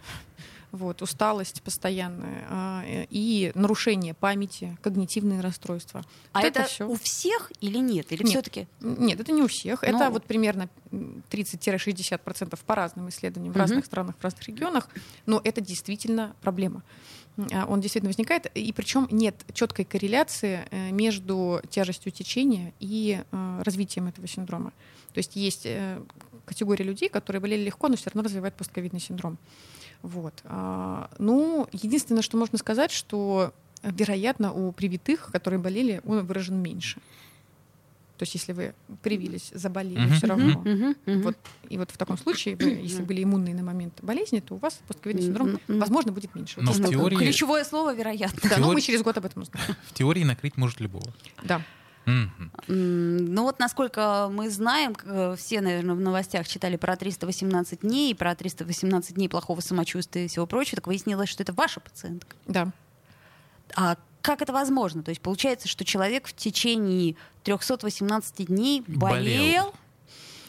вот, 0.77 1.01
усталость 1.01 1.61
постоянная 1.63 2.45
а, 2.49 2.83
э, 2.85 3.05
и 3.09 3.51
нарушение 3.55 4.13
памяти, 4.13 4.77
когнитивные 4.81 5.41
расстройства. 5.41 6.03
А 6.31 6.39
Вот 6.39 6.47
это, 6.47 6.63
всё. 6.63 6.87
у 6.87 6.95
всех 6.95 7.51
или 7.59 7.77
нет? 7.77 8.11
Или 8.11 8.23
Нет. 8.23 8.29
все-таки? 8.29 8.67
Нет, 8.79 9.19
это 9.19 9.31
не 9.31 9.41
у 9.41 9.47
всех. 9.47 9.81
Ну, 9.81 9.87
это 9.87 10.09
вот 10.09 10.23
примерно 10.25 10.69
м, 10.91 11.23
30-60% 11.29 12.57
по 12.65 12.75
разным 12.75 13.09
исследованиям 13.09 13.53
в 13.53 13.57
разных 13.57 13.85
странах, 13.85 14.15
в 14.19 14.23
разных 14.23 14.47
регионах. 14.47 14.89
Но 15.25 15.41
это 15.43 15.59
действительно 15.61 16.35
проблема. 16.41 16.83
А, 17.51 17.65
Он 17.67 17.81
действительно 17.81 18.09
возникает, 18.09 18.45
и 18.55 18.71
причем 18.73 19.07
нет 19.11 19.35
четкой 19.53 19.85
корреляции 19.85 20.65
э, 20.71 20.91
между 20.91 21.61
тяжестью 21.69 22.11
течения 22.11 22.73
и 22.79 23.21
э, 23.31 23.61
развитием 23.63 24.07
этого 24.07 24.27
синдрома. 24.27 24.71
То 25.13 25.19
есть 25.19 25.35
есть 25.35 25.67
категория 26.45 26.85
людей, 26.85 27.09
которые 27.09 27.41
болели 27.41 27.63
легко, 27.63 27.87
но 27.87 27.95
все 27.95 28.09
равно 28.09 28.23
развивают 28.23 28.55
постковидный 28.55 28.99
синдром. 28.99 29.37
Вот. 30.01 30.33
А, 30.45 31.09
Ну, 31.19 31.67
единственное, 31.71 32.21
что 32.21 32.37
можно 32.37 32.57
сказать, 32.57 32.91
что, 32.91 33.53
э, 33.83 33.91
вероятно, 33.91 34.53
у 34.53 34.71
привитых, 34.71 35.29
которые 35.31 35.59
болели, 35.59 36.01
он 36.05 36.25
выражен 36.25 36.61
меньше. 36.61 36.99
То 38.17 38.23
есть, 38.23 38.33
если 38.33 38.51
вы 38.51 38.73
привились, 39.03 39.51
заболели, 39.53 39.99
Мгм. 39.99 40.13
все 40.15 40.25
равно. 40.27 40.59
Мгм. 40.65 40.95
Вот, 41.21 41.37
и 41.69 41.77
вот 41.77 41.91
в 41.91 41.97
таком 41.97 42.17
случае, 42.17 42.55
вы, 42.55 42.63
если 42.83 43.03
были 43.03 43.21
иммунные 43.23 43.53
на 43.53 43.61
момент 43.63 43.99
болезни, 44.01 44.39
то 44.39 44.55
у 44.55 44.57
вас 44.57 44.79
постковидный 44.87 45.21
синдром, 45.23 45.59
Мгм. 45.67 45.79
возможно, 45.79 46.11
будет 46.11 46.33
меньше. 46.33 46.55
Вот 46.57 46.65
Но 46.65 46.71
в 46.71 46.81
так. 46.81 46.89
теории- 46.89 47.15
Ключевое 47.17 47.63
слово 47.63 47.93
вероятно. 47.93 48.39
Да, 48.49 48.57
но 48.57 48.67
мы 48.67 48.73
теории- 48.73 48.81
через 48.81 49.01
год 49.03 49.17
об 49.17 49.25
этом 49.25 49.43
узнаем. 49.43 49.75
В 49.85 49.93
теории 49.93 50.23
накрыть 50.23 50.57
может 50.57 50.79
любого. 50.79 51.05
Да. 51.43 51.61
Ну 52.67 53.43
вот, 53.43 53.59
насколько 53.59 54.29
мы 54.31 54.49
знаем, 54.49 54.95
э, 55.03 55.35
все, 55.37 55.61
наверное, 55.61 55.95
в 55.95 55.99
новостях 55.99 56.47
читали 56.47 56.77
про 56.77 56.95
318 56.95 57.81
дней, 57.81 58.15
про 58.15 58.33
318 58.33 59.15
дней 59.15 59.27
плохого 59.27 59.59
самочувствия 59.59 60.25
и 60.25 60.27
всего 60.27 60.45
прочего, 60.45 60.77
так 60.77 60.87
выяснилось, 60.87 61.29
что 61.29 61.43
это 61.43 61.53
ваша 61.53 61.81
пациентка. 61.81 62.35
Да. 62.45 62.71
А 63.75 63.97
как 64.21 64.41
это 64.41 64.53
возможно? 64.53 65.03
То 65.03 65.09
есть 65.09 65.21
получается, 65.21 65.67
что 65.67 65.83
человек 65.83 66.27
в 66.27 66.33
течение 66.33 67.15
318 67.43 68.47
дней 68.47 68.83
болел, 68.87 69.09
Болел. 69.09 69.73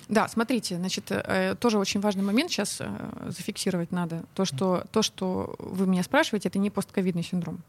Да, 0.09 0.27
смотрите, 0.27 0.77
значит, 0.77 1.11
э, 1.11 1.55
тоже 1.59 1.79
очень 1.79 2.01
важный 2.01 2.23
момент 2.23 2.51
сейчас 2.51 2.79
э, 2.81 2.89
зафиксировать 3.27 3.93
надо. 3.93 4.25
То 4.35 4.45
что, 4.47 4.85
то, 4.91 5.03
что 5.03 5.55
вы 5.59 5.87
меня 5.87 6.03
спрашиваете, 6.03 6.49
это 6.49 6.59
не 6.59 6.71
постковидный 6.71 7.23
синдром. 7.23 7.63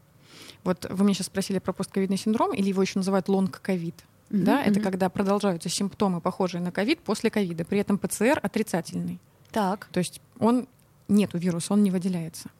Вот 0.64 0.86
вы 0.90 1.04
меня 1.04 1.14
сейчас 1.14 1.26
спросили 1.26 1.58
про 1.58 1.72
постковидный 1.72 2.16
синдром, 2.16 2.52
или 2.52 2.68
его 2.68 2.82
еще 2.82 2.98
называют 2.98 3.28
лонг-ковид. 3.28 3.94
Мгм, 4.30 4.44
Да, 4.44 4.62
это 4.62 4.74
мгм. 4.78 4.82
когда 4.82 5.08
продолжаются 5.08 5.68
симптомы, 5.68 6.20
похожие 6.20 6.60
на 6.60 6.70
ковид 6.70 7.00
после 7.00 7.30
ковида, 7.30 7.64
при 7.64 7.78
этом 7.80 7.98
ПЦР 7.98 8.38
отрицательный. 8.42 9.18
Так. 9.50 9.88
То 9.92 9.98
есть 9.98 10.20
он 10.38 10.68
нету 11.08 11.38
вируса, 11.38 11.72
он 11.72 11.82
не 11.82 11.90
выделяется. 11.90 12.50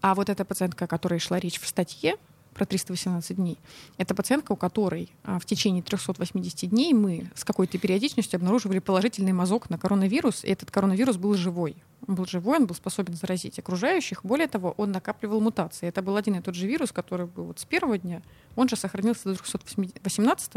А 0.00 0.14
вот 0.14 0.28
эта 0.28 0.44
пациентка, 0.44 0.84
о 0.84 0.88
которой 0.88 1.18
шла 1.18 1.40
речь 1.40 1.58
в 1.58 1.66
статье 1.66 2.16
про 2.52 2.66
318 2.66 3.36
дней, 3.36 3.58
это 3.96 4.14
пациентка, 4.14 4.52
у 4.52 4.56
которой 4.56 5.10
а, 5.24 5.40
в 5.40 5.44
течение 5.46 5.82
380 5.82 6.70
дней 6.70 6.92
мы 6.92 7.28
с 7.34 7.42
какой-то 7.42 7.78
периодичностью 7.78 8.36
обнаруживали 8.36 8.78
положительный 8.78 9.32
мазок 9.32 9.70
на 9.70 9.78
коронавирус, 9.78 10.44
и 10.44 10.48
этот 10.48 10.70
коронавирус 10.70 11.16
был 11.16 11.34
живой. 11.34 11.74
Он 12.06 12.14
был 12.14 12.26
живой, 12.26 12.58
он 12.58 12.66
был 12.66 12.74
способен 12.74 13.14
заразить 13.14 13.58
окружающих. 13.58 14.24
Более 14.24 14.46
того, 14.48 14.74
он 14.76 14.92
накапливал 14.92 15.40
мутации. 15.40 15.88
Это 15.88 16.02
был 16.02 16.16
один 16.16 16.36
и 16.36 16.40
тот 16.40 16.54
же 16.54 16.66
вирус, 16.66 16.92
который 16.92 17.26
был 17.26 17.44
вот 17.44 17.58
с 17.58 17.64
первого 17.64 17.98
дня. 17.98 18.22
Он 18.56 18.68
же 18.68 18.76
сохранился 18.76 19.30
до 19.30 19.36
318 19.36 20.52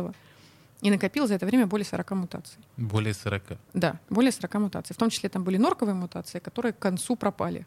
и 0.81 0.91
накопил 0.91 1.27
за 1.27 1.35
это 1.35 1.45
время 1.45 1.65
более 1.65 1.85
40 1.85 2.11
мутаций. 2.11 2.59
Более 2.77 3.13
40. 3.13 3.43
Да, 3.73 3.99
более 4.09 4.31
40 4.31 4.53
мутаций. 4.55 4.93
В 4.93 4.99
том 4.99 5.09
числе 5.09 5.29
там 5.29 5.43
были 5.43 5.57
норковые 5.57 5.95
мутации, 5.95 6.39
которые 6.39 6.73
к 6.73 6.79
концу 6.79 7.15
пропали, 7.15 7.65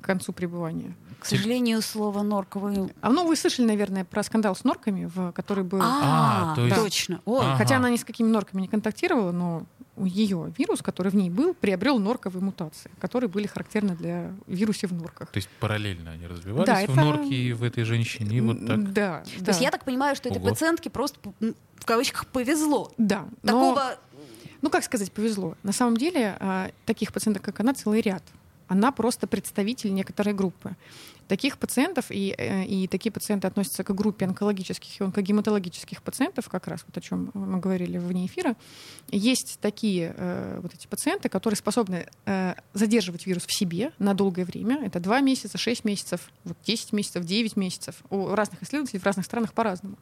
к 0.00 0.04
концу 0.04 0.32
пребывания. 0.32 0.94
К 1.18 1.26
сожалению, 1.26 1.82
слово 1.82 2.22
норковый. 2.22 2.92
А 3.00 3.10
ну, 3.10 3.26
вы 3.26 3.34
слышали, 3.34 3.66
наверное, 3.66 4.04
про 4.04 4.22
скандал 4.22 4.54
с 4.54 4.62
норками, 4.62 5.06
в 5.06 5.32
который 5.32 5.64
был... 5.64 5.80
А, 5.82 6.54
А, 6.56 6.74
точно. 6.76 7.20
Ой. 7.24 7.56
Хотя 7.56 7.76
она 7.76 7.90
ни 7.90 7.96
с 7.96 8.04
какими 8.04 8.28
норками 8.28 8.60
не 8.62 8.68
контактировала, 8.68 9.32
но 9.32 9.66
ее 10.04 10.52
вирус, 10.56 10.82
который 10.82 11.10
в 11.10 11.14
ней 11.16 11.30
был, 11.30 11.54
приобрел 11.54 11.98
норковые 11.98 12.42
мутации, 12.42 12.90
которые 13.00 13.28
были 13.28 13.46
характерны 13.46 13.94
для 13.96 14.32
вирусов 14.46 14.90
в 14.90 14.94
норках. 14.94 15.30
То 15.30 15.38
есть 15.38 15.48
параллельно 15.60 16.10
они 16.12 16.26
развивались 16.26 16.66
Да, 16.66 16.74
в 16.80 16.84
это- 16.84 16.94
норке 16.94 17.34
и 17.34 17.52
в 17.52 17.62
этой 17.62 17.84
женщине. 17.84 18.36
И 18.36 18.40
вот 18.40 18.66
так. 18.66 18.92
Да, 18.92 19.22
То 19.38 19.44
да. 19.44 19.50
есть 19.52 19.60
я 19.62 19.70
так 19.70 19.84
понимаю, 19.84 20.16
что 20.16 20.28
этой 20.28 20.38
Ого. 20.38 20.48
пациентке 20.50 20.90
просто 20.90 21.18
в 21.40 21.84
кавычках 21.84 22.26
повезло. 22.26 22.92
Да, 22.98 23.26
но- 23.42 23.52
Такого 23.52 23.98
Ну, 24.60 24.70
как 24.70 24.82
сказать, 24.82 25.12
повезло. 25.12 25.54
На 25.62 25.70
самом 25.72 25.96
деле, 25.96 26.36
а, 26.40 26.70
таких 26.84 27.12
пациенток, 27.12 27.42
как 27.44 27.60
она, 27.60 27.74
целый 27.74 28.00
ряд. 28.00 28.24
Она 28.66 28.90
просто 28.90 29.28
представитель 29.28 29.94
некоторой 29.94 30.34
группы. 30.34 30.74
Таких 31.28 31.58
пациентов 31.58 32.06
и, 32.10 32.34
э, 32.36 32.64
и 32.64 32.88
такие 32.88 33.12
пациенты 33.12 33.46
относятся 33.46 33.84
к 33.84 33.94
группе 33.94 34.24
онкологических 34.24 35.00
и 35.00 35.04
онкогематологических 35.04 36.02
пациентов, 36.02 36.48
как 36.48 36.66
раз 36.66 36.84
вот 36.86 36.96
о 36.96 37.00
чем 37.02 37.30
мы 37.34 37.60
говорили 37.60 37.98
вне 37.98 38.24
эфира. 38.24 38.56
Есть 39.08 39.58
такие 39.60 40.14
э, 40.16 40.60
вот 40.62 40.72
эти 40.72 40.86
пациенты, 40.86 41.28
которые 41.28 41.58
способны 41.58 42.06
э, 42.24 42.54
задерживать 42.72 43.26
вирус 43.26 43.44
в 43.44 43.52
себе 43.52 43.92
на 43.98 44.14
долгое 44.14 44.46
время. 44.46 44.82
Это 44.82 45.00
2 45.00 45.20
месяца, 45.20 45.58
6 45.58 45.84
месяцев, 45.84 46.30
вот 46.44 46.56
10 46.64 46.94
месяцев, 46.94 47.24
9 47.24 47.56
месяцев. 47.56 47.96
У 48.08 48.34
разных 48.34 48.62
исследователей 48.62 49.00
в 49.00 49.04
разных 49.04 49.26
странах 49.26 49.52
по-разному. 49.52 49.98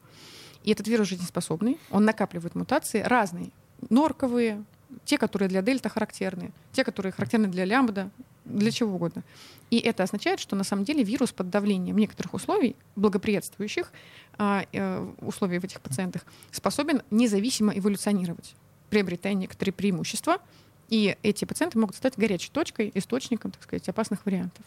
И 0.62 0.70
этот 0.70 0.86
вирус 0.86 1.08
жизнеспособный, 1.08 1.78
он 1.90 2.04
накапливает 2.04 2.54
мутации 2.54 3.00
разные, 3.00 3.50
норковые, 3.90 4.64
те, 5.04 5.18
которые 5.18 5.48
для 5.48 5.62
дельта 5.62 5.88
характерны, 5.88 6.52
те, 6.72 6.84
которые 6.84 7.12
характерны 7.12 7.48
для 7.48 7.64
лямбда, 7.64 8.10
для 8.46 8.70
чего 8.70 8.94
угодно. 8.94 9.22
И 9.70 9.78
это 9.78 10.02
означает, 10.04 10.40
что 10.40 10.56
на 10.56 10.64
самом 10.64 10.84
деле 10.84 11.02
вирус 11.02 11.32
под 11.32 11.50
давлением 11.50 11.98
некоторых 11.98 12.34
условий, 12.34 12.76
благоприятствующих 12.94 13.92
а, 14.38 14.64
э, 14.72 15.12
условий 15.20 15.58
в 15.58 15.64
этих 15.64 15.80
пациентах, 15.80 16.24
способен 16.52 17.02
независимо 17.10 17.76
эволюционировать, 17.76 18.54
приобретая 18.90 19.34
некоторые 19.34 19.72
преимущества. 19.72 20.38
И 20.88 21.16
эти 21.22 21.44
пациенты 21.44 21.78
могут 21.78 21.96
стать 21.96 22.16
горячей 22.16 22.50
точкой, 22.52 22.92
источником, 22.94 23.50
так 23.50 23.62
сказать, 23.62 23.88
опасных 23.88 24.24
вариантов. 24.24 24.64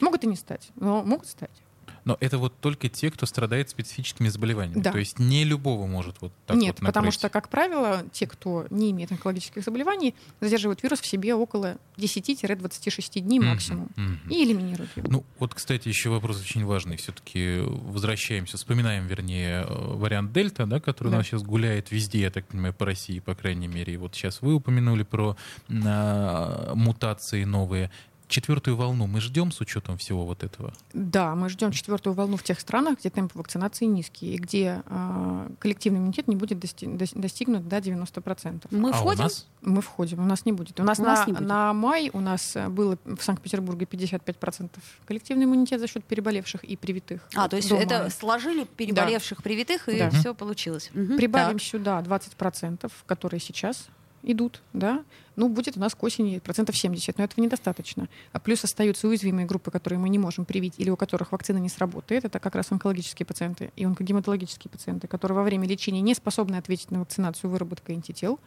Могут 0.00 0.24
и 0.24 0.26
не 0.26 0.36
стать, 0.36 0.70
но 0.74 1.04
могут 1.04 1.28
стать. 1.28 1.62
Но 2.04 2.16
это 2.20 2.38
вот 2.38 2.58
только 2.60 2.88
те, 2.88 3.10
кто 3.10 3.26
страдает 3.26 3.70
специфическими 3.70 4.28
заболеваниями. 4.28 4.80
Да. 4.82 4.92
То 4.92 4.98
есть 4.98 5.18
не 5.18 5.44
любого 5.44 5.86
может 5.86 6.16
вот 6.20 6.32
так 6.46 6.56
Нет, 6.56 6.80
вот 6.80 6.86
потому 6.86 7.10
что, 7.10 7.28
как 7.28 7.48
правило, 7.48 8.04
те, 8.12 8.26
кто 8.26 8.66
не 8.70 8.90
имеет 8.90 9.12
онкологических 9.12 9.62
заболеваний, 9.62 10.14
задерживают 10.40 10.82
вирус 10.82 11.00
в 11.00 11.06
себе 11.06 11.34
около 11.34 11.76
10-26 11.96 13.20
дней 13.20 13.38
максимум 13.40 13.88
мгм. 13.96 14.20
и 14.28 14.44
элиминируют 14.44 14.90
его. 14.96 15.08
Ну, 15.10 15.24
вот, 15.38 15.54
кстати, 15.54 15.88
еще 15.88 16.10
вопрос 16.10 16.40
очень 16.40 16.64
важный. 16.64 16.96
Все-таки 16.96 17.58
возвращаемся, 17.60 18.56
вспоминаем, 18.56 19.06
вернее, 19.06 19.64
э, 19.66 19.66
вариант 19.68 20.32
Дельта, 20.32 20.66
да, 20.66 20.80
который 20.80 21.08
Да. 21.08 21.16
у 21.16 21.18
нас 21.18 21.26
сейчас 21.26 21.42
гуляет 21.42 21.90
везде, 21.90 22.20
я 22.20 22.30
так 22.30 22.46
понимаю, 22.46 22.74
по 22.74 22.86
России, 22.86 23.20
по 23.20 23.34
крайней 23.34 23.68
мере. 23.68 23.94
И 23.94 23.96
вот 23.96 24.14
сейчас 24.14 24.42
вы 24.42 24.54
упомянули 24.54 25.02
про 25.02 25.36
а, 25.84 26.74
мутации 26.74 27.44
новые. 27.44 27.90
Четвертую 28.32 28.76
волну 28.78 29.06
мы 29.06 29.20
ждем 29.20 29.52
с 29.52 29.60
учетом 29.60 29.98
всего 29.98 30.24
вот 30.24 30.42
этого? 30.42 30.72
Да, 30.94 31.34
мы 31.34 31.50
ждем 31.50 31.70
четвертую 31.70 32.14
волну 32.14 32.38
в 32.38 32.42
тех 32.42 32.58
странах, 32.60 32.98
где 32.98 33.10
темпы 33.10 33.36
вакцинации 33.38 33.84
низкие, 33.84 34.32
и 34.36 34.38
где 34.38 34.82
а, 34.86 35.50
коллективный 35.58 35.98
иммунитет 35.98 36.28
не 36.28 36.36
будет 36.36 36.56
дости- 36.56 36.86
дос- 36.96 37.12
достигнут 37.14 37.68
до 37.68 37.76
90%. 37.76 38.68
Мы 38.70 38.88
а 38.88 38.92
входим? 38.94 39.20
у 39.20 39.22
нас? 39.24 39.46
Мы 39.60 39.82
входим, 39.82 40.20
у 40.20 40.24
нас 40.24 40.46
не 40.46 40.52
будет. 40.52 40.80
У 40.80 40.82
нас, 40.82 40.98
У 40.98 41.02
на, 41.02 41.08
нас 41.08 41.26
не 41.26 41.34
будет. 41.34 41.46
на 41.46 41.74
май 41.74 42.08
у 42.14 42.20
нас 42.20 42.56
э, 42.56 42.70
было 42.70 42.96
в 43.04 43.22
Санкт-Петербурге 43.22 43.84
55% 43.84 44.70
коллективный 45.04 45.44
иммунитет 45.44 45.78
за 45.80 45.86
счет 45.86 46.02
переболевших 46.02 46.64
и 46.64 46.74
привитых. 46.76 47.28
А, 47.34 47.48
то 47.50 47.56
есть 47.56 47.68
до 47.68 47.76
это 47.76 47.98
мая. 47.98 48.08
сложили 48.10 48.64
переболевших, 48.64 49.42
привитых, 49.42 49.90
и 49.90 49.98
Да. 49.98 50.08
все 50.08 50.34
получилось. 50.34 50.90
Мгм. 50.94 51.18
Прибавим 51.18 51.58
Так. 51.58 51.62
сюда 51.66 52.00
20%, 52.00 52.90
которые 53.04 53.40
сейчас 53.40 53.88
идут, 54.22 54.62
да, 54.72 55.04
ну, 55.36 55.48
будет 55.48 55.76
у 55.76 55.80
нас 55.80 55.94
к 55.94 56.02
осени 56.02 56.38
процентов 56.38 56.76
70, 56.76 57.18
но 57.18 57.24
этого 57.24 57.40
недостаточно. 57.42 58.08
А 58.32 58.38
плюс 58.38 58.62
остаются 58.64 59.08
уязвимые 59.08 59.46
группы, 59.46 59.70
которые 59.70 59.98
мы 59.98 60.08
не 60.08 60.18
можем 60.18 60.44
привить 60.44 60.74
или 60.78 60.90
у 60.90 60.96
которых 60.96 61.32
вакцина 61.32 61.58
не 61.58 61.68
сработает. 61.68 62.24
Это 62.24 62.38
как 62.38 62.54
раз 62.54 62.70
онкологические 62.70 63.26
пациенты 63.26 63.72
и 63.76 63.84
онкогематологические 63.84 64.70
пациенты, 64.70 65.08
которые 65.08 65.36
во 65.36 65.42
время 65.42 65.66
лечения 65.66 66.00
не 66.00 66.14
способны 66.14 66.56
ответить 66.56 66.90
на 66.90 67.00
вакцинацию 67.00 67.50
выработкой 67.50 67.96
антител. 67.96 68.38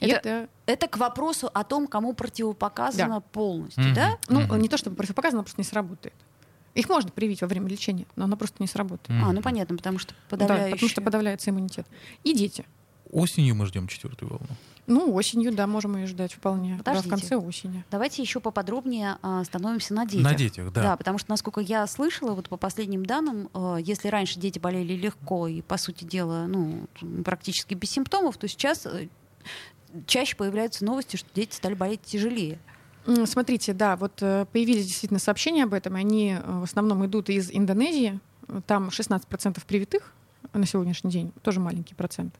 Это- 0.00 0.16
это, 0.28 0.48
Это 0.66 0.88
к 0.88 0.96
вопросу 0.98 1.48
о 1.54 1.62
том, 1.64 1.86
кому 1.86 2.14
противопоказано 2.14 3.20
полностью, 3.20 3.84
Мгм. 3.84 3.94
да? 3.94 4.18
ну, 4.28 4.40
Мгм. 4.40 4.60
не 4.60 4.68
то 4.68 4.76
чтобы 4.76 4.96
противопоказано, 4.96 5.38
она 5.38 5.44
просто 5.44 5.60
не 5.60 5.64
сработает. 5.64 6.14
Их 6.74 6.88
можно 6.88 7.10
привить 7.10 7.40
во 7.40 7.46
время 7.46 7.68
лечения, 7.68 8.04
но 8.16 8.24
она 8.24 8.36
просто 8.36 8.56
не 8.58 8.66
сработает. 8.66 9.18
А, 9.22 9.32
ну 9.32 9.40
понятно, 9.40 9.76
потому 9.76 9.98
что 10.00 10.12
Да, 10.12 10.16
подавляющее. 10.30 10.72
потому 10.72 10.88
что 10.90 11.00
подавляется 11.02 11.50
иммунитет. 11.50 11.86
И 12.24 12.34
дети. 12.34 12.64
Осенью 13.10 13.54
мы 13.54 13.66
ждем 13.66 13.86
четвертую 13.86 14.30
волну. 14.30 14.46
Ну, 14.86 15.14
осенью, 15.14 15.54
да, 15.54 15.66
можем 15.66 15.96
ее 15.96 16.06
ждать 16.06 16.34
вполне. 16.34 16.72
Да, 16.72 16.76
в 16.76 16.84
Подождите. 16.84 17.10
конце 17.10 17.36
осени. 17.36 17.84
Давайте 17.90 18.20
еще 18.20 18.38
поподробнее 18.40 19.16
а, 19.22 19.42
становимся 19.44 19.94
на 19.94 20.04
детях. 20.04 20.24
На 20.24 20.34
детях, 20.34 20.72
да. 20.72 20.82
Да, 20.82 20.96
потому 20.96 21.16
что, 21.16 21.30
насколько 21.30 21.60
я 21.60 21.86
слышала, 21.86 22.34
вот 22.34 22.50
по 22.50 22.58
последним 22.58 23.06
данным, 23.06 23.48
э, 23.54 23.78
если 23.80 24.08
раньше 24.08 24.38
дети 24.38 24.58
болели 24.58 24.92
легко 24.92 25.48
и, 25.48 25.62
по 25.62 25.78
сути 25.78 26.04
дела, 26.04 26.46
ну, 26.46 26.86
практически 27.24 27.72
без 27.72 27.92
симптомов, 27.92 28.36
то 28.36 28.46
сейчас 28.46 28.84
э, 28.84 29.08
чаще 30.06 30.36
появляются 30.36 30.84
новости, 30.84 31.16
что 31.16 31.28
дети 31.34 31.54
стали 31.54 31.74
болеть 31.74 32.02
тяжелее. 32.02 32.58
Смотрите, 33.26 33.74
да, 33.74 33.96
вот 33.96 34.22
э, 34.22 34.46
появились 34.50 34.86
действительно 34.86 35.20
сообщения 35.20 35.64
об 35.64 35.74
этом, 35.74 35.94
они 35.94 36.38
э, 36.38 36.58
в 36.60 36.62
основном 36.62 37.04
идут 37.04 37.28
из 37.28 37.50
Индонезии. 37.50 38.18
Там 38.66 38.88
16% 38.88 39.62
привитых 39.66 40.12
на 40.52 40.66
сегодняшний 40.66 41.10
день, 41.10 41.32
тоже 41.42 41.60
маленький 41.60 41.94
процент. 41.94 42.34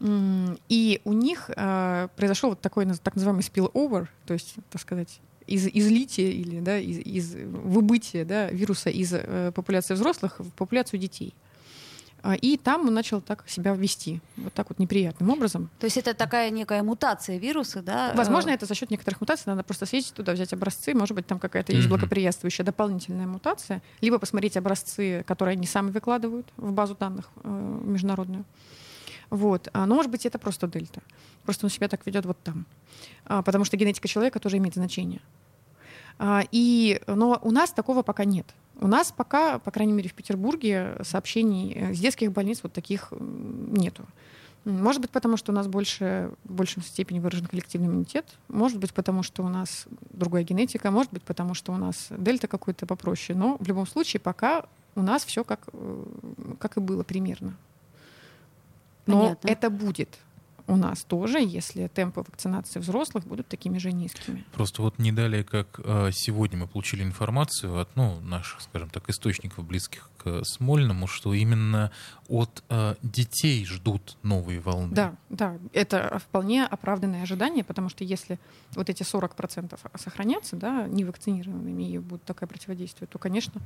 И 0.00 1.00
у 1.04 1.12
них 1.12 1.50
э, 1.54 2.08
произошел 2.16 2.50
вот 2.50 2.60
такой 2.60 2.86
так 3.02 3.14
называемый 3.14 3.42
spillover, 3.42 4.08
то 4.26 4.34
есть, 4.34 4.56
так 4.70 4.82
сказать, 4.82 5.20
из 5.46 5.66
излития 5.66 6.30
или 6.30 6.60
да, 6.60 6.78
из, 6.78 6.98
из 6.98 7.34
выбытия 7.34 8.24
да, 8.24 8.48
вируса 8.50 8.90
из 8.90 9.12
э, 9.12 9.52
популяции 9.54 9.94
взрослых 9.94 10.40
в 10.40 10.50
популяцию 10.50 11.00
детей. 11.00 11.34
А, 12.22 12.34
И 12.34 12.56
там 12.56 12.88
он 12.88 12.94
начал 12.94 13.20
так 13.20 13.44
себя 13.48 13.74
вести, 13.74 14.20
вот 14.36 14.52
так 14.52 14.68
вот 14.68 14.78
неприятным 14.80 15.30
образом. 15.30 15.70
То 15.78 15.84
есть 15.84 15.96
это 15.96 16.12
такая 16.14 16.50
некая 16.50 16.82
мутация 16.82 17.38
вируса, 17.38 17.82
да? 17.82 18.12
Возможно, 18.14 18.50
э, 18.50 18.54
это 18.54 18.66
за 18.66 18.74
счет 18.74 18.90
некоторых 18.90 19.20
мутаций. 19.20 19.44
Надо 19.46 19.62
просто 19.62 19.86
съездить 19.86 20.14
туда, 20.14 20.32
взять 20.32 20.52
образцы. 20.52 20.92
Может 20.94 21.14
быть, 21.14 21.26
там 21.26 21.38
какая-то 21.38 21.72
есть 21.72 21.88
благоприятствующая 21.88 22.64
дополнительная 22.64 23.26
мутация. 23.28 23.80
Либо 24.00 24.18
посмотреть 24.18 24.56
образцы, 24.56 25.24
которые 25.26 25.52
они 25.52 25.66
сами 25.66 25.90
выкладывают 25.90 26.48
в 26.56 26.72
базу 26.72 26.96
данных 26.98 27.30
э, 27.44 27.80
международную. 27.84 28.44
Вот. 29.30 29.68
А, 29.72 29.86
Но, 29.86 29.94
может 29.94 30.10
быть, 30.10 30.26
это 30.26 30.38
просто 30.38 30.66
дельта. 30.66 31.02
Просто 31.44 31.66
он 31.66 31.70
себя 31.70 31.88
так 31.88 32.06
ведет 32.06 32.26
вот 32.26 32.38
там. 32.42 32.66
А, 33.24 33.42
Потому 33.42 33.64
что 33.64 33.76
генетика 33.76 34.08
человека 34.08 34.40
тоже 34.40 34.58
имеет 34.58 34.74
значение. 34.74 35.20
А, 36.18 36.42
И, 36.52 37.00
но 37.06 37.38
у 37.42 37.50
нас 37.50 37.72
такого 37.72 38.02
пока 38.02 38.24
нет. 38.24 38.46
У 38.80 38.86
нас 38.86 39.12
пока, 39.12 39.58
по 39.58 39.70
крайней 39.70 39.92
мере, 39.92 40.08
в 40.08 40.14
Петербурге 40.14 40.96
сообщений 41.02 41.72
э, 41.74 41.92
из 41.92 42.00
детских 42.00 42.32
больниц 42.32 42.60
вот 42.62 42.72
таких 42.72 43.12
нету. 43.18 44.04
Может 44.64 45.00
быть, 45.00 45.10
потому 45.10 45.36
что 45.36 45.52
у 45.52 45.54
нас 45.54 45.68
больше, 45.68 46.32
в 46.44 46.52
большей 46.52 46.82
степени 46.82 47.20
выражен 47.20 47.46
коллективный 47.46 47.86
иммунитет. 47.86 48.26
Может 48.48 48.78
быть, 48.78 48.92
потому 48.92 49.22
что 49.22 49.44
у 49.44 49.48
нас 49.48 49.86
другая 50.10 50.42
генетика. 50.42 50.90
Может 50.90 51.12
быть, 51.12 51.22
потому 51.22 51.54
что 51.54 51.72
у 51.72 51.76
нас 51.76 52.08
дельта 52.10 52.48
какой-то 52.48 52.84
попроще. 52.84 53.38
Но 53.38 53.56
в 53.60 53.66
любом 53.68 53.86
случае 53.86 54.20
пока 54.20 54.66
у 54.96 55.02
нас 55.02 55.24
все 55.24 55.44
как, 55.44 55.68
э, 55.72 56.04
как 56.58 56.76
и 56.76 56.80
было 56.80 57.02
примерно. 57.02 57.56
Но 59.06 59.20
Понятно. 59.22 59.48
это 59.48 59.70
будет 59.70 60.18
у 60.68 60.76
нас 60.76 61.04
тоже, 61.04 61.38
если 61.40 61.86
темпы 61.88 62.20
вакцинации 62.20 62.80
взрослых 62.80 63.24
будут 63.26 63.46
такими 63.48 63.78
же 63.78 63.92
низкими. 63.92 64.44
Просто 64.52 64.82
вот 64.82 64.98
не 64.98 65.12
далее, 65.12 65.44
как 65.44 65.80
э, 65.82 66.10
сегодня 66.12 66.58
мы 66.58 66.66
получили 66.66 67.02
информацию 67.02 67.78
от 67.78 67.94
ну, 67.96 68.20
наших, 68.20 68.60
скажем 68.62 68.90
так, 68.90 69.08
источников, 69.08 69.64
близких 69.64 70.10
к 70.18 70.42
Смольному, 70.44 71.06
что 71.06 71.34
именно 71.34 71.92
от 72.28 72.64
э, 72.68 72.96
детей 73.02 73.64
ждут 73.64 74.16
новые 74.22 74.58
волны. 74.58 74.92
Да, 74.92 75.14
да, 75.30 75.56
это 75.72 76.18
вполне 76.18 76.64
оправданное 76.64 77.22
ожидание, 77.22 77.62
потому 77.62 77.88
что 77.88 78.02
если 78.02 78.38
вот 78.74 78.90
эти 78.90 79.02
40% 79.02 79.78
сохранятся, 79.94 80.56
да, 80.56 80.86
невакцинированными, 80.88 81.84
и 81.84 81.98
будет 81.98 82.24
такое 82.24 82.48
противодействие, 82.48 83.06
то, 83.06 83.18
конечно, 83.18 83.60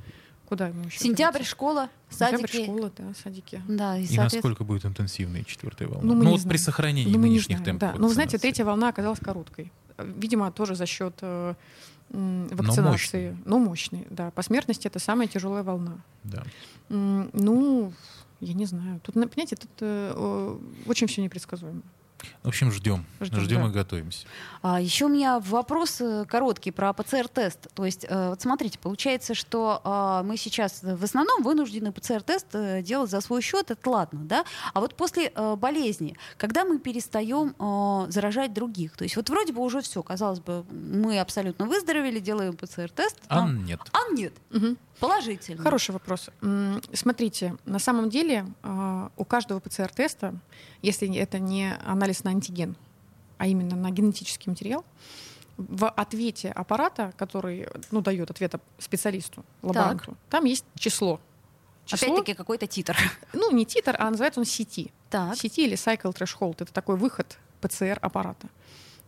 куда 0.45 0.67
ему 0.67 0.85
еще? 0.85 0.99
Сентябрь, 0.99 1.39
годится? 1.39 1.51
школа, 1.51 1.89
Сентябрь, 2.09 2.47
садики. 2.47 2.63
школа, 2.63 2.91
да, 2.95 3.13
садики. 3.23 3.63
Да, 3.67 3.97
и, 3.97 4.03
И 4.03 4.05
соответственно, 4.05 4.23
насколько 4.23 4.63
будет 4.63 4.85
интенсивная 4.85 5.43
четвертая 5.43 5.87
волна? 5.87 6.03
Ну, 6.03 6.15
мы 6.15 6.25
не 6.25 6.31
вот 6.31 6.41
знаем. 6.41 6.49
при 6.49 6.57
сохранении 6.57 6.90
Ну, 6.93 7.17
мы 7.19 7.29
не 7.29 7.35
нынешних 7.35 7.57
знаем, 7.57 7.79
темпов 7.79 7.93
да. 7.95 7.99
Ну, 7.99 8.07
вы 8.07 8.13
знаете, 8.13 8.35
вакцинации. 8.37 8.37
третья 8.41 8.65
волна 8.65 8.89
оказалась 8.89 9.19
короткой. 9.19 9.71
Видимо, 9.97 10.51
тоже 10.51 10.75
за 10.75 10.85
счет 10.85 11.13
э, 11.21 11.53
м, 12.11 12.47
вакцинации. 12.47 13.37
Но 13.45 13.59
мощной, 13.59 14.05
да. 14.09 14.31
По 14.31 14.41
смертности 14.41 14.87
это 14.87 14.99
самая 14.99 15.27
тяжелая 15.27 15.63
волна. 15.63 15.97
Да. 16.23 16.43
Ну, 16.89 17.93
я 18.39 18.53
не 18.53 18.65
знаю. 18.65 18.99
Тут, 19.03 19.15
понимаете, 19.15 19.55
тут 19.55 19.69
э, 19.81 20.13
э, 20.15 20.57
очень 20.87 21.07
все 21.07 21.21
непредсказуемо. 21.21 21.81
В 22.43 22.47
общем, 22.47 22.71
ждем. 22.71 23.05
Ждем, 23.19 23.39
Ждем 23.41 23.61
да. 23.63 23.67
и 23.67 23.71
готовимся. 23.71 24.25
А, 24.61 24.79
еще 24.81 25.05
у 25.05 25.09
меня 25.09 25.39
вопрос 25.39 26.01
э, 26.01 26.25
короткий 26.27 26.71
про 26.71 26.93
ПЦР-тест. 26.93 27.67
То 27.73 27.85
есть, 27.85 28.05
э, 28.07 28.29
вот 28.29 28.41
смотрите, 28.41 28.79
получается, 28.79 29.33
что 29.33 29.81
а, 29.83 30.23
мы 30.23 30.37
сейчас 30.37 30.81
в 30.83 31.03
основном 31.03 31.43
вынуждены 31.43 31.91
ПЦР-тест 31.91 32.47
э, 32.53 32.81
делать 32.81 33.09
за 33.09 33.21
свой 33.21 33.41
счет, 33.41 33.71
это 33.71 33.89
ладно, 33.89 34.21
да? 34.23 34.45
А 34.73 34.79
вот 34.79 34.95
после 34.95 35.31
э, 35.33 35.55
болезни, 35.55 36.15
когда 36.37 36.63
мы 36.65 36.79
перестаем 36.79 37.55
э, 37.59 38.11
заражать 38.11 38.53
других, 38.53 38.95
то 38.97 39.03
есть 39.03 39.15
вот 39.15 39.29
вроде 39.29 39.53
бы 39.53 39.61
уже 39.61 39.81
все, 39.81 40.03
казалось 40.03 40.39
бы, 40.39 40.63
мы 40.71 41.19
абсолютно 41.19 41.65
выздоровели, 41.65 42.19
делаем 42.19 42.53
ПЦР-тест, 42.55 43.17
А 43.27 43.43
а, 43.45 43.49
нет. 43.49 43.79
а 43.93 44.13
нет, 44.13 44.33
Мгм. 44.49 44.77
Положительно. 45.01 45.63
Хороший 45.63 45.91
вопрос. 45.91 46.29
Смотрите, 46.93 47.57
на 47.65 47.79
самом 47.79 48.09
деле 48.09 48.45
э, 48.63 49.09
у 49.17 49.25
каждого 49.25 49.59
ПЦР-теста, 49.59 50.35
если 50.81 51.13
это 51.15 51.39
не 51.39 51.75
анализ 51.85 52.23
на 52.23 52.31
антиген, 52.31 52.75
а 53.37 53.47
именно 53.47 53.75
на 53.75 53.89
генетический 53.89 54.49
материал, 54.49 54.85
в 55.57 55.89
ответе 55.89 56.51
аппарата, 56.51 57.13
который 57.17 57.67
ну, 57.91 58.01
дает 58.01 58.31
ответ 58.31 58.55
специалисту, 58.77 59.43
лаборанту, 59.61 60.15
там 60.29 60.45
есть 60.45 60.65
число. 60.75 61.19
Число, 61.85 62.07
Опять-таки 62.07 62.33
какой-то 62.35 62.67
титр. 62.67 62.95
ну 63.33 63.51
не 63.51 63.65
титр, 63.65 63.95
а 63.97 64.09
называется 64.09 64.39
он 64.39 64.45
CT. 64.45 64.91
Так. 65.09 65.33
CT 65.33 65.53
или 65.57 65.75
Cycle 65.75 66.13
Threshold. 66.13 66.57
Это 66.59 66.71
такой 66.71 66.95
выход 66.95 67.37
ПЦР-аппарата. 67.59 68.47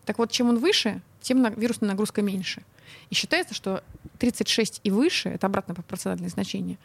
Так 0.06 0.18
вот, 0.18 0.32
чем 0.32 0.50
он 0.50 0.60
выше, 0.60 1.02
тем 1.22 1.42
на- 1.42 1.50
вирусная 1.50 1.90
нагрузка 1.90 2.22
меньше. 2.22 2.64
И 3.10 3.16
считается, 3.16 3.54
что 3.54 3.84
36 4.20 4.82
и 4.84 4.92
выше, 4.92 5.30
это 5.30 5.48
обратно 5.48 5.74
пропорциональное 5.76 6.30
значение, 6.30 6.78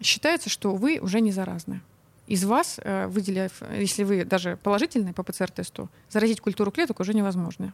считается, 0.00 0.48
что 0.50 0.74
вы 0.74 0.98
уже 1.00 1.20
не 1.20 1.32
заразны. 1.32 1.80
Из 2.26 2.44
вас, 2.44 2.78
э, 2.82 3.06
выделяв, 3.08 3.52
если 3.76 4.04
вы 4.04 4.24
даже 4.24 4.58
положительный 4.62 5.12
по 5.12 5.22
ПЦР-тесту, 5.22 5.88
заразить 6.08 6.40
культуру 6.40 6.70
клеток 6.70 7.00
уже 7.00 7.14
невозможно. 7.14 7.72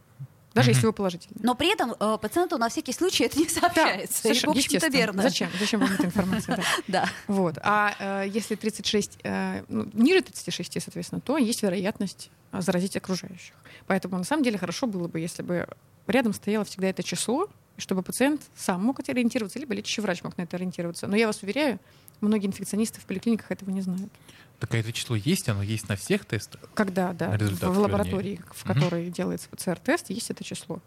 Даже 0.53 0.71
если 0.71 0.85
вы 0.85 0.93
положительный. 0.93 1.39
Но 1.43 1.53
при 1.55 1.71
этом 1.71 1.93
э, 1.99 2.17
пациенту 2.19 2.57
на 2.57 2.69
всякий 2.69 2.91
случай 2.91 3.25
это 3.25 3.37
не 3.39 3.47
сообщается. 3.47 4.29
И, 4.29 4.33
в 4.33 4.49
общем-то, 4.49 4.87
верно. 4.87 5.21
Зачем? 5.21 5.49
Зачем 5.59 5.79
вам 5.81 5.91
эта 5.93 6.05
информация? 6.05 6.57
Да. 6.57 6.63
Да. 6.87 7.09
Вот. 7.27 7.57
А 7.61 8.23
э, 8.23 8.29
если 8.29 8.55
36, 8.55 9.19
э, 9.23 9.63
ну, 9.67 9.87
ниже 9.93 10.21
36, 10.21 10.81
соответственно, 10.81 11.21
то 11.21 11.37
есть 11.37 11.61
вероятность 11.61 12.31
э, 12.51 12.61
заразить 12.61 12.97
окружающих. 12.97 13.53
Поэтому 13.85 14.17
на 14.17 14.23
самом 14.23 14.43
деле 14.43 14.57
хорошо 14.57 14.87
было 14.87 15.07
бы, 15.07 15.19
если 15.19 15.43
бы 15.43 15.67
рядом 16.07 16.33
стояло 16.33 16.65
всегда 16.65 16.87
это 16.87 17.03
число, 17.03 17.47
чтобы 17.77 18.01
пациент 18.01 18.41
сам 18.55 18.83
мог 18.83 18.99
это 18.99 19.11
ориентироваться, 19.11 19.59
либо 19.59 19.73
лечащий 19.73 20.01
врач 20.01 20.23
мог 20.23 20.37
на 20.37 20.43
это 20.43 20.57
ориентироваться. 20.57 21.07
Но 21.07 21.15
я 21.15 21.27
вас 21.27 21.41
уверяю, 21.43 21.79
многие 22.21 22.47
инфекционисты 22.47 22.99
в 23.01 23.05
поликлиниках 23.05 23.51
этого 23.51 23.69
не 23.69 23.81
знают. 23.81 24.11
Так 24.59 24.73
а 24.73 24.77
это 24.77 24.91
число 24.91 25.15
есть, 25.15 25.47
оно 25.47 25.63
есть 25.63 25.87
на 25.87 25.95
всех 25.95 26.25
тестах? 26.25 26.61
Когда, 26.73 27.13
да, 27.13 27.35
Результат, 27.37 27.69
в 27.69 27.73
вернее. 27.73 27.81
лаборатории, 27.83 28.41
в 28.53 28.65
Мгм. 28.65 28.73
которой 28.73 29.09
делается 29.09 29.47
ПЦР-тест, 29.49 30.09
есть 30.09 30.29
это 30.31 30.43
число. 30.43 30.79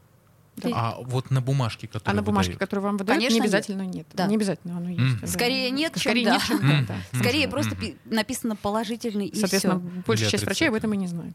Да. 0.56 0.68
А 0.74 0.96
вот 1.00 1.30
на 1.30 1.40
бумажке, 1.40 1.88
А 1.90 1.94
которую 1.94 2.16
на 2.16 2.22
бумажке, 2.22 2.52
выдают? 2.52 2.60
которую 2.60 2.84
вам 2.84 2.96
выдают, 2.98 3.18
Конечно, 3.20 3.34
не 3.36 3.40
нет. 3.40 3.44
обязательно 3.46 3.82
нет. 3.86 4.06
Да. 4.12 4.26
Не 4.26 4.36
обязательно 4.36 4.76
оно 4.76 4.90
есть. 4.90 5.20
Да. 5.22 5.26
Скорее 5.26 5.70
нет, 5.70 5.94
чем 5.94 6.00
Скорее 6.02 6.24
да. 6.26 6.32
нет, 6.34 6.42
чем 6.46 6.60
да, 6.60 6.84
да. 6.88 7.18
Скорее 7.18 7.46
Мгм, 7.46 7.50
просто 7.50 7.74
пи- 7.76 7.96
написано 8.04 8.56
положительный 8.56 9.28
и 9.28 9.38
Соответственно, 9.38 9.80
все. 9.80 10.02
большая 10.06 10.28
часть 10.28 10.44
врачей 10.44 10.68
об 10.68 10.74
этом 10.74 10.92
и 10.92 10.96
не 10.98 11.06
знает. 11.06 11.34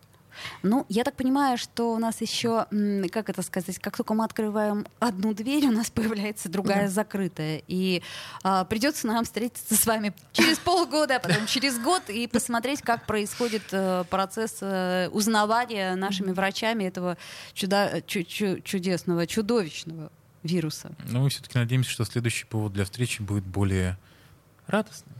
Ну, 0.63 0.85
я 0.89 1.03
так 1.03 1.15
понимаю, 1.15 1.57
что 1.57 1.93
у 1.93 1.99
нас 1.99 2.21
еще, 2.21 2.65
как 3.11 3.29
это 3.29 3.41
сказать, 3.41 3.79
как 3.79 3.97
только 3.97 4.13
мы 4.13 4.23
открываем 4.25 4.85
одну 4.99 5.33
дверь, 5.33 5.65
у 5.67 5.71
нас 5.71 5.89
появляется 5.91 6.49
другая 6.49 6.83
Да. 6.83 6.89
закрытая. 6.89 7.61
И 7.67 8.01
а, 8.43 8.65
придется 8.65 9.07
нам 9.07 9.23
встретиться 9.25 9.75
с 9.75 9.85
вами 9.85 10.13
через 10.31 10.57
полгода, 10.59 11.15
а 11.15 11.19
потом 11.19 11.45
через 11.47 11.79
год 11.79 12.03
и 12.09 12.27
посмотреть, 12.27 12.81
как 12.81 13.05
происходит 13.05 13.63
э, 13.71 14.03
процесс 14.09 14.57
э, 14.61 15.09
узнавания 15.11 15.95
нашими 15.95 16.31
врачами 16.31 16.83
этого 16.85 17.17
чуда- 17.53 18.01
чу- 18.05 18.23
чу- 18.23 18.59
чудесного, 18.61 19.27
чудовищного 19.27 20.11
вируса. 20.43 20.91
Но 21.09 21.21
мы 21.21 21.29
все-таки 21.29 21.57
надеемся, 21.57 21.89
что 21.91 22.05
следующий 22.05 22.45
повод 22.45 22.73
для 22.73 22.85
встречи 22.85 23.21
будет 23.21 23.43
более 23.43 23.97
радостным. 24.67 25.15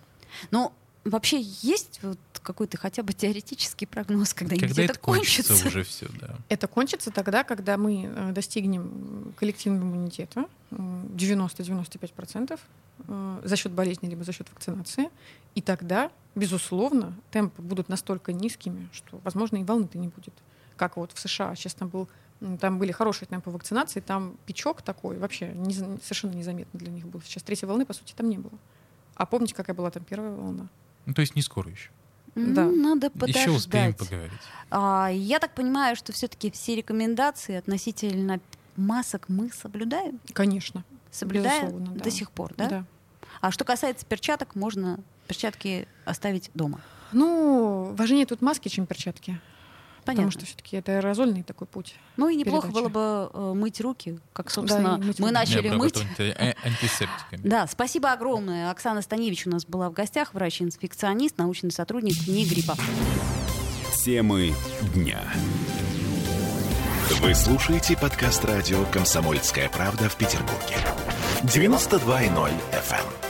Ну, 0.51 0.71
вообще 1.09 1.41
есть 1.41 1.99
вот 2.01 2.19
какой-то 2.41 2.77
хотя 2.77 3.03
бы 3.03 3.13
теоретический 3.13 3.85
прогноз, 3.87 4.33
когда, 4.33 4.55
Когда 4.55 4.83
это 4.83 4.93
это 4.93 4.99
кончится, 4.99 5.53
кончится? 5.53 5.67
уже 5.67 5.83
все, 5.83 6.07
да. 6.19 6.35
Это 6.49 6.67
кончится 6.67 7.11
тогда, 7.11 7.43
когда 7.43 7.77
мы 7.77 8.05
э, 8.05 8.31
достигнем 8.31 9.33
коллективного 9.37 9.83
иммунитета 9.83 10.45
м, 10.71 11.07
90-95% 11.15 12.59
э, 13.07 13.41
за 13.43 13.55
счет 13.55 13.71
болезни 13.71 14.07
либо 14.07 14.23
за 14.23 14.31
счет 14.31 14.47
вакцинации. 14.51 15.09
И 15.55 15.61
тогда, 15.61 16.11
безусловно, 16.35 17.13
темпы 17.31 17.61
будут 17.61 17.89
настолько 17.89 18.31
низкими, 18.31 18.87
что, 18.93 19.19
возможно, 19.23 19.57
и 19.57 19.63
волны-то 19.63 19.97
не 19.97 20.07
будет. 20.07 20.33
Как 20.75 20.97
вот 20.97 21.11
в 21.13 21.19
США 21.19 21.55
сейчас 21.55 21.73
там 21.73 21.89
был 21.89 22.07
там 22.59 22.77
были 22.77 22.91
хорошие 22.91 23.27
темпы 23.27 23.49
вакцинации, 23.49 23.99
там 23.99 24.37
печок 24.45 24.83
такой 24.83 25.17
вообще 25.17 25.47
не 25.53 25.73
совершенно 25.73 26.33
незаметно 26.33 26.79
для 26.79 26.91
них 26.91 27.07
был. 27.07 27.19
Сейчас 27.23 27.41
третьей 27.41 27.67
волны, 27.67 27.83
по 27.83 27.93
сути, 27.93 28.13
там 28.15 28.29
не 28.29 28.37
было. 28.37 28.53
А 29.15 29.25
помните, 29.25 29.55
какая 29.55 29.75
была 29.75 29.89
там 29.89 30.03
первая 30.03 30.31
волна? 30.31 30.67
Ну, 31.07 31.13
то 31.13 31.21
есть 31.21 31.35
не 31.35 31.41
скоро 31.41 31.71
еще. 31.71 31.89
Да. 32.35 32.65
Надо 32.65 33.11
Еще 33.25 33.49
успеем 33.49 33.93
подождать. 33.93 33.97
поговорить. 33.97 34.39
А, 34.69 35.09
я 35.11 35.39
так 35.39 35.55
понимаю, 35.55 35.95
что 35.95 36.13
все-таки 36.13 36.51
все 36.51 36.75
рекомендации 36.75 37.55
относительно 37.55 38.39
масок 38.75 39.27
мы 39.27 39.49
соблюдаем? 39.49 40.19
Конечно. 40.33 40.83
Соблюдаем 41.09 41.95
да. 41.95 42.03
до 42.03 42.11
сих 42.11 42.29
пор, 42.29 42.53
да? 42.55 42.69
да. 42.69 42.85
А 43.41 43.49
что 43.51 43.63
касается 43.63 44.05
перчаток, 44.05 44.55
можно 44.55 44.99
перчатки 45.27 45.87
оставить 46.05 46.51
дома. 46.53 46.79
Ну, 47.11 47.95
важнее 47.97 48.25
тут 48.25 48.41
маски, 48.41 48.67
чем 48.67 48.85
перчатки. 48.85 49.39
Понятно. 50.07 50.27
Потому 50.27 50.31
что 50.31 50.45
все-таки 50.45 50.77
это 50.77 50.93
аэрозольный 50.97 51.43
такой 51.43 51.67
путь. 51.67 51.93
ну 52.15 52.27
и 52.29 52.35
неплохо 52.35 52.67
передача. 52.67 52.89
было 52.89 52.89
бы 52.89 53.31
э, 53.33 53.53
мыть 53.53 53.79
руки, 53.81 54.19
как, 54.33 54.47
Да, 54.47 54.51
собственно, 54.53 54.97
и 55.01 55.05
мыть 55.05 55.19
мы 55.19 55.27
руки. 55.27 55.33
начали 55.33 55.69
Не 55.69 55.75
мыть. 55.75 55.95
анти- 55.97 56.31
а- 56.37 56.55
антисептиками. 56.65 57.41
Да, 57.47 57.67
спасибо 57.67 58.11
огромное. 58.11 58.71
Оксана 58.71 59.01
Станевич 59.01 59.45
у 59.45 59.49
нас 59.51 59.65
была 59.65 59.89
в 59.89 59.93
гостях, 59.93 60.33
врач-инфекционист, 60.33 61.37
научный 61.37 61.71
сотрудник 61.71 62.25
НИИ 62.27 62.45
гриппа. 62.49 62.75
Темы 64.03 64.53
дня. 64.95 65.21
Вы 67.21 67.33
слушаете 67.35 67.97
подкаст 67.97 68.43
радио 68.45 68.83
«Комсомольская 68.85 69.69
правда» 69.69 70.07
в 70.09 70.15
Петербурге. 70.17 70.75
92.0 71.43 72.51
FM. 72.71 73.26